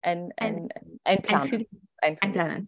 Ein, 0.00 0.32
ein, 0.36 0.68
ein, 0.72 1.00
ein 1.04 1.22
Plan. 1.22 1.66
Ein, 1.98 2.18
ein 2.20 2.66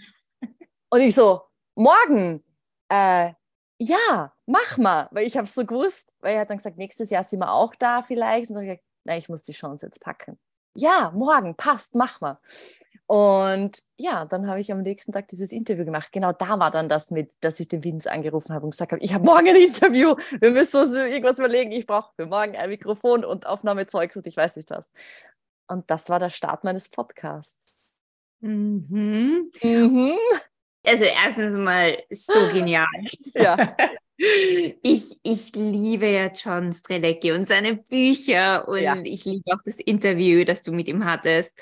Und 0.91 1.01
ich 1.01 1.15
so, 1.15 1.43
morgen? 1.75 2.45
Äh, 2.89 3.33
ja, 3.79 4.33
mach 4.47 4.79
mal, 4.79 5.09
weil 5.11 5.27
ich 5.27 5.37
habe 5.37 5.47
es 5.47 5.55
so 5.55 5.65
gewusst, 5.65 6.13
weil 6.21 6.35
er 6.35 6.41
hat 6.43 6.51
dann 6.51 6.59
gesagt, 6.59 6.79
nächstes 6.79 7.11
Jahr 7.11 7.25
sind 7.25 7.41
wir 7.41 7.53
auch 7.53 7.75
da 7.75 8.03
vielleicht. 8.03 8.51
Und 8.51 8.57
dann 8.57 8.65
habe 8.65 8.75
ich 8.75 8.79
gesagt, 8.79 8.89
nein, 9.05 9.19
ich 9.19 9.29
muss 9.29 9.43
die 9.43 9.53
Chance 9.53 9.87
jetzt 9.87 10.01
packen. 10.01 10.39
Ja, 10.77 11.13
morgen, 11.15 11.55
passt, 11.57 11.95
mach 11.95 12.21
mal. 12.21 12.39
Und 13.07 13.83
ja, 13.99 14.25
dann 14.25 14.49
habe 14.49 14.61
ich 14.61 14.73
am 14.73 14.83
nächsten 14.83 15.13
Tag 15.13 15.29
dieses 15.29 15.53
Interview 15.53 15.85
gemacht. 15.85 16.11
Genau 16.11 16.33
da 16.33 16.59
war 16.59 16.71
dann 16.71 16.89
das 16.89 17.11
mit, 17.11 17.33
dass 17.41 17.61
ich 17.61 17.69
den 17.69 17.85
Vince 17.85 18.11
angerufen 18.11 18.55
habe 18.55 18.65
und 18.65 18.71
gesagt 18.71 18.93
habe, 18.93 19.03
ich 19.03 19.13
habe 19.13 19.25
morgen 19.25 19.49
ein 19.49 19.57
Interview. 19.57 20.15
Wir 20.41 20.51
müssen 20.51 20.81
uns 20.81 20.93
irgendwas 20.93 21.39
überlegen. 21.39 21.71
Ich 21.73 21.87
brauche 21.87 22.13
für 22.17 22.27
morgen 22.27 22.57
ein 22.57 22.71
Mikrofon 22.71 23.25
und 23.25 23.47
Aufnahmezeugs 23.47 24.17
und 24.17 24.27
ich 24.27 24.37
weiß 24.37 24.57
nicht 24.57 24.71
was. 24.71 24.91
Und 25.69 25.91
das 25.91 26.09
war 26.09 26.19
der 26.19 26.31
Start 26.31 26.65
meines 26.65 26.89
Podcasts. 26.89 27.85
Mhm. 28.41 29.51
Mhm. 29.63 30.19
Also 30.85 31.05
erstens 31.05 31.57
mal 31.57 32.03
so 32.11 32.49
genial. 32.53 32.87
ja. 33.35 33.77
Ich, 34.17 35.19
ich 35.25 35.57
liebe 35.57 36.07
ja 36.07 36.29
John 36.29 36.73
Strelecki 36.73 37.33
und 37.33 37.43
seine 37.43 37.75
Bücher 37.75 38.67
und 38.69 38.81
ja. 38.81 38.97
ich 39.03 39.25
liebe 39.25 39.53
auch 39.53 39.61
das 39.65 39.81
Interview, 39.81 40.45
das 40.45 40.63
du 40.63 40.71
mit 40.71 40.87
ihm 40.87 41.05
hattest. 41.05 41.59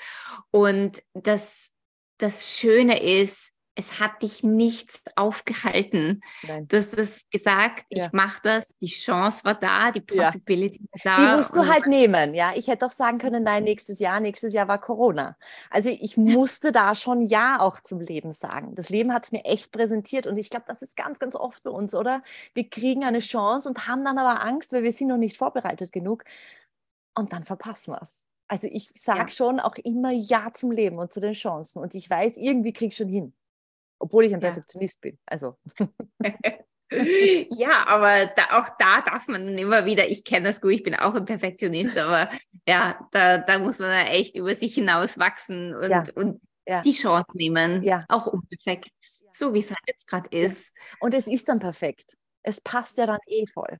Und 0.51 1.01
das, 1.15 1.71
das 2.19 2.55
Schöne 2.55 3.01
ist, 3.01 3.52
es 3.75 3.99
hat 3.99 4.21
dich 4.21 4.43
nichts 4.43 5.01
aufgehalten. 5.15 6.21
Nein. 6.43 6.67
Du 6.67 6.77
hast 6.77 6.95
es 6.97 7.27
gesagt, 7.31 7.85
ja. 7.89 8.05
ich 8.05 8.11
mache 8.11 8.39
das, 8.43 8.75
die 8.79 8.87
Chance 8.87 9.45
war 9.45 9.55
da, 9.55 9.91
die 9.91 10.01
Possibility 10.01 10.79
ja. 11.03 11.11
war 11.11 11.17
da. 11.17 11.31
Die 11.31 11.37
musst 11.37 11.55
du 11.55 11.67
halt 11.67 11.87
nehmen, 11.87 12.35
ja. 12.35 12.53
Ich 12.55 12.67
hätte 12.67 12.85
auch 12.85 12.91
sagen 12.91 13.17
können, 13.17 13.43
nein, 13.43 13.63
nächstes 13.63 13.97
Jahr, 13.99 14.19
nächstes 14.19 14.53
Jahr 14.53 14.67
war 14.67 14.79
Corona. 14.79 15.37
Also 15.71 15.89
ich 15.89 16.17
musste 16.17 16.71
da 16.71 16.93
schon 16.93 17.23
Ja 17.23 17.59
auch 17.59 17.79
zum 17.79 17.99
Leben 17.99 18.31
sagen. 18.31 18.75
Das 18.75 18.89
Leben 18.89 19.11
hat 19.11 19.25
es 19.25 19.31
mir 19.31 19.43
echt 19.43 19.71
präsentiert 19.71 20.27
und 20.27 20.37
ich 20.37 20.51
glaube, 20.51 20.65
das 20.67 20.83
ist 20.83 20.95
ganz, 20.95 21.17
ganz 21.17 21.35
oft 21.35 21.63
bei 21.63 21.71
uns, 21.71 21.95
oder? 21.95 22.21
Wir 22.53 22.69
kriegen 22.69 23.03
eine 23.03 23.19
Chance 23.19 23.67
und 23.67 23.87
haben 23.87 24.05
dann 24.05 24.19
aber 24.19 24.45
Angst, 24.45 24.71
weil 24.71 24.83
wir 24.83 24.91
sind 24.91 25.07
noch 25.07 25.17
nicht 25.17 25.37
vorbereitet 25.37 25.91
genug 25.91 26.25
und 27.15 27.33
dann 27.33 27.43
verpassen 27.43 27.93
wir 27.93 28.01
es. 28.03 28.27
Also 28.47 28.67
ich 28.71 28.91
sage 28.95 29.19
ja. 29.19 29.29
schon 29.29 29.59
auch 29.59 29.75
immer 29.77 30.11
Ja 30.11 30.51
zum 30.53 30.69
Leben 30.69 30.99
und 30.99 31.11
zu 31.11 31.19
den 31.19 31.33
Chancen 31.33 31.81
und 31.81 31.95
ich 31.95 32.07
weiß, 32.07 32.37
irgendwie 32.37 32.73
krieg 32.73 32.89
ich 32.89 32.97
schon 32.97 33.09
hin 33.09 33.33
obwohl 33.99 34.25
ich 34.25 34.33
ein 34.33 34.39
Perfektionist 34.39 35.03
ja. 35.03 35.11
bin. 35.11 35.19
Also. 35.25 35.57
ja, 37.57 37.87
aber 37.87 38.27
da, 38.27 38.59
auch 38.59 38.69
da 38.77 39.01
darf 39.01 39.27
man 39.27 39.45
dann 39.45 39.57
immer 39.57 39.85
wieder, 39.85 40.09
ich 40.09 40.23
kenne 40.23 40.47
das 40.47 40.61
gut, 40.61 40.73
ich 40.73 40.83
bin 40.83 40.95
auch 40.95 41.15
ein 41.15 41.25
Perfektionist, 41.25 41.97
aber 41.97 42.29
ja, 42.67 43.07
da, 43.11 43.37
da 43.37 43.59
muss 43.59 43.79
man 43.79 43.91
echt 44.07 44.35
über 44.35 44.53
sich 44.55 44.75
hinaus 44.75 45.17
wachsen 45.17 45.75
und, 45.75 45.89
ja. 45.89 46.03
und 46.15 46.41
ja. 46.67 46.81
die 46.81 46.93
Chance 46.93 47.31
nehmen, 47.33 47.83
ja. 47.83 48.05
auch 48.09 48.27
unperfekt, 48.27 48.89
so 49.31 49.53
wie 49.53 49.59
es 49.59 49.69
halt 49.69 49.79
jetzt 49.87 50.07
gerade 50.07 50.29
ist. 50.37 50.73
Und 50.99 51.13
es 51.13 51.27
ist 51.27 51.49
dann 51.49 51.59
perfekt. 51.59 52.17
Es 52.43 52.61
passt 52.61 52.97
ja 52.97 53.05
dann 53.05 53.19
eh 53.27 53.45
voll. 53.47 53.77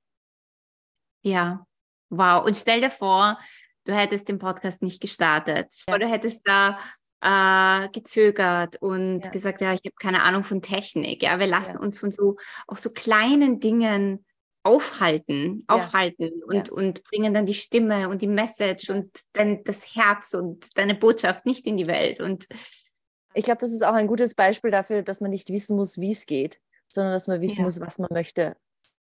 Ja, 1.21 1.65
wow. 2.10 2.45
Und 2.45 2.58
stell 2.58 2.82
dir 2.82 2.89
vor, 2.89 3.39
du 3.86 3.93
hättest 3.93 4.28
den 4.30 4.39
Podcast 4.39 4.82
nicht 4.82 5.02
gestartet. 5.02 5.73
Ja. 5.88 5.95
Oder 5.95 6.08
hättest 6.08 6.47
da 6.47 6.80
äh, 7.24 7.88
gezögert 7.90 8.76
und 8.82 9.22
ja. 9.22 9.32
gesagt, 9.32 9.62
ja, 9.62 9.74
ich 9.74 9.82
habe 9.86 9.96
keine 10.00 10.24
Ahnung 10.24 10.44
von 10.44 10.62
Technik. 10.62 11.24
Ja, 11.24 11.40
wir 11.40 11.48
lassen 11.48 11.78
ja. 11.78 11.80
uns 11.80 11.98
von 11.98 12.12
so 12.12 12.36
auch 12.68 12.78
so 12.78 12.90
kleinen 12.92 13.60
Dingen 13.60 14.26
aufhalten, 14.64 15.66
ja. 15.70 15.76
aufhalten 15.76 16.44
und, 16.46 16.70
und 16.70 17.04
bringen 17.04 17.34
dann 17.34 17.46
die 17.46 17.54
Stimme 17.54 18.10
und 18.10 18.22
die 18.22 18.28
Message 18.28 18.90
und 18.90 19.12
dann 19.34 19.64
das 19.64 19.96
Herz 19.96 20.34
und 20.34 20.78
deine 20.78 20.96
Botschaft 20.96 21.46
nicht 21.46 21.66
in 21.66 21.78
die 21.78 21.88
Welt. 21.88 22.20
Und 22.20 22.48
ich 23.34 23.44
glaube, 23.46 23.60
das 23.60 23.72
ist 23.72 23.84
auch 23.84 23.94
ein 23.94 24.08
gutes 24.08 24.36
Beispiel 24.36 24.72
dafür, 24.72 25.02
dass 25.02 25.22
man 25.22 25.32
nicht 25.32 25.50
wissen 25.50 25.78
muss, 25.78 26.00
wie 26.00 26.12
es 26.12 26.26
geht, 26.26 26.60
sondern 26.88 27.14
dass 27.14 27.28
man 27.28 27.42
wissen 27.42 27.64
muss, 27.64 27.80
was 27.80 28.00
man 28.00 28.10
möchte, 28.12 28.56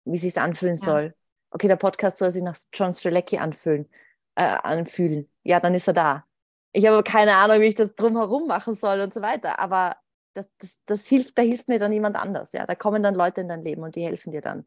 wie 0.06 0.16
es 0.16 0.22
sich 0.22 0.40
anfühlen 0.40 0.76
soll. 0.76 1.14
Okay, 1.50 1.68
der 1.68 1.76
Podcast 1.76 2.18
soll 2.20 2.32
sich 2.32 2.44
nach 2.44 2.58
John 2.74 2.94
Strelecki 2.94 3.38
anfühlen, 3.38 3.90
äh, 4.36 4.44
anfühlen. 4.44 5.30
Ja, 5.44 5.60
dann 5.60 5.76
ist 5.76 5.88
er 5.88 5.94
da. 5.94 6.26
Ich 6.74 6.86
habe 6.88 7.04
keine 7.04 7.36
Ahnung, 7.36 7.62
wie 7.62 7.68
ich 7.68 7.76
das 7.76 7.96
drumherum 7.96 8.48
machen 8.48 8.74
soll 8.74 9.00
und 9.00 9.14
so 9.14 9.22
weiter. 9.22 9.60
Aber 9.60 9.96
das, 10.34 10.50
das, 10.58 10.82
das 10.86 11.08
hilft, 11.08 11.38
da 11.38 11.44
hilft 11.44 11.68
mir 11.68 11.80
dann 11.80 11.94
jemand 11.94 12.18
anders. 12.18 12.52
Ja? 12.52 12.66
Da 12.66 12.76
kommen 12.76 13.04
dann 13.04 13.16
Leute 13.16 13.42
in 13.42 13.48
dein 13.48 13.64
Leben 13.64 13.84
und 13.84 13.96
die 13.96 14.04
helfen 14.04 14.32
dir 14.32 14.42
dann. 14.42 14.66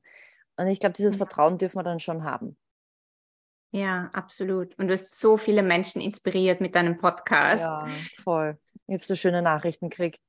Und 0.57 0.69
ich 0.69 0.81
glaube, 0.81 0.95
dieses 0.95 1.15
ja. 1.15 1.19
Vertrauen 1.19 1.59
dürfen 1.59 1.79
wir 1.79 1.83
dann 1.83 2.01
schon 2.01 2.25
haben. 2.25 2.57
Ja, 3.73 4.09
absolut. 4.13 4.79
Und 4.79 4.89
du 4.89 4.95
hast 4.95 5.19
so 5.19 5.37
viele 5.37 5.63
Menschen 5.63 6.01
inspiriert 6.01 6.61
mit 6.61 6.75
deinem 6.75 6.97
Podcast. 6.97 7.65
Ja, 7.65 7.87
voll. 8.15 8.59
Ich 8.87 8.95
habe 8.95 9.05
so 9.05 9.17
schöne 9.17 9.43
Nachrichten 9.43 9.91
gekriegt. 9.91 10.21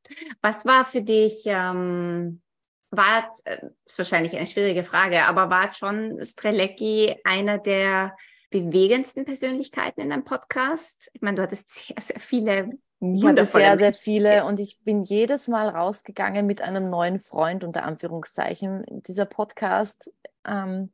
Was 0.41 0.65
war 0.65 0.83
für 0.83 1.01
dich, 1.01 1.43
ähm, 1.45 2.41
war, 2.89 3.31
äh, 3.45 3.67
ist 3.85 3.97
wahrscheinlich 3.97 4.35
eine 4.35 4.47
schwierige 4.47 4.83
Frage, 4.83 5.23
aber 5.25 5.49
war 5.49 5.71
John 5.71 6.19
Strelecki 6.25 7.15
einer 7.23 7.57
der 7.57 8.15
bewegendsten 8.49 9.25
Persönlichkeiten 9.25 10.01
in 10.01 10.09
deinem 10.09 10.23
Podcast? 10.23 11.09
Ich 11.13 11.21
meine, 11.21 11.35
du 11.35 11.41
hattest 11.43 11.73
sehr, 11.87 12.01
sehr 12.01 12.19
viele. 12.19 12.69
Ich 12.99 13.23
hatte 13.23 13.45
sehr, 13.45 13.77
sehr 13.77 13.93
viele 13.93 14.45
und 14.45 14.59
ich 14.59 14.79
bin 14.83 15.03
jedes 15.03 15.47
Mal 15.47 15.69
rausgegangen 15.69 16.47
mit 16.47 16.61
einem 16.61 16.89
neuen 16.89 17.19
Freund, 17.19 17.63
unter 17.63 17.83
Anführungszeichen. 17.83 18.83
Dieser 19.07 19.25
Podcast, 19.25 20.11
ähm, 20.47 20.89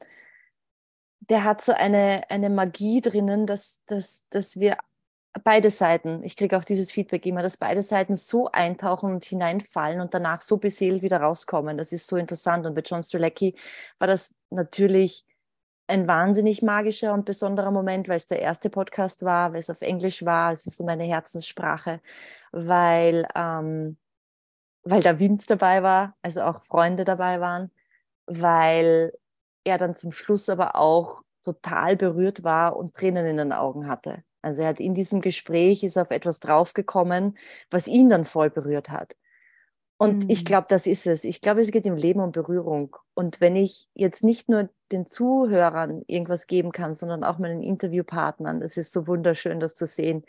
der 1.21 1.45
hat 1.45 1.61
so 1.61 1.71
eine, 1.71 2.23
eine 2.29 2.49
Magie 2.49 2.99
drinnen, 2.99 3.45
dass, 3.45 3.83
dass, 3.85 4.25
dass 4.29 4.59
wir 4.59 4.77
beide 5.43 5.69
Seiten, 5.69 6.23
ich 6.23 6.35
kriege 6.35 6.57
auch 6.57 6.65
dieses 6.65 6.91
Feedback 6.91 7.25
immer, 7.25 7.41
dass 7.41 7.57
beide 7.57 7.81
Seiten 7.81 8.15
so 8.15 8.51
eintauchen 8.51 9.13
und 9.13 9.25
hineinfallen 9.25 10.01
und 10.01 10.13
danach 10.13 10.41
so 10.41 10.57
beseelt 10.57 11.01
wieder 11.01 11.21
rauskommen. 11.21 11.77
Das 11.77 11.91
ist 11.91 12.07
so 12.07 12.17
interessant. 12.17 12.65
Und 12.65 12.75
bei 12.75 12.81
John 12.81 13.01
Strelecki 13.01 13.55
war 13.97 14.07
das 14.07 14.35
natürlich 14.49 15.25
ein 15.87 16.07
wahnsinnig 16.07 16.61
magischer 16.61 17.13
und 17.13 17.25
besonderer 17.25 17.71
Moment, 17.71 18.07
weil 18.07 18.17
es 18.17 18.27
der 18.27 18.41
erste 18.41 18.69
Podcast 18.69 19.23
war, 19.23 19.53
weil 19.53 19.59
es 19.59 19.69
auf 19.69 19.81
Englisch 19.81 20.23
war, 20.25 20.51
es 20.51 20.65
ist 20.65 20.77
so 20.77 20.85
meine 20.85 21.03
Herzenssprache, 21.03 21.99
weil, 22.51 23.27
ähm, 23.35 23.97
weil 24.83 25.01
der 25.01 25.19
Wind 25.19 25.49
dabei 25.49 25.83
war, 25.83 26.15
also 26.21 26.41
auch 26.43 26.61
Freunde 26.63 27.05
dabei 27.05 27.41
waren, 27.41 27.71
weil 28.25 29.13
er 29.65 29.77
dann 29.77 29.95
zum 29.95 30.11
Schluss 30.11 30.49
aber 30.49 30.75
auch 30.75 31.21
total 31.43 31.95
berührt 31.97 32.43
war 32.43 32.75
und 32.77 32.95
Tränen 32.95 33.25
in 33.25 33.37
den 33.37 33.53
Augen 33.53 33.87
hatte. 33.87 34.23
Also 34.41 34.61
er 34.61 34.69
hat 34.69 34.79
in 34.79 34.93
diesem 34.93 35.21
Gespräch 35.21 35.83
ist 35.83 35.97
auf 35.97 36.11
etwas 36.11 36.39
draufgekommen, 36.39 37.37
was 37.69 37.87
ihn 37.87 38.09
dann 38.09 38.25
voll 38.25 38.49
berührt 38.49 38.89
hat. 38.89 39.15
Und 40.03 40.25
mhm. 40.25 40.29
ich 40.29 40.43
glaube, 40.43 40.67
das 40.69 40.85
ist 40.85 41.07
es. 41.07 41.23
Ich 41.23 41.39
glaube, 41.39 41.61
es 41.61 41.71
geht 41.71 41.85
im 41.85 41.95
Leben 41.95 42.19
um 42.19 42.33
Berührung. 42.33 42.97
Und 43.13 43.39
wenn 43.39 43.55
ich 43.55 43.87
jetzt 43.93 44.23
nicht 44.23 44.49
nur 44.49 44.69
den 44.91 45.05
Zuhörern 45.05 46.03
irgendwas 46.07 46.47
geben 46.47 46.73
kann, 46.73 46.93
sondern 46.93 47.23
auch 47.23 47.39
meinen 47.39 47.63
Interviewpartnern, 47.63 48.59
das 48.59 48.75
ist 48.75 48.91
so 48.91 49.07
wunderschön, 49.07 49.61
das 49.61 49.75
zu 49.75 49.85
sehen, 49.85 50.25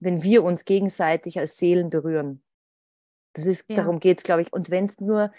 wenn 0.00 0.22
wir 0.22 0.42
uns 0.42 0.64
gegenseitig 0.64 1.38
als 1.38 1.58
Seelen 1.58 1.90
berühren. 1.90 2.42
Das 3.34 3.44
ist, 3.44 3.68
ja. 3.68 3.76
darum 3.76 4.00
geht 4.00 4.18
es, 4.18 4.24
glaube 4.24 4.40
ich. 4.40 4.52
Und 4.52 4.70
wenn 4.70 4.86
es 4.86 5.00
nur 5.00 5.30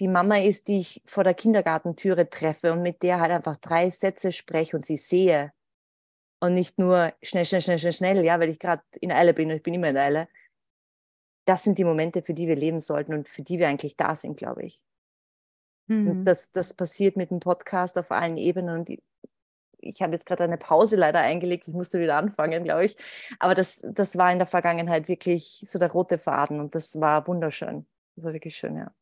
die 0.00 0.08
Mama 0.08 0.38
ist, 0.38 0.68
die 0.68 0.80
ich 0.80 1.02
vor 1.06 1.24
der 1.24 1.34
Kindergartentüre 1.34 2.28
treffe 2.28 2.72
und 2.72 2.82
mit 2.82 3.02
der 3.02 3.20
halt 3.20 3.32
einfach 3.32 3.56
drei 3.56 3.90
Sätze 3.90 4.32
spreche 4.32 4.76
und 4.76 4.84
sie 4.84 4.98
sehe 4.98 5.52
und 6.40 6.52
nicht 6.52 6.78
nur 6.78 7.12
schnell, 7.22 7.46
schnell, 7.46 7.62
schnell, 7.62 7.78
schnell, 7.78 7.92
schnell, 7.94 8.24
ja, 8.24 8.38
weil 8.38 8.50
ich 8.50 8.58
gerade 8.58 8.82
in 9.00 9.12
Eile 9.12 9.32
bin 9.32 9.50
und 9.50 9.56
ich 9.56 9.62
bin 9.62 9.72
immer 9.72 9.88
in 9.88 9.96
Eile. 9.96 10.28
Das 11.44 11.62
sind 11.64 11.78
die 11.78 11.84
Momente, 11.84 12.22
für 12.22 12.34
die 12.34 12.48
wir 12.48 12.56
leben 12.56 12.80
sollten 12.80 13.14
und 13.14 13.28
für 13.28 13.42
die 13.42 13.58
wir 13.58 13.68
eigentlich 13.68 13.96
da 13.96 14.16
sind, 14.16 14.36
glaube 14.36 14.64
ich. 14.64 14.82
Mhm. 15.86 16.24
Das, 16.24 16.52
das 16.52 16.74
passiert 16.74 17.16
mit 17.16 17.30
dem 17.30 17.40
Podcast 17.40 17.98
auf 17.98 18.10
allen 18.10 18.36
Ebenen 18.36 18.78
und 18.78 18.90
ich 19.78 20.00
habe 20.02 20.14
jetzt 20.14 20.26
gerade 20.26 20.44
eine 20.44 20.56
Pause 20.56 20.96
leider 20.96 21.20
eingelegt, 21.20 21.68
ich 21.68 21.74
musste 21.74 22.00
wieder 22.00 22.16
anfangen, 22.16 22.64
glaube 22.64 22.86
ich. 22.86 22.96
Aber 23.38 23.54
das, 23.54 23.86
das 23.86 24.16
war 24.16 24.32
in 24.32 24.38
der 24.38 24.46
Vergangenheit 24.46 25.08
wirklich 25.08 25.64
so 25.66 25.78
der 25.78 25.92
rote 25.92 26.18
Faden 26.18 26.60
und 26.60 26.74
das 26.74 27.00
war 27.00 27.26
wunderschön. 27.26 27.86
Das 28.16 28.24
war 28.24 28.32
wirklich 28.32 28.56
schön, 28.56 28.76
ja. 28.76 28.92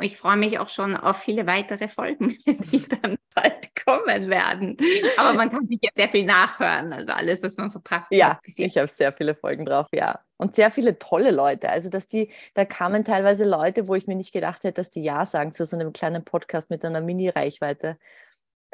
Ich 0.00 0.16
freue 0.16 0.36
mich 0.36 0.58
auch 0.58 0.68
schon 0.68 0.96
auf 0.96 1.18
viele 1.18 1.46
weitere 1.46 1.88
Folgen, 1.88 2.28
die 2.46 2.88
dann 2.88 3.16
bald 3.34 3.63
kommen 3.84 4.30
werden. 4.30 4.76
Aber 5.16 5.34
man 5.34 5.50
kann 5.50 5.66
sich 5.66 5.78
ja 5.82 5.90
sehr 5.94 6.08
viel 6.08 6.24
nachhören, 6.24 6.92
also 6.92 7.12
alles, 7.12 7.42
was 7.42 7.56
man 7.56 7.70
verpasst 7.70 8.10
ja, 8.10 8.30
hat. 8.30 8.38
Ja, 8.46 8.66
ich 8.66 8.78
habe 8.78 8.88
sehr 8.88 9.12
viele 9.12 9.34
Folgen 9.34 9.64
drauf, 9.64 9.86
ja. 9.92 10.20
Und 10.36 10.54
sehr 10.54 10.70
viele 10.70 10.98
tolle 10.98 11.30
Leute. 11.30 11.70
Also, 11.70 11.88
dass 11.90 12.08
die, 12.08 12.30
da 12.54 12.64
kamen 12.64 13.04
teilweise 13.04 13.48
Leute, 13.48 13.88
wo 13.88 13.94
ich 13.94 14.06
mir 14.06 14.16
nicht 14.16 14.32
gedacht 14.32 14.64
hätte, 14.64 14.80
dass 14.80 14.90
die 14.90 15.02
Ja 15.02 15.26
sagen 15.26 15.52
zu 15.52 15.64
so 15.64 15.76
einem 15.76 15.92
kleinen 15.92 16.24
Podcast 16.24 16.70
mit 16.70 16.84
einer 16.84 17.00
Mini-Reichweite 17.00 17.96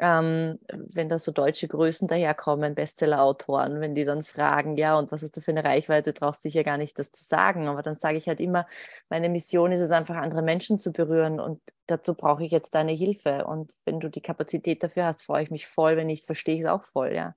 ähm, 0.01 0.57
wenn 0.67 1.09
da 1.09 1.19
so 1.19 1.31
deutsche 1.31 1.67
Größen 1.67 2.07
daherkommen, 2.07 2.73
Bestseller-Autoren, 2.73 3.81
wenn 3.81 3.93
die 3.93 4.03
dann 4.03 4.23
fragen, 4.23 4.75
ja, 4.75 4.97
und 4.97 5.11
was 5.11 5.21
hast 5.21 5.37
du 5.37 5.41
für 5.41 5.51
eine 5.51 5.63
Reichweite, 5.63 6.15
traust 6.15 6.43
du 6.43 6.47
dich 6.47 6.55
ja 6.55 6.63
gar 6.63 6.79
nicht, 6.79 6.97
das 6.97 7.11
zu 7.11 7.23
sagen. 7.23 7.67
Aber 7.67 7.83
dann 7.83 7.93
sage 7.93 8.17
ich 8.17 8.27
halt 8.27 8.39
immer, 8.39 8.65
meine 9.09 9.29
Mission 9.29 9.71
ist 9.71 9.79
es 9.79 9.91
einfach, 9.91 10.15
andere 10.15 10.41
Menschen 10.41 10.79
zu 10.79 10.91
berühren 10.91 11.39
und 11.39 11.61
dazu 11.85 12.15
brauche 12.15 12.43
ich 12.43 12.51
jetzt 12.51 12.73
deine 12.73 12.93
Hilfe. 12.93 13.45
Und 13.45 13.73
wenn 13.85 13.99
du 13.99 14.09
die 14.09 14.21
Kapazität 14.21 14.81
dafür 14.81 15.05
hast, 15.05 15.21
freue 15.21 15.43
ich 15.43 15.51
mich 15.51 15.67
voll. 15.67 15.97
Wenn 15.97 16.07
nicht, 16.07 16.25
verstehe 16.25 16.55
ich 16.55 16.61
es 16.61 16.67
auch 16.67 16.83
voll, 16.83 17.13
ja. 17.13 17.35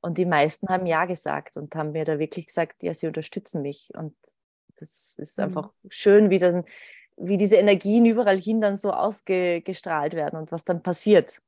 Und 0.00 0.18
die 0.18 0.26
meisten 0.26 0.68
haben 0.68 0.86
Ja 0.86 1.04
gesagt 1.04 1.56
und 1.56 1.76
haben 1.76 1.92
mir 1.92 2.04
da 2.04 2.18
wirklich 2.18 2.46
gesagt, 2.46 2.82
ja, 2.82 2.92
sie 2.92 3.06
unterstützen 3.06 3.62
mich. 3.62 3.92
Und 3.94 4.16
das 4.80 5.14
ist 5.16 5.38
mhm. 5.38 5.44
einfach 5.44 5.70
schön, 5.88 6.28
wie, 6.28 6.38
das, 6.38 6.56
wie 7.16 7.36
diese 7.36 7.56
Energien 7.56 8.04
überall 8.04 8.38
hin 8.38 8.60
dann 8.60 8.76
so 8.76 8.92
ausgestrahlt 8.92 10.14
werden 10.14 10.40
und 10.40 10.50
was 10.50 10.64
dann 10.64 10.82
passiert 10.82 11.40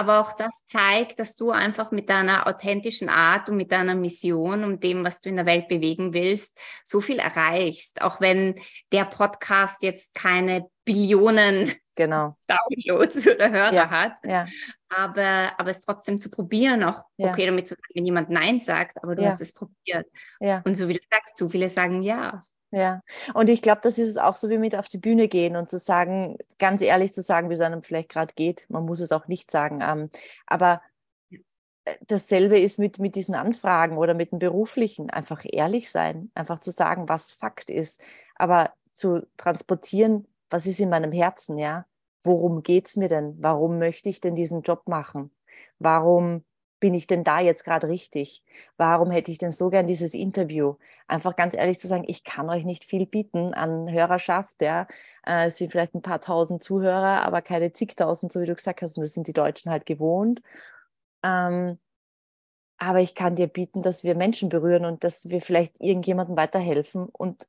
aber 0.00 0.18
auch 0.18 0.32
das 0.32 0.64
zeigt, 0.64 1.18
dass 1.18 1.36
du 1.36 1.50
einfach 1.50 1.90
mit 1.90 2.08
deiner 2.08 2.46
authentischen 2.46 3.10
Art 3.10 3.50
und 3.50 3.58
mit 3.58 3.70
deiner 3.70 3.94
Mission 3.94 4.64
und 4.64 4.82
dem, 4.82 5.04
was 5.04 5.20
du 5.20 5.28
in 5.28 5.36
der 5.36 5.44
Welt 5.44 5.68
bewegen 5.68 6.14
willst, 6.14 6.58
so 6.84 7.02
viel 7.02 7.18
erreichst. 7.18 8.00
Auch 8.00 8.18
wenn 8.18 8.58
der 8.92 9.04
Podcast 9.04 9.82
jetzt 9.82 10.14
keine 10.14 10.70
Billionen 10.86 11.70
genau. 11.96 12.38
Downloads 12.48 13.28
oder 13.28 13.50
Hörer 13.50 13.74
ja, 13.74 13.90
hat. 13.90 14.12
Ja. 14.24 14.46
Aber, 14.88 15.52
aber 15.58 15.68
es 15.68 15.82
trotzdem 15.82 16.18
zu 16.18 16.30
probieren, 16.30 16.82
auch 16.82 17.04
ja. 17.18 17.30
okay 17.30 17.44
damit 17.44 17.66
zu 17.66 17.74
sagen, 17.74 17.92
wenn 17.92 18.06
jemand 18.06 18.30
Nein 18.30 18.58
sagt, 18.58 19.04
aber 19.04 19.14
du 19.14 19.26
hast 19.26 19.42
es 19.42 19.52
probiert. 19.52 20.06
Und 20.64 20.76
so 20.76 20.88
wie 20.88 20.94
du 20.94 21.00
sagst, 21.12 21.36
so 21.36 21.50
viele 21.50 21.68
sagen 21.68 22.02
ja. 22.02 22.42
Ja, 22.72 23.00
und 23.34 23.48
ich 23.50 23.62
glaube, 23.62 23.80
das 23.82 23.98
ist 23.98 24.08
es 24.10 24.16
auch 24.16 24.36
so 24.36 24.48
wie 24.48 24.58
mit 24.58 24.76
auf 24.76 24.88
die 24.88 24.98
Bühne 24.98 25.26
gehen 25.26 25.56
und 25.56 25.68
zu 25.68 25.76
sagen, 25.78 26.36
ganz 26.58 26.82
ehrlich 26.82 27.12
zu 27.12 27.20
sagen, 27.20 27.50
wie 27.50 27.54
es 27.54 27.60
einem 27.60 27.82
vielleicht 27.82 28.10
gerade 28.10 28.32
geht. 28.34 28.66
Man 28.68 28.84
muss 28.84 29.00
es 29.00 29.10
auch 29.10 29.26
nicht 29.26 29.50
sagen. 29.50 29.80
Ähm, 29.82 30.08
aber 30.46 30.80
äh, 31.84 31.96
dasselbe 32.06 32.58
ist 32.58 32.78
mit, 32.78 32.98
mit 32.98 33.14
diesen 33.16 33.34
Anfragen 33.34 33.98
oder 33.98 34.14
mit 34.14 34.32
dem 34.32 34.38
Beruflichen. 34.38 35.10
Einfach 35.10 35.44
ehrlich 35.50 35.90
sein, 35.90 36.30
einfach 36.34 36.58
zu 36.60 36.70
sagen, 36.70 37.08
was 37.08 37.32
Fakt 37.32 37.70
ist, 37.70 38.02
aber 38.36 38.72
zu 38.92 39.26
transportieren, 39.36 40.26
was 40.50 40.66
ist 40.66 40.80
in 40.80 40.90
meinem 40.90 41.12
Herzen, 41.12 41.56
ja? 41.58 41.86
Worum 42.22 42.62
geht 42.62 42.86
es 42.88 42.96
mir 42.96 43.08
denn? 43.08 43.36
Warum 43.40 43.78
möchte 43.78 44.08
ich 44.10 44.20
denn 44.20 44.34
diesen 44.34 44.62
Job 44.62 44.86
machen? 44.88 45.30
Warum 45.78 46.44
bin 46.80 46.94
ich 46.94 47.06
denn 47.06 47.24
da 47.24 47.40
jetzt 47.40 47.64
gerade 47.64 47.88
richtig? 47.88 48.44
Warum 48.76 49.10
hätte 49.10 49.30
ich 49.30 49.38
denn 49.38 49.50
so 49.50 49.70
gern 49.70 49.86
dieses 49.86 50.14
Interview? 50.14 50.76
Einfach 51.06 51.36
ganz 51.36 51.54
ehrlich 51.54 51.78
zu 51.78 51.86
sagen, 51.86 52.04
ich 52.08 52.24
kann 52.24 52.50
euch 52.50 52.64
nicht 52.64 52.84
viel 52.84 53.06
bieten 53.06 53.54
an 53.54 53.90
Hörerschaft. 53.92 54.62
Ja. 54.62 54.88
Äh, 55.24 55.46
es 55.46 55.58
sind 55.58 55.70
vielleicht 55.70 55.94
ein 55.94 56.02
paar 56.02 56.20
tausend 56.20 56.62
Zuhörer, 56.62 57.22
aber 57.22 57.42
keine 57.42 57.72
zigtausend, 57.72 58.32
so 58.32 58.40
wie 58.40 58.46
du 58.46 58.54
gesagt 58.54 58.82
hast. 58.82 58.96
Und 58.96 59.04
das 59.04 59.14
sind 59.14 59.28
die 59.28 59.32
Deutschen 59.34 59.70
halt 59.70 59.86
gewohnt. 59.86 60.42
Ähm, 61.22 61.78
aber 62.78 63.00
ich 63.00 63.14
kann 63.14 63.36
dir 63.36 63.46
bieten, 63.46 63.82
dass 63.82 64.04
wir 64.04 64.14
Menschen 64.14 64.48
berühren 64.48 64.86
und 64.86 65.04
dass 65.04 65.28
wir 65.28 65.42
vielleicht 65.42 65.80
irgendjemandem 65.80 66.36
weiterhelfen 66.36 67.08
und 67.12 67.46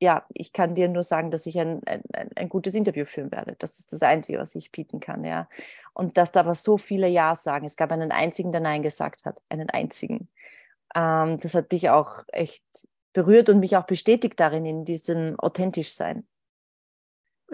ja, 0.00 0.26
ich 0.34 0.52
kann 0.52 0.74
dir 0.74 0.88
nur 0.88 1.02
sagen, 1.02 1.30
dass 1.30 1.46
ich 1.46 1.58
ein, 1.58 1.82
ein, 1.86 2.02
ein 2.36 2.48
gutes 2.48 2.74
Interview 2.74 3.04
führen 3.04 3.32
werde. 3.32 3.56
Das 3.58 3.78
ist 3.78 3.92
das 3.92 4.02
Einzige, 4.02 4.38
was 4.38 4.54
ich 4.54 4.72
bieten 4.72 5.00
kann, 5.00 5.24
ja. 5.24 5.48
Und 5.92 6.16
dass 6.16 6.32
da 6.32 6.40
aber 6.40 6.54
so 6.54 6.78
viele 6.78 7.08
Ja 7.08 7.36
sagen. 7.36 7.66
Es 7.66 7.76
gab 7.76 7.92
einen 7.92 8.12
einzigen, 8.12 8.52
der 8.52 8.60
Nein 8.60 8.82
gesagt 8.82 9.24
hat. 9.24 9.40
Einen 9.48 9.70
einzigen. 9.70 10.28
Ähm, 10.94 11.38
das 11.38 11.54
hat 11.54 11.70
mich 11.72 11.90
auch 11.90 12.24
echt 12.28 12.64
berührt 13.12 13.48
und 13.48 13.60
mich 13.60 13.76
auch 13.76 13.86
bestätigt 13.86 14.38
darin, 14.38 14.66
in 14.66 14.84
diesem 14.84 15.38
authentisch 15.38 15.92
sein. 15.92 16.26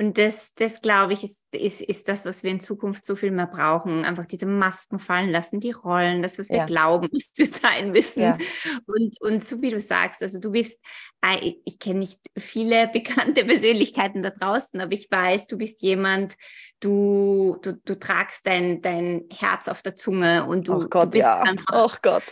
Und 0.00 0.16
das, 0.16 0.54
das 0.54 0.80
glaube 0.80 1.12
ich, 1.12 1.24
ist, 1.24 1.54
ist, 1.54 1.82
ist 1.82 2.08
das, 2.08 2.24
was 2.24 2.42
wir 2.42 2.50
in 2.50 2.58
Zukunft 2.58 3.04
so 3.04 3.16
viel 3.16 3.30
mehr 3.30 3.46
brauchen. 3.46 4.06
Einfach 4.06 4.24
diese 4.24 4.46
Masken 4.46 4.98
fallen 4.98 5.28
lassen, 5.30 5.60
die 5.60 5.72
Rollen, 5.72 6.22
das, 6.22 6.38
was 6.38 6.48
wir 6.48 6.56
ja. 6.56 6.64
glauben, 6.64 7.08
was 7.12 7.34
zu 7.34 7.44
sein 7.44 7.92
müssen. 7.92 8.22
Ja. 8.22 8.38
Und, 8.86 9.20
und 9.20 9.44
so 9.44 9.60
wie 9.60 9.68
du 9.68 9.78
sagst, 9.78 10.22
also 10.22 10.40
du 10.40 10.52
bist, 10.52 10.80
äh, 11.20 11.52
ich 11.66 11.78
kenne 11.78 11.98
nicht 11.98 12.18
viele 12.34 12.88
bekannte 12.92 13.44
Persönlichkeiten 13.44 14.22
da 14.22 14.30
draußen, 14.30 14.80
aber 14.80 14.92
ich 14.92 15.10
weiß, 15.10 15.48
du 15.48 15.58
bist 15.58 15.82
jemand, 15.82 16.34
du, 16.80 17.58
du, 17.60 17.74
du 17.84 17.98
tragst 17.98 18.46
dein, 18.46 18.80
dein 18.80 19.24
Herz 19.30 19.68
auf 19.68 19.82
der 19.82 19.96
Zunge 19.96 20.46
und 20.46 20.66
du, 20.66 20.88
Gott, 20.88 21.08
du 21.08 21.10
bist 21.10 21.24
ja. 21.24 21.42
einfach. 21.42 21.74
Oh 21.74 21.94
Gott. 22.00 22.24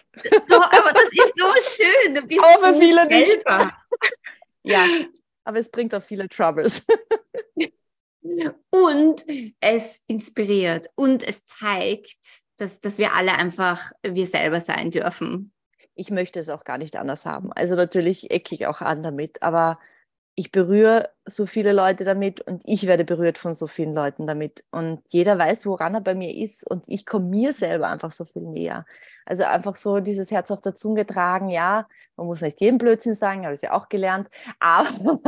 Doch, 0.48 0.72
aber 0.72 0.92
das 0.94 1.10
ist 1.12 1.32
so 1.36 1.82
schön. 1.82 2.14
Du 2.14 2.22
bist 2.22 2.40
aber 2.40 2.72
so 2.72 2.80
viele 2.80 3.06
nicht. 3.08 3.44
ja, 4.62 4.86
aber 5.48 5.58
es 5.58 5.70
bringt 5.70 5.94
auch 5.94 6.02
viele 6.02 6.28
Troubles. 6.28 6.84
und 8.70 9.24
es 9.60 9.98
inspiriert 10.06 10.88
und 10.94 11.26
es 11.26 11.46
zeigt, 11.46 12.18
dass, 12.58 12.82
dass 12.82 12.98
wir 12.98 13.14
alle 13.14 13.32
einfach 13.32 13.92
wir 14.02 14.26
selber 14.26 14.60
sein 14.60 14.90
dürfen. 14.90 15.54
Ich 15.94 16.10
möchte 16.10 16.38
es 16.38 16.50
auch 16.50 16.64
gar 16.64 16.76
nicht 16.76 16.96
anders 16.96 17.24
haben. 17.24 17.50
Also 17.54 17.76
natürlich 17.76 18.30
ecke 18.30 18.54
ich 18.54 18.66
auch 18.66 18.82
an 18.82 19.02
damit, 19.02 19.42
aber 19.42 19.78
ich 20.38 20.52
berühre 20.52 21.10
so 21.24 21.46
viele 21.46 21.72
Leute 21.72 22.04
damit 22.04 22.40
und 22.42 22.62
ich 22.64 22.86
werde 22.86 23.04
berührt 23.04 23.38
von 23.38 23.54
so 23.54 23.66
vielen 23.66 23.92
Leuten 23.92 24.24
damit. 24.28 24.62
Und 24.70 25.02
jeder 25.08 25.36
weiß, 25.36 25.66
woran 25.66 25.94
er 25.94 26.00
bei 26.00 26.14
mir 26.14 26.32
ist 26.32 26.64
und 26.64 26.84
ich 26.86 27.06
komme 27.06 27.26
mir 27.26 27.52
selber 27.52 27.88
einfach 27.88 28.12
so 28.12 28.24
viel 28.24 28.42
näher. 28.42 28.86
Also 29.26 29.42
einfach 29.42 29.74
so 29.74 29.98
dieses 29.98 30.30
Herz 30.30 30.52
auf 30.52 30.60
der 30.60 30.76
Zunge 30.76 31.06
tragen, 31.06 31.48
ja, 31.48 31.88
man 32.14 32.28
muss 32.28 32.40
nicht 32.40 32.60
jeden 32.60 32.78
Blödsinn 32.78 33.14
sagen, 33.14 33.46
habe 33.46 33.54
ich 33.54 33.62
ja 33.62 33.72
auch 33.72 33.88
gelernt, 33.88 34.28
aber 34.60 35.18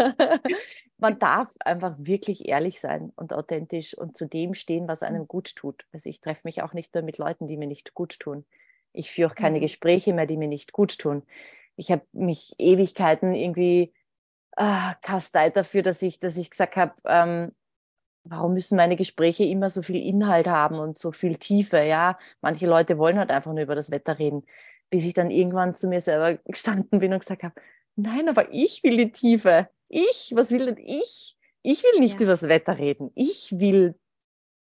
man 0.98 1.18
darf 1.18 1.56
einfach 1.58 1.96
wirklich 1.98 2.48
ehrlich 2.48 2.78
sein 2.78 3.12
und 3.16 3.32
authentisch 3.32 3.98
und 3.98 4.16
zu 4.16 4.26
dem 4.26 4.54
stehen, 4.54 4.86
was 4.86 5.02
einem 5.02 5.26
gut 5.26 5.56
tut. 5.56 5.86
Also 5.92 6.08
ich 6.08 6.20
treffe 6.20 6.42
mich 6.44 6.62
auch 6.62 6.72
nicht 6.72 6.94
mehr 6.94 7.02
mit 7.02 7.18
Leuten, 7.18 7.48
die 7.48 7.56
mir 7.56 7.66
nicht 7.66 7.94
gut 7.94 8.20
tun. 8.20 8.44
Ich 8.92 9.10
führe 9.10 9.30
auch 9.30 9.34
keine 9.34 9.56
mhm. 9.56 9.62
Gespräche 9.62 10.12
mehr, 10.12 10.26
die 10.26 10.36
mir 10.36 10.46
nicht 10.46 10.70
gut 10.70 11.00
tun. 11.00 11.24
Ich 11.74 11.90
habe 11.90 12.02
mich 12.12 12.54
Ewigkeiten 12.58 13.34
irgendwie 13.34 13.92
ah, 14.56 14.94
kasteit 15.02 15.56
dafür, 15.56 15.82
dass 15.82 16.02
ich, 16.02 16.20
dass 16.20 16.36
ich 16.36 16.50
gesagt 16.50 16.76
habe, 16.76 16.94
ähm, 17.04 17.52
warum 18.24 18.54
müssen 18.54 18.76
meine 18.76 18.96
Gespräche 18.96 19.44
immer 19.44 19.70
so 19.70 19.82
viel 19.82 19.96
Inhalt 19.96 20.46
haben 20.46 20.78
und 20.78 20.98
so 20.98 21.12
viel 21.12 21.36
Tiefe? 21.36 21.82
Ja, 21.82 22.18
manche 22.40 22.66
Leute 22.66 22.98
wollen 22.98 23.18
halt 23.18 23.30
einfach 23.30 23.52
nur 23.52 23.62
über 23.62 23.74
das 23.74 23.90
Wetter 23.90 24.18
reden, 24.18 24.44
bis 24.90 25.04
ich 25.04 25.14
dann 25.14 25.30
irgendwann 25.30 25.74
zu 25.74 25.88
mir 25.88 26.00
selber 26.00 26.36
gestanden 26.44 27.00
bin 27.00 27.12
und 27.12 27.20
gesagt 27.20 27.42
habe, 27.42 27.54
nein, 27.96 28.28
aber 28.28 28.52
ich 28.52 28.82
will 28.82 28.96
die 28.96 29.12
Tiefe. 29.12 29.68
Ich, 29.88 30.32
was 30.34 30.50
will 30.50 30.66
denn 30.66 30.78
ich? 30.78 31.36
Ich 31.62 31.82
will 31.82 32.00
nicht 32.00 32.20
ja. 32.20 32.22
über 32.22 32.32
das 32.32 32.48
Wetter 32.48 32.78
reden. 32.78 33.10
Ich 33.14 33.54
will 33.58 33.94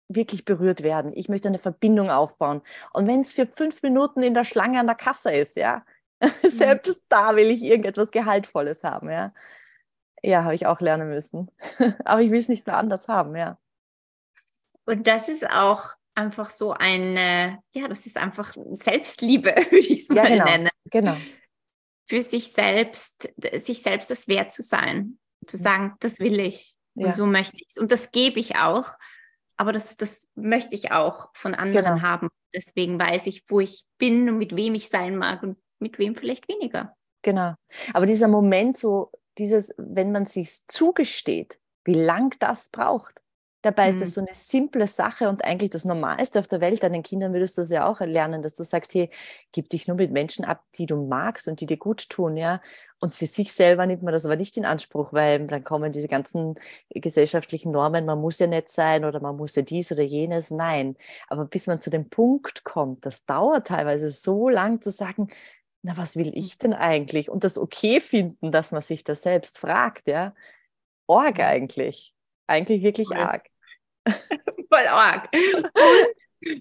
wirklich 0.09 0.45
berührt 0.45 0.83
werden. 0.83 1.13
Ich 1.15 1.29
möchte 1.29 1.49
eine 1.49 1.59
Verbindung 1.59 2.11
aufbauen. 2.11 2.63
Und 2.93 3.09
wenn 3.09 3.23
es 3.23 3.33
für 3.33 3.47
fünf 3.47 3.83
Minuten 3.83 4.23
in 4.23 4.35
der 4.35 4.45
Schlange 4.45 4.79
an 4.79 4.87
der 4.87 4.95
Kasse 4.95 5.33
ist, 5.33 5.57
ja, 5.57 5.85
selbst 6.43 7.03
da 7.09 7.35
will 7.37 7.51
ich 7.51 7.63
irgendetwas 7.63 8.11
Gehaltvolles 8.11 8.85
haben, 8.85 9.11
ja. 9.11 9.33
Ja, 10.23 10.45
habe 10.45 10.55
ich 10.55 10.67
auch 10.67 10.81
lernen 10.81 11.09
müssen. 11.09 11.51
Aber 12.05 12.21
ich 12.21 12.31
will 12.31 12.39
es 12.39 12.49
nicht 12.49 12.67
mehr 12.67 12.77
anders 12.77 13.09
haben, 13.09 13.37
ja. 13.37 13.59
Und 14.85 15.07
das 15.07 15.29
ist 15.29 15.49
auch 15.49 15.97
einfach 16.15 16.51
so 16.51 16.73
eine, 16.73 17.61
ja, 17.75 17.89
das 17.89 18.07
ist 18.07 18.17
einfach 18.17 18.55
Selbstliebe, 18.73 19.51
würde 19.71 19.79
ich 19.79 20.03
es 20.03 20.09
ja, 20.09 20.15
mal 20.15 20.29
genau, 20.29 20.45
nennen. 20.45 20.69
Genau. 20.91 21.17
Für 22.09 22.23
sich 22.23 22.53
selbst, 22.53 23.29
sich 23.65 23.83
selbst 23.83 24.11
das 24.11 24.29
wert 24.29 24.53
zu 24.53 24.63
sein, 24.63 25.19
zu 25.47 25.57
mhm. 25.57 25.63
sagen, 25.63 25.97
das 26.01 26.21
will 26.21 26.41
ich 26.41 26.77
und 26.95 27.07
ja. 27.07 27.13
so 27.13 27.27
möchte 27.27 27.57
ich 27.59 27.67
es. 27.69 27.79
Und 27.79 27.93
das 27.93 28.11
gebe 28.11 28.41
ich 28.41 28.57
auch, 28.57 28.95
aber 29.57 29.73
das, 29.73 29.97
das 29.97 30.27
möchte 30.35 30.75
ich 30.75 30.93
auch 30.93 31.31
von 31.35 31.55
anderen 31.55 31.97
genau. 31.97 32.03
haben. 32.03 32.29
Deswegen 32.55 32.99
weiß 32.99 33.27
ich, 33.27 33.45
wo 33.49 33.61
ich 33.61 33.85
bin 33.99 34.29
und 34.29 34.39
mit 34.39 34.57
wem 34.57 34.75
ich 34.75 34.89
sein 34.89 35.17
mag 35.17 35.43
und 35.43 35.59
mit 35.79 35.99
wem 35.99 36.15
vielleicht 36.15 36.49
weniger. 36.49 36.97
Genau. 37.23 37.55
Aber 37.93 38.07
dieser 38.07 38.29
Moment 38.29 38.77
so 38.77 39.11
dieses, 39.39 39.75
wenn 39.77 40.13
man 40.13 40.27
sich 40.27 40.67
zugesteht, 40.69 41.59
wie 41.85 41.95
lang 41.95 42.35
das 42.39 42.71
braucht. 42.71 43.21
Dabei 43.67 43.89
mhm. 43.89 43.95
ist 43.95 44.01
das 44.01 44.15
so 44.15 44.21
eine 44.21 44.35
simple 44.35 44.87
Sache 44.87 45.29
und 45.29 45.45
eigentlich 45.45 45.71
das 45.71 45.85
Normalste 45.85 46.39
auf 46.39 46.47
der 46.47 46.61
Welt. 46.61 46.85
Deinen 46.85 47.03
Kindern 47.03 47.33
würdest 47.33 47.57
du 47.57 47.63
das 47.63 47.71
ja 47.71 47.89
auch 47.89 48.01
lernen, 48.01 48.41
dass 48.41 48.55
du 48.55 48.63
sagst, 48.63 48.95
hey, 48.95 49.11
gib 49.51 49.69
dich 49.71 49.89
nur 49.89 49.97
mit 49.97 50.13
Menschen 50.13 50.45
ab, 50.45 50.63
die 50.77 50.87
du 50.87 51.05
magst 51.05 51.49
und 51.49 51.61
die 51.61 51.67
dir 51.67 51.77
gut 51.77 52.09
tun, 52.09 52.37
ja. 52.37 52.61
Und 53.01 53.13
für 53.13 53.27
sich 53.27 53.53
selber 53.53 53.85
nimmt 53.85 54.05
man 54.05 54.15
das 54.15 54.25
aber 54.25 54.37
nicht 54.37 54.57
in 54.57 54.65
Anspruch, 54.65 55.13
weil 55.13 55.47
dann 55.49 55.65
kommen 55.65 55.91
diese 55.91 56.07
ganzen 56.07 56.55
gesellschaftlichen 56.91 57.73
Normen, 57.73 58.07
man 58.07 58.21
muss 58.21 58.39
ja 58.39 58.47
nett 58.47 58.69
sein 58.69 59.05
oder 59.05 59.21
man 59.21 59.37
muss 59.37 59.57
ja 59.57 59.63
dies 59.63 59.91
oder 59.91 60.03
jenes. 60.03 60.51
Nein. 60.51 60.97
Aber 61.29 61.45
bis 61.45 61.67
man 61.67 61.81
zu 61.81 61.91
dem 61.91 62.09
Punkt 62.09 62.65
kommt, 62.65 63.05
das 63.05 63.27
dauert 63.27 63.67
teilweise 63.67 64.11
so 64.11 64.49
lang 64.49 64.81
zu 64.81 64.91
sagen, 64.91 65.29
na, 65.87 65.97
was 65.97 66.17
will 66.17 66.33
ich 66.35 66.59
denn 66.59 66.75
eigentlich? 66.75 67.31
Und 67.31 67.45
das 67.45 67.57
okay 67.57 68.01
finden, 68.01 68.51
dass 68.51 68.73
man 68.73 68.83
sich 68.83 69.05
das 69.05 69.23
selbst 69.23 69.61
fragt, 69.61 70.09
ja. 70.09 70.35
Org 71.07 71.39
eigentlich. 71.39 72.13
Eigentlich 72.49 72.83
wirklich 72.83 73.07
Voll. 73.07 73.19
arg. 73.19 73.47
Voll 74.05 74.87
arg. 74.89 75.33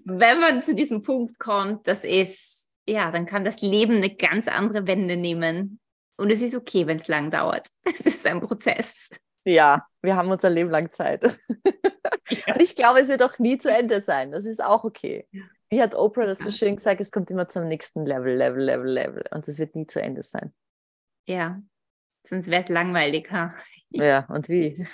wenn 0.05 0.39
man 0.39 0.61
zu 0.61 0.75
diesem 0.75 1.01
Punkt 1.01 1.39
kommt, 1.39 1.87
das 1.87 2.03
ist, 2.03 2.69
ja, 2.87 3.09
dann 3.09 3.25
kann 3.25 3.43
das 3.43 3.61
Leben 3.61 3.95
eine 3.95 4.15
ganz 4.15 4.47
andere 4.47 4.85
Wende 4.85 5.17
nehmen. 5.17 5.79
Und 6.17 6.31
es 6.31 6.43
ist 6.43 6.53
okay, 6.53 6.85
wenn 6.85 6.97
es 6.97 7.07
lang 7.07 7.31
dauert. 7.31 7.69
Es 7.83 8.01
ist 8.01 8.27
ein 8.27 8.41
Prozess. 8.41 9.09
Ja, 9.45 9.87
wir 10.01 10.15
haben 10.15 10.29
unser 10.31 10.49
Leben 10.49 10.69
lang 10.69 10.91
Zeit. 10.91 11.23
Ja. 12.29 12.55
Und 12.55 12.61
ich 12.61 12.75
glaube, 12.75 12.99
es 12.99 13.07
wird 13.07 13.21
auch 13.21 13.37
nie 13.37 13.57
zu 13.59 13.69
Ende 13.71 14.01
sein. 14.01 14.31
Das 14.31 14.45
ist 14.45 14.63
auch 14.63 14.83
okay. 14.83 15.27
Wie 15.69 15.81
hat 15.81 15.93
Oprah 15.93 16.25
das 16.25 16.39
so 16.39 16.49
schön 16.51 16.75
gesagt, 16.75 16.99
es 16.99 17.11
kommt 17.11 17.29
immer 17.29 17.47
zum 17.47 17.67
nächsten 17.67 18.05
Level, 18.05 18.33
Level, 18.33 18.63
Level, 18.63 18.89
Level. 18.89 19.23
Und 19.31 19.47
es 19.47 19.59
wird 19.59 19.75
nie 19.75 19.85
zu 19.85 20.01
Ende 20.01 20.23
sein. 20.23 20.53
Ja, 21.27 21.61
sonst 22.25 22.47
wäre 22.47 22.63
es 22.63 22.69
langweilig. 22.69 23.31
Ha? 23.31 23.53
Ja, 23.89 24.25
und 24.29 24.49
wie? 24.49 24.87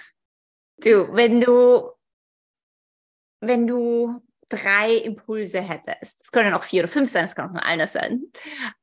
Du, 0.77 1.13
wenn 1.15 1.39
du, 1.39 1.91
wenn 3.39 3.67
du 3.67 4.21
drei 4.49 4.95
Impulse 4.95 5.61
hättest, 5.61 6.21
es 6.23 6.31
können 6.31 6.53
auch 6.53 6.63
vier 6.63 6.83
oder 6.83 6.91
fünf 6.91 7.09
sein, 7.09 7.25
es 7.25 7.35
kann 7.35 7.49
auch 7.49 7.53
nur 7.53 7.63
einer 7.63 7.87
sein, 7.87 8.25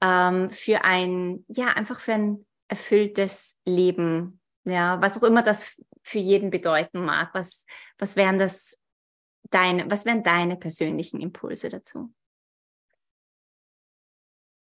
ähm, 0.02 0.50
für 0.50 0.84
ein, 0.84 1.44
ja, 1.48 1.68
einfach 1.68 2.00
für 2.00 2.14
ein 2.14 2.46
erfülltes 2.68 3.58
Leben, 3.64 4.37
ja, 4.64 5.00
was 5.00 5.18
auch 5.18 5.22
immer 5.22 5.42
das 5.42 5.80
für 6.02 6.18
jeden 6.18 6.50
bedeuten 6.50 7.04
mag, 7.04 7.34
was, 7.34 7.64
was 7.98 8.16
wären 8.16 8.38
das 8.38 8.80
deine, 9.50 9.90
was 9.90 10.04
wären 10.04 10.22
deine 10.22 10.56
persönlichen 10.56 11.20
Impulse 11.20 11.68
dazu? 11.68 12.12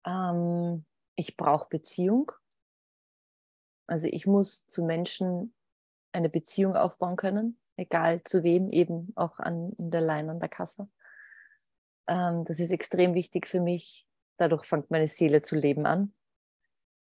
Ähm, 0.07 0.85
ich 1.17 1.37
brauche 1.37 1.69
Beziehung. 1.69 2.33
Also 3.87 4.09
ich 4.09 4.27
muss 4.27 4.67
zu 4.67 4.85
Menschen 4.85 5.55
eine 6.13 6.29
Beziehung 6.29 6.77
aufbauen 6.77 7.17
können, 7.17 7.59
egal 7.77 8.23
zu 8.25 8.43
wem, 8.43 8.71
eben 8.71 9.13
auch 9.17 9.39
an 9.39 9.71
in 9.79 9.91
der 9.91 10.01
Line 10.01 10.31
an 10.31 10.41
der 10.41 10.49
Kasse. 10.49 10.89
Ähm, 12.09 12.45
das 12.45 12.59
ist 12.59 12.71
extrem 12.71 13.15
wichtig 13.15 13.47
für 13.47 13.61
mich. 13.61 14.09
Dadurch 14.39 14.65
fängt 14.67 14.91
meine 14.91 15.07
Seele 15.07 15.43
zu 15.43 15.57
leben 15.57 15.87
an. 15.87 16.15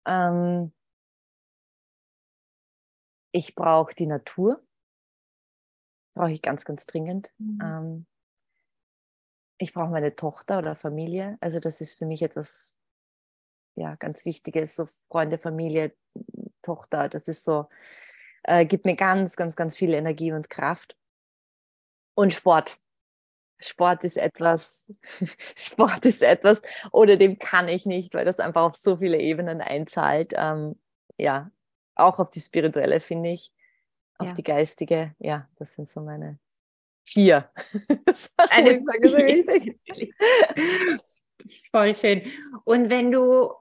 Ähm, 0.05 0.73
ich 3.31 3.55
brauche 3.55 3.93
die 3.93 4.07
Natur. 4.07 4.59
Brauche 6.15 6.31
ich 6.31 6.41
ganz, 6.41 6.65
ganz 6.65 6.85
dringend. 6.87 7.33
Mhm. 7.37 7.59
Ähm, 7.61 8.05
ich 9.59 9.73
brauche 9.73 9.89
meine 9.89 10.15
Tochter 10.15 10.59
oder 10.59 10.75
Familie. 10.75 11.37
Also 11.41 11.59
das 11.59 11.81
ist 11.81 11.97
für 11.97 12.05
mich 12.05 12.21
etwas 12.21 12.79
ja, 13.75 13.95
ganz 13.95 14.25
Wichtiges. 14.25 14.75
So 14.75 14.87
Freunde, 15.09 15.37
Familie, 15.37 15.95
Tochter. 16.61 17.09
Das 17.09 17.27
ist 17.27 17.43
so, 17.43 17.67
äh, 18.43 18.65
gibt 18.65 18.85
mir 18.85 18.95
ganz, 18.95 19.35
ganz, 19.35 19.55
ganz 19.55 19.75
viel 19.75 19.93
Energie 19.93 20.31
und 20.31 20.49
Kraft. 20.49 20.97
Und 22.15 22.33
Sport. 22.33 22.77
Sport 23.59 24.03
ist 24.03 24.17
etwas, 24.17 24.91
Sport 25.55 26.05
ist 26.05 26.21
etwas, 26.21 26.61
ohne 26.91 27.17
dem 27.17 27.39
kann 27.39 27.67
ich 27.67 27.85
nicht, 27.85 28.13
weil 28.13 28.25
das 28.25 28.39
einfach 28.39 28.63
auf 28.63 28.75
so 28.75 28.97
viele 28.97 29.19
Ebenen 29.19 29.61
einzahlt. 29.61 30.33
Ähm, 30.35 30.79
ja, 31.17 31.51
auch 31.99 32.19
auf 32.19 32.29
die 32.29 32.39
spirituelle, 32.39 32.99
finde 32.99 33.29
ich, 33.29 33.51
auf 34.17 34.29
ja. 34.29 34.33
die 34.33 34.43
geistige. 34.43 35.15
Ja, 35.19 35.47
das 35.57 35.73
sind 35.73 35.87
so 35.87 36.01
meine 36.01 36.39
vier. 37.03 37.49
das 38.05 38.31
Eine, 38.51 38.73
ich 38.73 38.83
sage, 38.83 39.09
so 39.09 39.15
richtig. 39.15 39.79
Voll 41.71 41.95
schön. 41.95 42.21
Und 42.65 42.89
wenn 42.89 43.11
du 43.11 43.51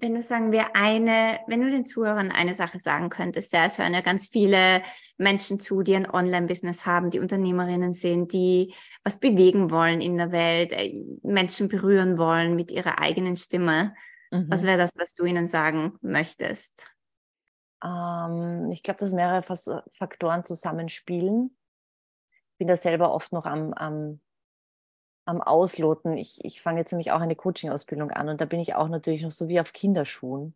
wenn 0.00 0.14
du 0.14 0.22
sagen 0.22 0.52
wir 0.52 0.76
eine, 0.76 1.40
wenn 1.48 1.60
du 1.60 1.70
den 1.70 1.84
Zuhörern 1.84 2.30
eine 2.30 2.54
Sache 2.54 2.78
sagen 2.78 3.10
könntest, 3.10 3.52
ja, 3.52 3.64
es 3.64 3.78
hören 3.78 3.94
ja 3.94 4.00
ganz 4.00 4.28
viele 4.28 4.82
Menschen 5.16 5.58
zu, 5.58 5.82
die 5.82 5.96
ein 5.96 6.08
Online-Business 6.08 6.86
haben, 6.86 7.10
die 7.10 7.18
Unternehmerinnen 7.18 7.94
sind, 7.94 8.32
die 8.32 8.74
was 9.02 9.18
bewegen 9.18 9.70
wollen 9.70 10.00
in 10.00 10.16
der 10.16 10.30
Welt, 10.30 10.72
äh, 10.72 10.94
Menschen 11.22 11.68
berühren 11.68 12.16
wollen 12.16 12.54
mit 12.54 12.70
ihrer 12.70 13.00
eigenen 13.00 13.36
Stimme. 13.36 13.94
Mhm. 14.30 14.46
Was 14.48 14.62
wäre 14.62 14.78
das, 14.78 14.96
was 14.96 15.14
du 15.14 15.24
ihnen 15.24 15.48
sagen 15.48 15.94
möchtest? 16.00 16.92
Ähm, 17.84 18.70
ich 18.70 18.82
glaube, 18.82 18.98
dass 18.98 19.12
mehrere 19.12 19.42
Faktoren 19.42 20.44
zusammenspielen. 20.44 21.56
Ich 22.52 22.58
bin 22.58 22.68
da 22.68 22.76
selber 22.76 23.12
oft 23.12 23.32
noch 23.32 23.46
am, 23.46 23.72
am 23.74 24.20
am 25.28 25.42
Ausloten. 25.42 26.16
Ich, 26.16 26.42
ich 26.42 26.62
fange 26.62 26.80
jetzt 26.80 26.90
nämlich 26.90 27.12
auch 27.12 27.20
eine 27.20 27.36
Coaching-Ausbildung 27.36 28.10
an 28.10 28.30
und 28.30 28.40
da 28.40 28.46
bin 28.46 28.60
ich 28.60 28.74
auch 28.74 28.88
natürlich 28.88 29.22
noch 29.22 29.30
so 29.30 29.46
wie 29.48 29.60
auf 29.60 29.74
Kinderschuhen. 29.74 30.54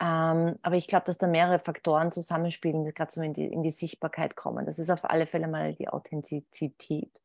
Ähm, 0.00 0.58
aber 0.62 0.74
ich 0.74 0.88
glaube, 0.88 1.04
dass 1.06 1.18
da 1.18 1.28
mehrere 1.28 1.60
Faktoren 1.60 2.10
zusammenspielen, 2.10 2.84
die 2.84 2.92
gerade 2.92 3.12
so 3.12 3.22
in 3.22 3.34
die, 3.34 3.46
in 3.46 3.62
die 3.62 3.70
Sichtbarkeit 3.70 4.34
kommen. 4.34 4.66
Das 4.66 4.80
ist 4.80 4.90
auf 4.90 5.08
alle 5.08 5.28
Fälle 5.28 5.46
mal 5.46 5.74
die 5.74 5.88
Authentizität. 5.88 7.22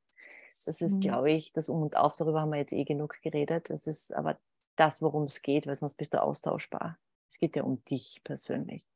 Das 0.67 0.81
ist, 0.81 0.97
mhm. 0.97 0.99
glaube 0.99 1.31
ich, 1.31 1.53
das 1.53 1.69
Um 1.69 1.81
und 1.81 1.97
Auf, 1.97 2.15
darüber 2.15 2.41
haben 2.41 2.51
wir 2.51 2.59
jetzt 2.59 2.73
eh 2.73 2.83
genug 2.83 3.15
geredet. 3.23 3.71
Das 3.71 3.87
ist 3.87 4.13
aber 4.13 4.37
das, 4.75 5.01
worum 5.01 5.23
es 5.23 5.41
geht, 5.41 5.65
weil 5.65 5.73
sonst 5.73 5.95
bist 5.95 6.13
du 6.13 6.21
austauschbar. 6.21 6.99
Es 7.27 7.39
geht 7.39 7.55
ja 7.55 7.63
um 7.63 7.83
dich 7.85 8.21
persönlich. 8.23 8.87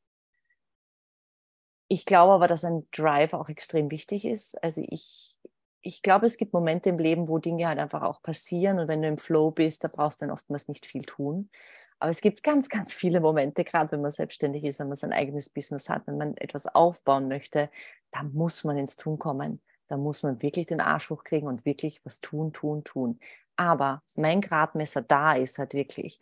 Ich 1.93 2.07
glaube 2.07 2.33
aber, 2.33 2.47
dass 2.47 2.65
ein 2.65 2.87
Drive 2.89 3.33
auch 3.35 3.49
extrem 3.49 3.91
wichtig 3.91 4.25
ist. 4.25 4.55
Also 4.63 4.81
ich, 4.83 5.37
ich 5.83 6.01
glaube, 6.01 6.25
es 6.25 6.37
gibt 6.37 6.51
Momente 6.51 6.89
im 6.89 6.97
Leben, 6.97 7.27
wo 7.27 7.37
Dinge 7.37 7.67
halt 7.67 7.77
einfach 7.77 8.01
auch 8.01 8.19
passieren 8.23 8.79
und 8.79 8.87
wenn 8.87 9.03
du 9.03 9.07
im 9.07 9.19
Flow 9.19 9.51
bist, 9.51 9.83
da 9.83 9.89
brauchst 9.89 10.19
du 10.19 10.25
dann 10.25 10.33
oftmals 10.33 10.67
nicht 10.67 10.87
viel 10.87 11.03
tun. 11.03 11.51
Aber 11.99 12.09
es 12.09 12.21
gibt 12.21 12.41
ganz, 12.41 12.67
ganz 12.69 12.95
viele 12.95 13.19
Momente, 13.21 13.63
gerade 13.63 13.91
wenn 13.91 14.01
man 14.01 14.09
selbstständig 14.09 14.63
ist, 14.63 14.79
wenn 14.79 14.87
man 14.87 14.97
sein 14.97 15.13
eigenes 15.13 15.51
Business 15.51 15.87
hat, 15.87 16.07
wenn 16.07 16.17
man 16.17 16.35
etwas 16.37 16.65
aufbauen 16.65 17.27
möchte, 17.27 17.69
da 18.09 18.23
muss 18.23 18.63
man 18.63 18.75
ins 18.79 18.95
Tun 18.97 19.19
kommen. 19.19 19.61
Da 19.87 19.95
muss 19.95 20.23
man 20.23 20.41
wirklich 20.41 20.65
den 20.65 20.81
Arsch 20.81 21.11
hochkriegen 21.11 21.47
und 21.47 21.63
wirklich 21.63 22.01
was 22.05 22.21
tun, 22.21 22.53
tun, 22.53 22.83
tun. 22.83 23.19
Aber 23.55 24.01
mein 24.15 24.41
Gradmesser 24.41 25.03
da 25.03 25.33
ist 25.33 25.59
halt 25.59 25.75
wirklich, 25.75 26.19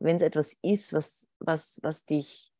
wenn 0.00 0.16
es 0.16 0.22
etwas 0.22 0.58
ist, 0.60 0.92
was, 0.92 1.30
was, 1.38 1.80
was 1.82 2.04
dich, 2.04 2.52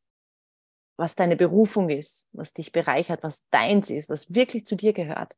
was 0.97 1.17
deine 1.17 1.37
Berufung 1.37 1.89
ist, 1.89 2.29
was 2.33 2.53
dich 2.53 2.73
bereichert, 2.73 3.23
was 3.23 3.49
deins 3.51 3.91
ist, 3.91 4.09
was 4.09 4.35
wirklich 4.35 4.65
zu 4.67 4.77
dir 4.77 4.93
gehört, 4.93 5.37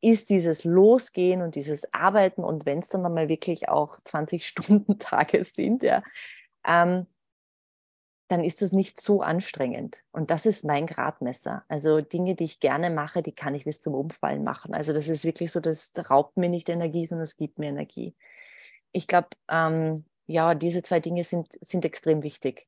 ist 0.00 0.30
dieses 0.30 0.64
Losgehen 0.64 1.42
und 1.42 1.54
dieses 1.54 1.92
Arbeiten 1.92 2.44
und 2.44 2.66
wenn 2.66 2.78
es 2.78 2.88
dann 2.88 3.02
mal 3.02 3.28
wirklich 3.28 3.68
auch 3.68 3.96
20 4.02 4.46
Stunden 4.46 4.98
Tage 4.98 5.44
sind, 5.44 5.82
ja, 5.82 6.02
ähm, 6.66 7.06
dann 8.28 8.42
ist 8.42 8.62
das 8.62 8.72
nicht 8.72 9.00
so 9.00 9.20
anstrengend. 9.20 10.02
Und 10.10 10.30
das 10.30 10.46
ist 10.46 10.64
mein 10.64 10.86
Gradmesser. 10.86 11.64
Also 11.68 12.00
Dinge, 12.00 12.34
die 12.34 12.44
ich 12.44 12.58
gerne 12.58 12.88
mache, 12.88 13.22
die 13.22 13.34
kann 13.34 13.54
ich 13.54 13.64
bis 13.64 13.82
zum 13.82 13.94
Umfallen 13.94 14.44
machen. 14.44 14.74
Also 14.74 14.94
das 14.94 15.08
ist 15.08 15.24
wirklich 15.24 15.50
so, 15.50 15.60
das 15.60 15.92
raubt 16.10 16.36
mir 16.38 16.48
nicht 16.48 16.70
Energie, 16.70 17.04
sondern 17.04 17.24
es 17.24 17.36
gibt 17.36 17.58
mir 17.58 17.68
Energie. 17.68 18.14
Ich 18.92 19.06
glaube, 19.06 19.28
ähm, 19.48 20.04
ja, 20.26 20.54
diese 20.54 20.82
zwei 20.82 21.00
Dinge 21.00 21.22
sind, 21.24 21.48
sind 21.60 21.84
extrem 21.84 22.22
wichtig. 22.22 22.66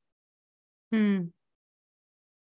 Hm. 0.93 1.33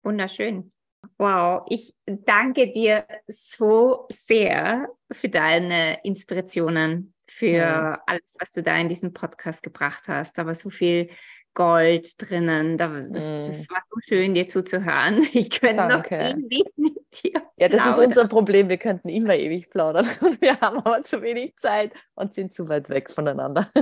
Wunderschön. 0.08 0.72
Wow, 1.18 1.66
ich 1.68 1.93
danke 2.05 2.72
dir 2.72 3.05
so 3.28 4.08
sehr 4.10 4.88
für 5.12 5.28
deine 5.28 5.99
Inspirationen, 6.05 7.14
für 7.28 7.47
ja. 7.47 8.01
alles, 8.08 8.36
was 8.39 8.51
du 8.51 8.64
da 8.64 8.78
in 8.78 8.88
diesem 8.88 9.12
Podcast 9.12 9.64
gebracht 9.64 10.03
hast. 10.08 10.38
Da 10.38 10.45
war 10.45 10.55
so 10.55 10.70
viel 10.70 11.10
Gold 11.53 12.22
drinnen. 12.22 12.78
Das, 12.78 13.12
das 13.12 13.22
mm. 13.22 13.70
war 13.70 13.82
so 13.89 13.99
schön, 14.08 14.34
dir 14.34 14.47
zuzuhören. 14.47 15.28
Ich 15.34 15.49
könnte 15.49 15.86
noch 15.89 16.10
ewig 16.10 16.64
mit 16.78 16.95
dir 17.22 17.41
Ja, 17.58 17.68
das 17.68 17.82
plaudern. 17.82 17.89
ist 17.89 18.08
unser 18.08 18.28
Problem. 18.30 18.70
Wir 18.70 18.78
könnten 18.78 19.10
immer 19.10 19.36
ewig 19.36 19.70
plaudern. 19.70 20.05
Wir 20.39 20.58
haben 20.62 20.78
aber 20.78 21.03
zu 21.03 21.22
wenig 21.22 21.58
Zeit 21.58 21.91
und 22.16 22.34
sind 22.34 22.53
zu 22.53 22.70
weit 22.70 22.88
weg 22.88 23.12
voneinander. 23.12 23.70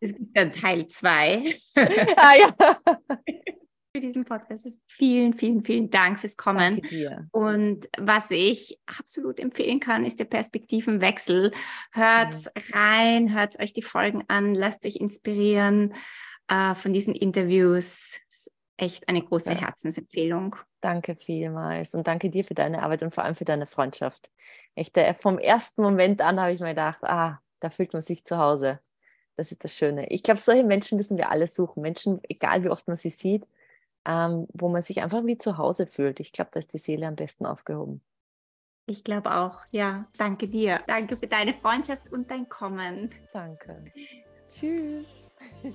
Es 0.00 0.14
gibt 0.14 0.36
dann 0.36 0.52
Teil 0.52 0.86
2. 0.86 1.42
ah 1.74 2.34
ja 2.38 3.17
diesen 4.08 4.24
Podcast. 4.24 4.66
Vielen, 4.86 5.34
vielen, 5.34 5.64
vielen 5.64 5.90
Dank 5.90 6.20
fürs 6.20 6.36
Kommen. 6.36 6.82
Und 7.30 7.88
was 7.98 8.30
ich 8.30 8.78
absolut 8.86 9.38
empfehlen 9.38 9.80
kann, 9.80 10.04
ist 10.04 10.18
der 10.18 10.24
Perspektivenwechsel. 10.24 11.52
Hört 11.92 12.34
ja. 12.34 12.50
rein, 12.72 13.34
hört 13.34 13.58
euch 13.60 13.72
die 13.72 13.82
Folgen 13.82 14.24
an, 14.28 14.54
lasst 14.54 14.84
euch 14.84 14.96
inspirieren 14.96 15.94
äh, 16.48 16.74
von 16.74 16.92
diesen 16.92 17.14
Interviews. 17.14 18.20
echt 18.76 19.08
eine 19.08 19.22
große 19.22 19.52
ja. 19.52 19.58
Herzensempfehlung. 19.58 20.56
Danke 20.80 21.16
vielmals 21.16 21.94
und 21.94 22.06
danke 22.06 22.30
dir 22.30 22.44
für 22.44 22.54
deine 22.54 22.82
Arbeit 22.82 23.02
und 23.02 23.12
vor 23.12 23.24
allem 23.24 23.34
für 23.34 23.44
deine 23.44 23.66
Freundschaft. 23.66 24.30
Echt, 24.74 24.96
äh, 24.96 25.14
vom 25.14 25.38
ersten 25.38 25.82
Moment 25.82 26.22
an 26.22 26.40
habe 26.40 26.52
ich 26.52 26.60
mir 26.60 26.68
gedacht, 26.68 27.02
ah, 27.02 27.40
da 27.60 27.70
fühlt 27.70 27.92
man 27.92 28.02
sich 28.02 28.24
zu 28.24 28.38
Hause. 28.38 28.78
Das 29.36 29.52
ist 29.52 29.62
das 29.64 29.74
Schöne. 29.74 30.08
Ich 30.10 30.22
glaube, 30.22 30.40
solche 30.40 30.64
Menschen 30.64 30.96
müssen 30.96 31.16
wir 31.16 31.30
alle 31.30 31.46
suchen. 31.46 31.80
Menschen, 31.80 32.20
egal 32.28 32.64
wie 32.64 32.70
oft 32.70 32.88
man 32.88 32.96
sie 32.96 33.10
sieht, 33.10 33.46
ähm, 34.06 34.46
wo 34.52 34.68
man 34.68 34.82
sich 34.82 35.02
einfach 35.02 35.24
wie 35.24 35.38
zu 35.38 35.58
Hause 35.58 35.86
fühlt. 35.86 36.20
Ich 36.20 36.32
glaube, 36.32 36.50
da 36.52 36.60
ist 36.60 36.72
die 36.72 36.78
Seele 36.78 37.06
am 37.06 37.16
besten 37.16 37.46
aufgehoben. 37.46 38.00
Ich 38.86 39.04
glaube 39.04 39.36
auch. 39.36 39.60
Ja, 39.70 40.06
danke 40.16 40.48
dir. 40.48 40.80
Danke 40.86 41.16
für 41.16 41.26
deine 41.26 41.52
Freundschaft 41.52 42.10
und 42.10 42.30
dein 42.30 42.48
Kommen. 42.48 43.10
Danke. 43.32 43.84
Tschüss. 44.48 45.28
Tschüss. 45.62 45.74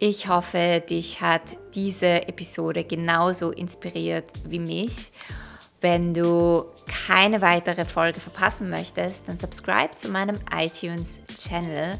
Ich 0.00 0.28
hoffe, 0.28 0.80
dich 0.88 1.20
hat 1.22 1.42
diese 1.74 2.28
Episode 2.28 2.84
genauso 2.84 3.50
inspiriert 3.50 4.30
wie 4.46 4.60
mich. 4.60 5.10
Wenn 5.80 6.14
du 6.14 6.66
keine 6.86 7.40
weitere 7.40 7.84
Folge 7.84 8.20
verpassen 8.20 8.68
möchtest, 8.70 9.28
dann 9.28 9.38
subscribe 9.38 9.96
zu 9.96 10.08
meinem 10.08 10.38
iTunes-Channel. 10.54 11.98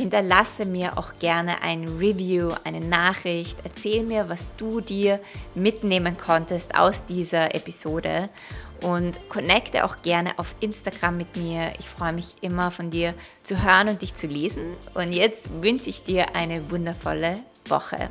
Hinterlasse 0.00 0.64
mir 0.64 0.96
auch 0.96 1.12
gerne 1.18 1.60
ein 1.60 1.86
Review, 1.98 2.54
eine 2.64 2.80
Nachricht. 2.80 3.58
Erzähl 3.64 4.02
mir, 4.02 4.30
was 4.30 4.56
du 4.56 4.80
dir 4.80 5.20
mitnehmen 5.54 6.16
konntest 6.16 6.74
aus 6.74 7.04
dieser 7.04 7.54
Episode 7.54 8.30
und 8.80 9.20
connecte 9.28 9.84
auch 9.84 10.00
gerne 10.00 10.38
auf 10.38 10.54
Instagram 10.60 11.18
mit 11.18 11.36
mir. 11.36 11.74
Ich 11.78 11.86
freue 11.86 12.14
mich 12.14 12.36
immer 12.40 12.70
von 12.70 12.88
dir 12.88 13.12
zu 13.42 13.62
hören 13.62 13.88
und 13.88 14.00
dich 14.00 14.14
zu 14.14 14.26
lesen. 14.26 14.72
Und 14.94 15.12
jetzt 15.12 15.62
wünsche 15.62 15.90
ich 15.90 16.02
dir 16.02 16.34
eine 16.34 16.70
wundervolle 16.70 17.38
Woche. 17.68 18.08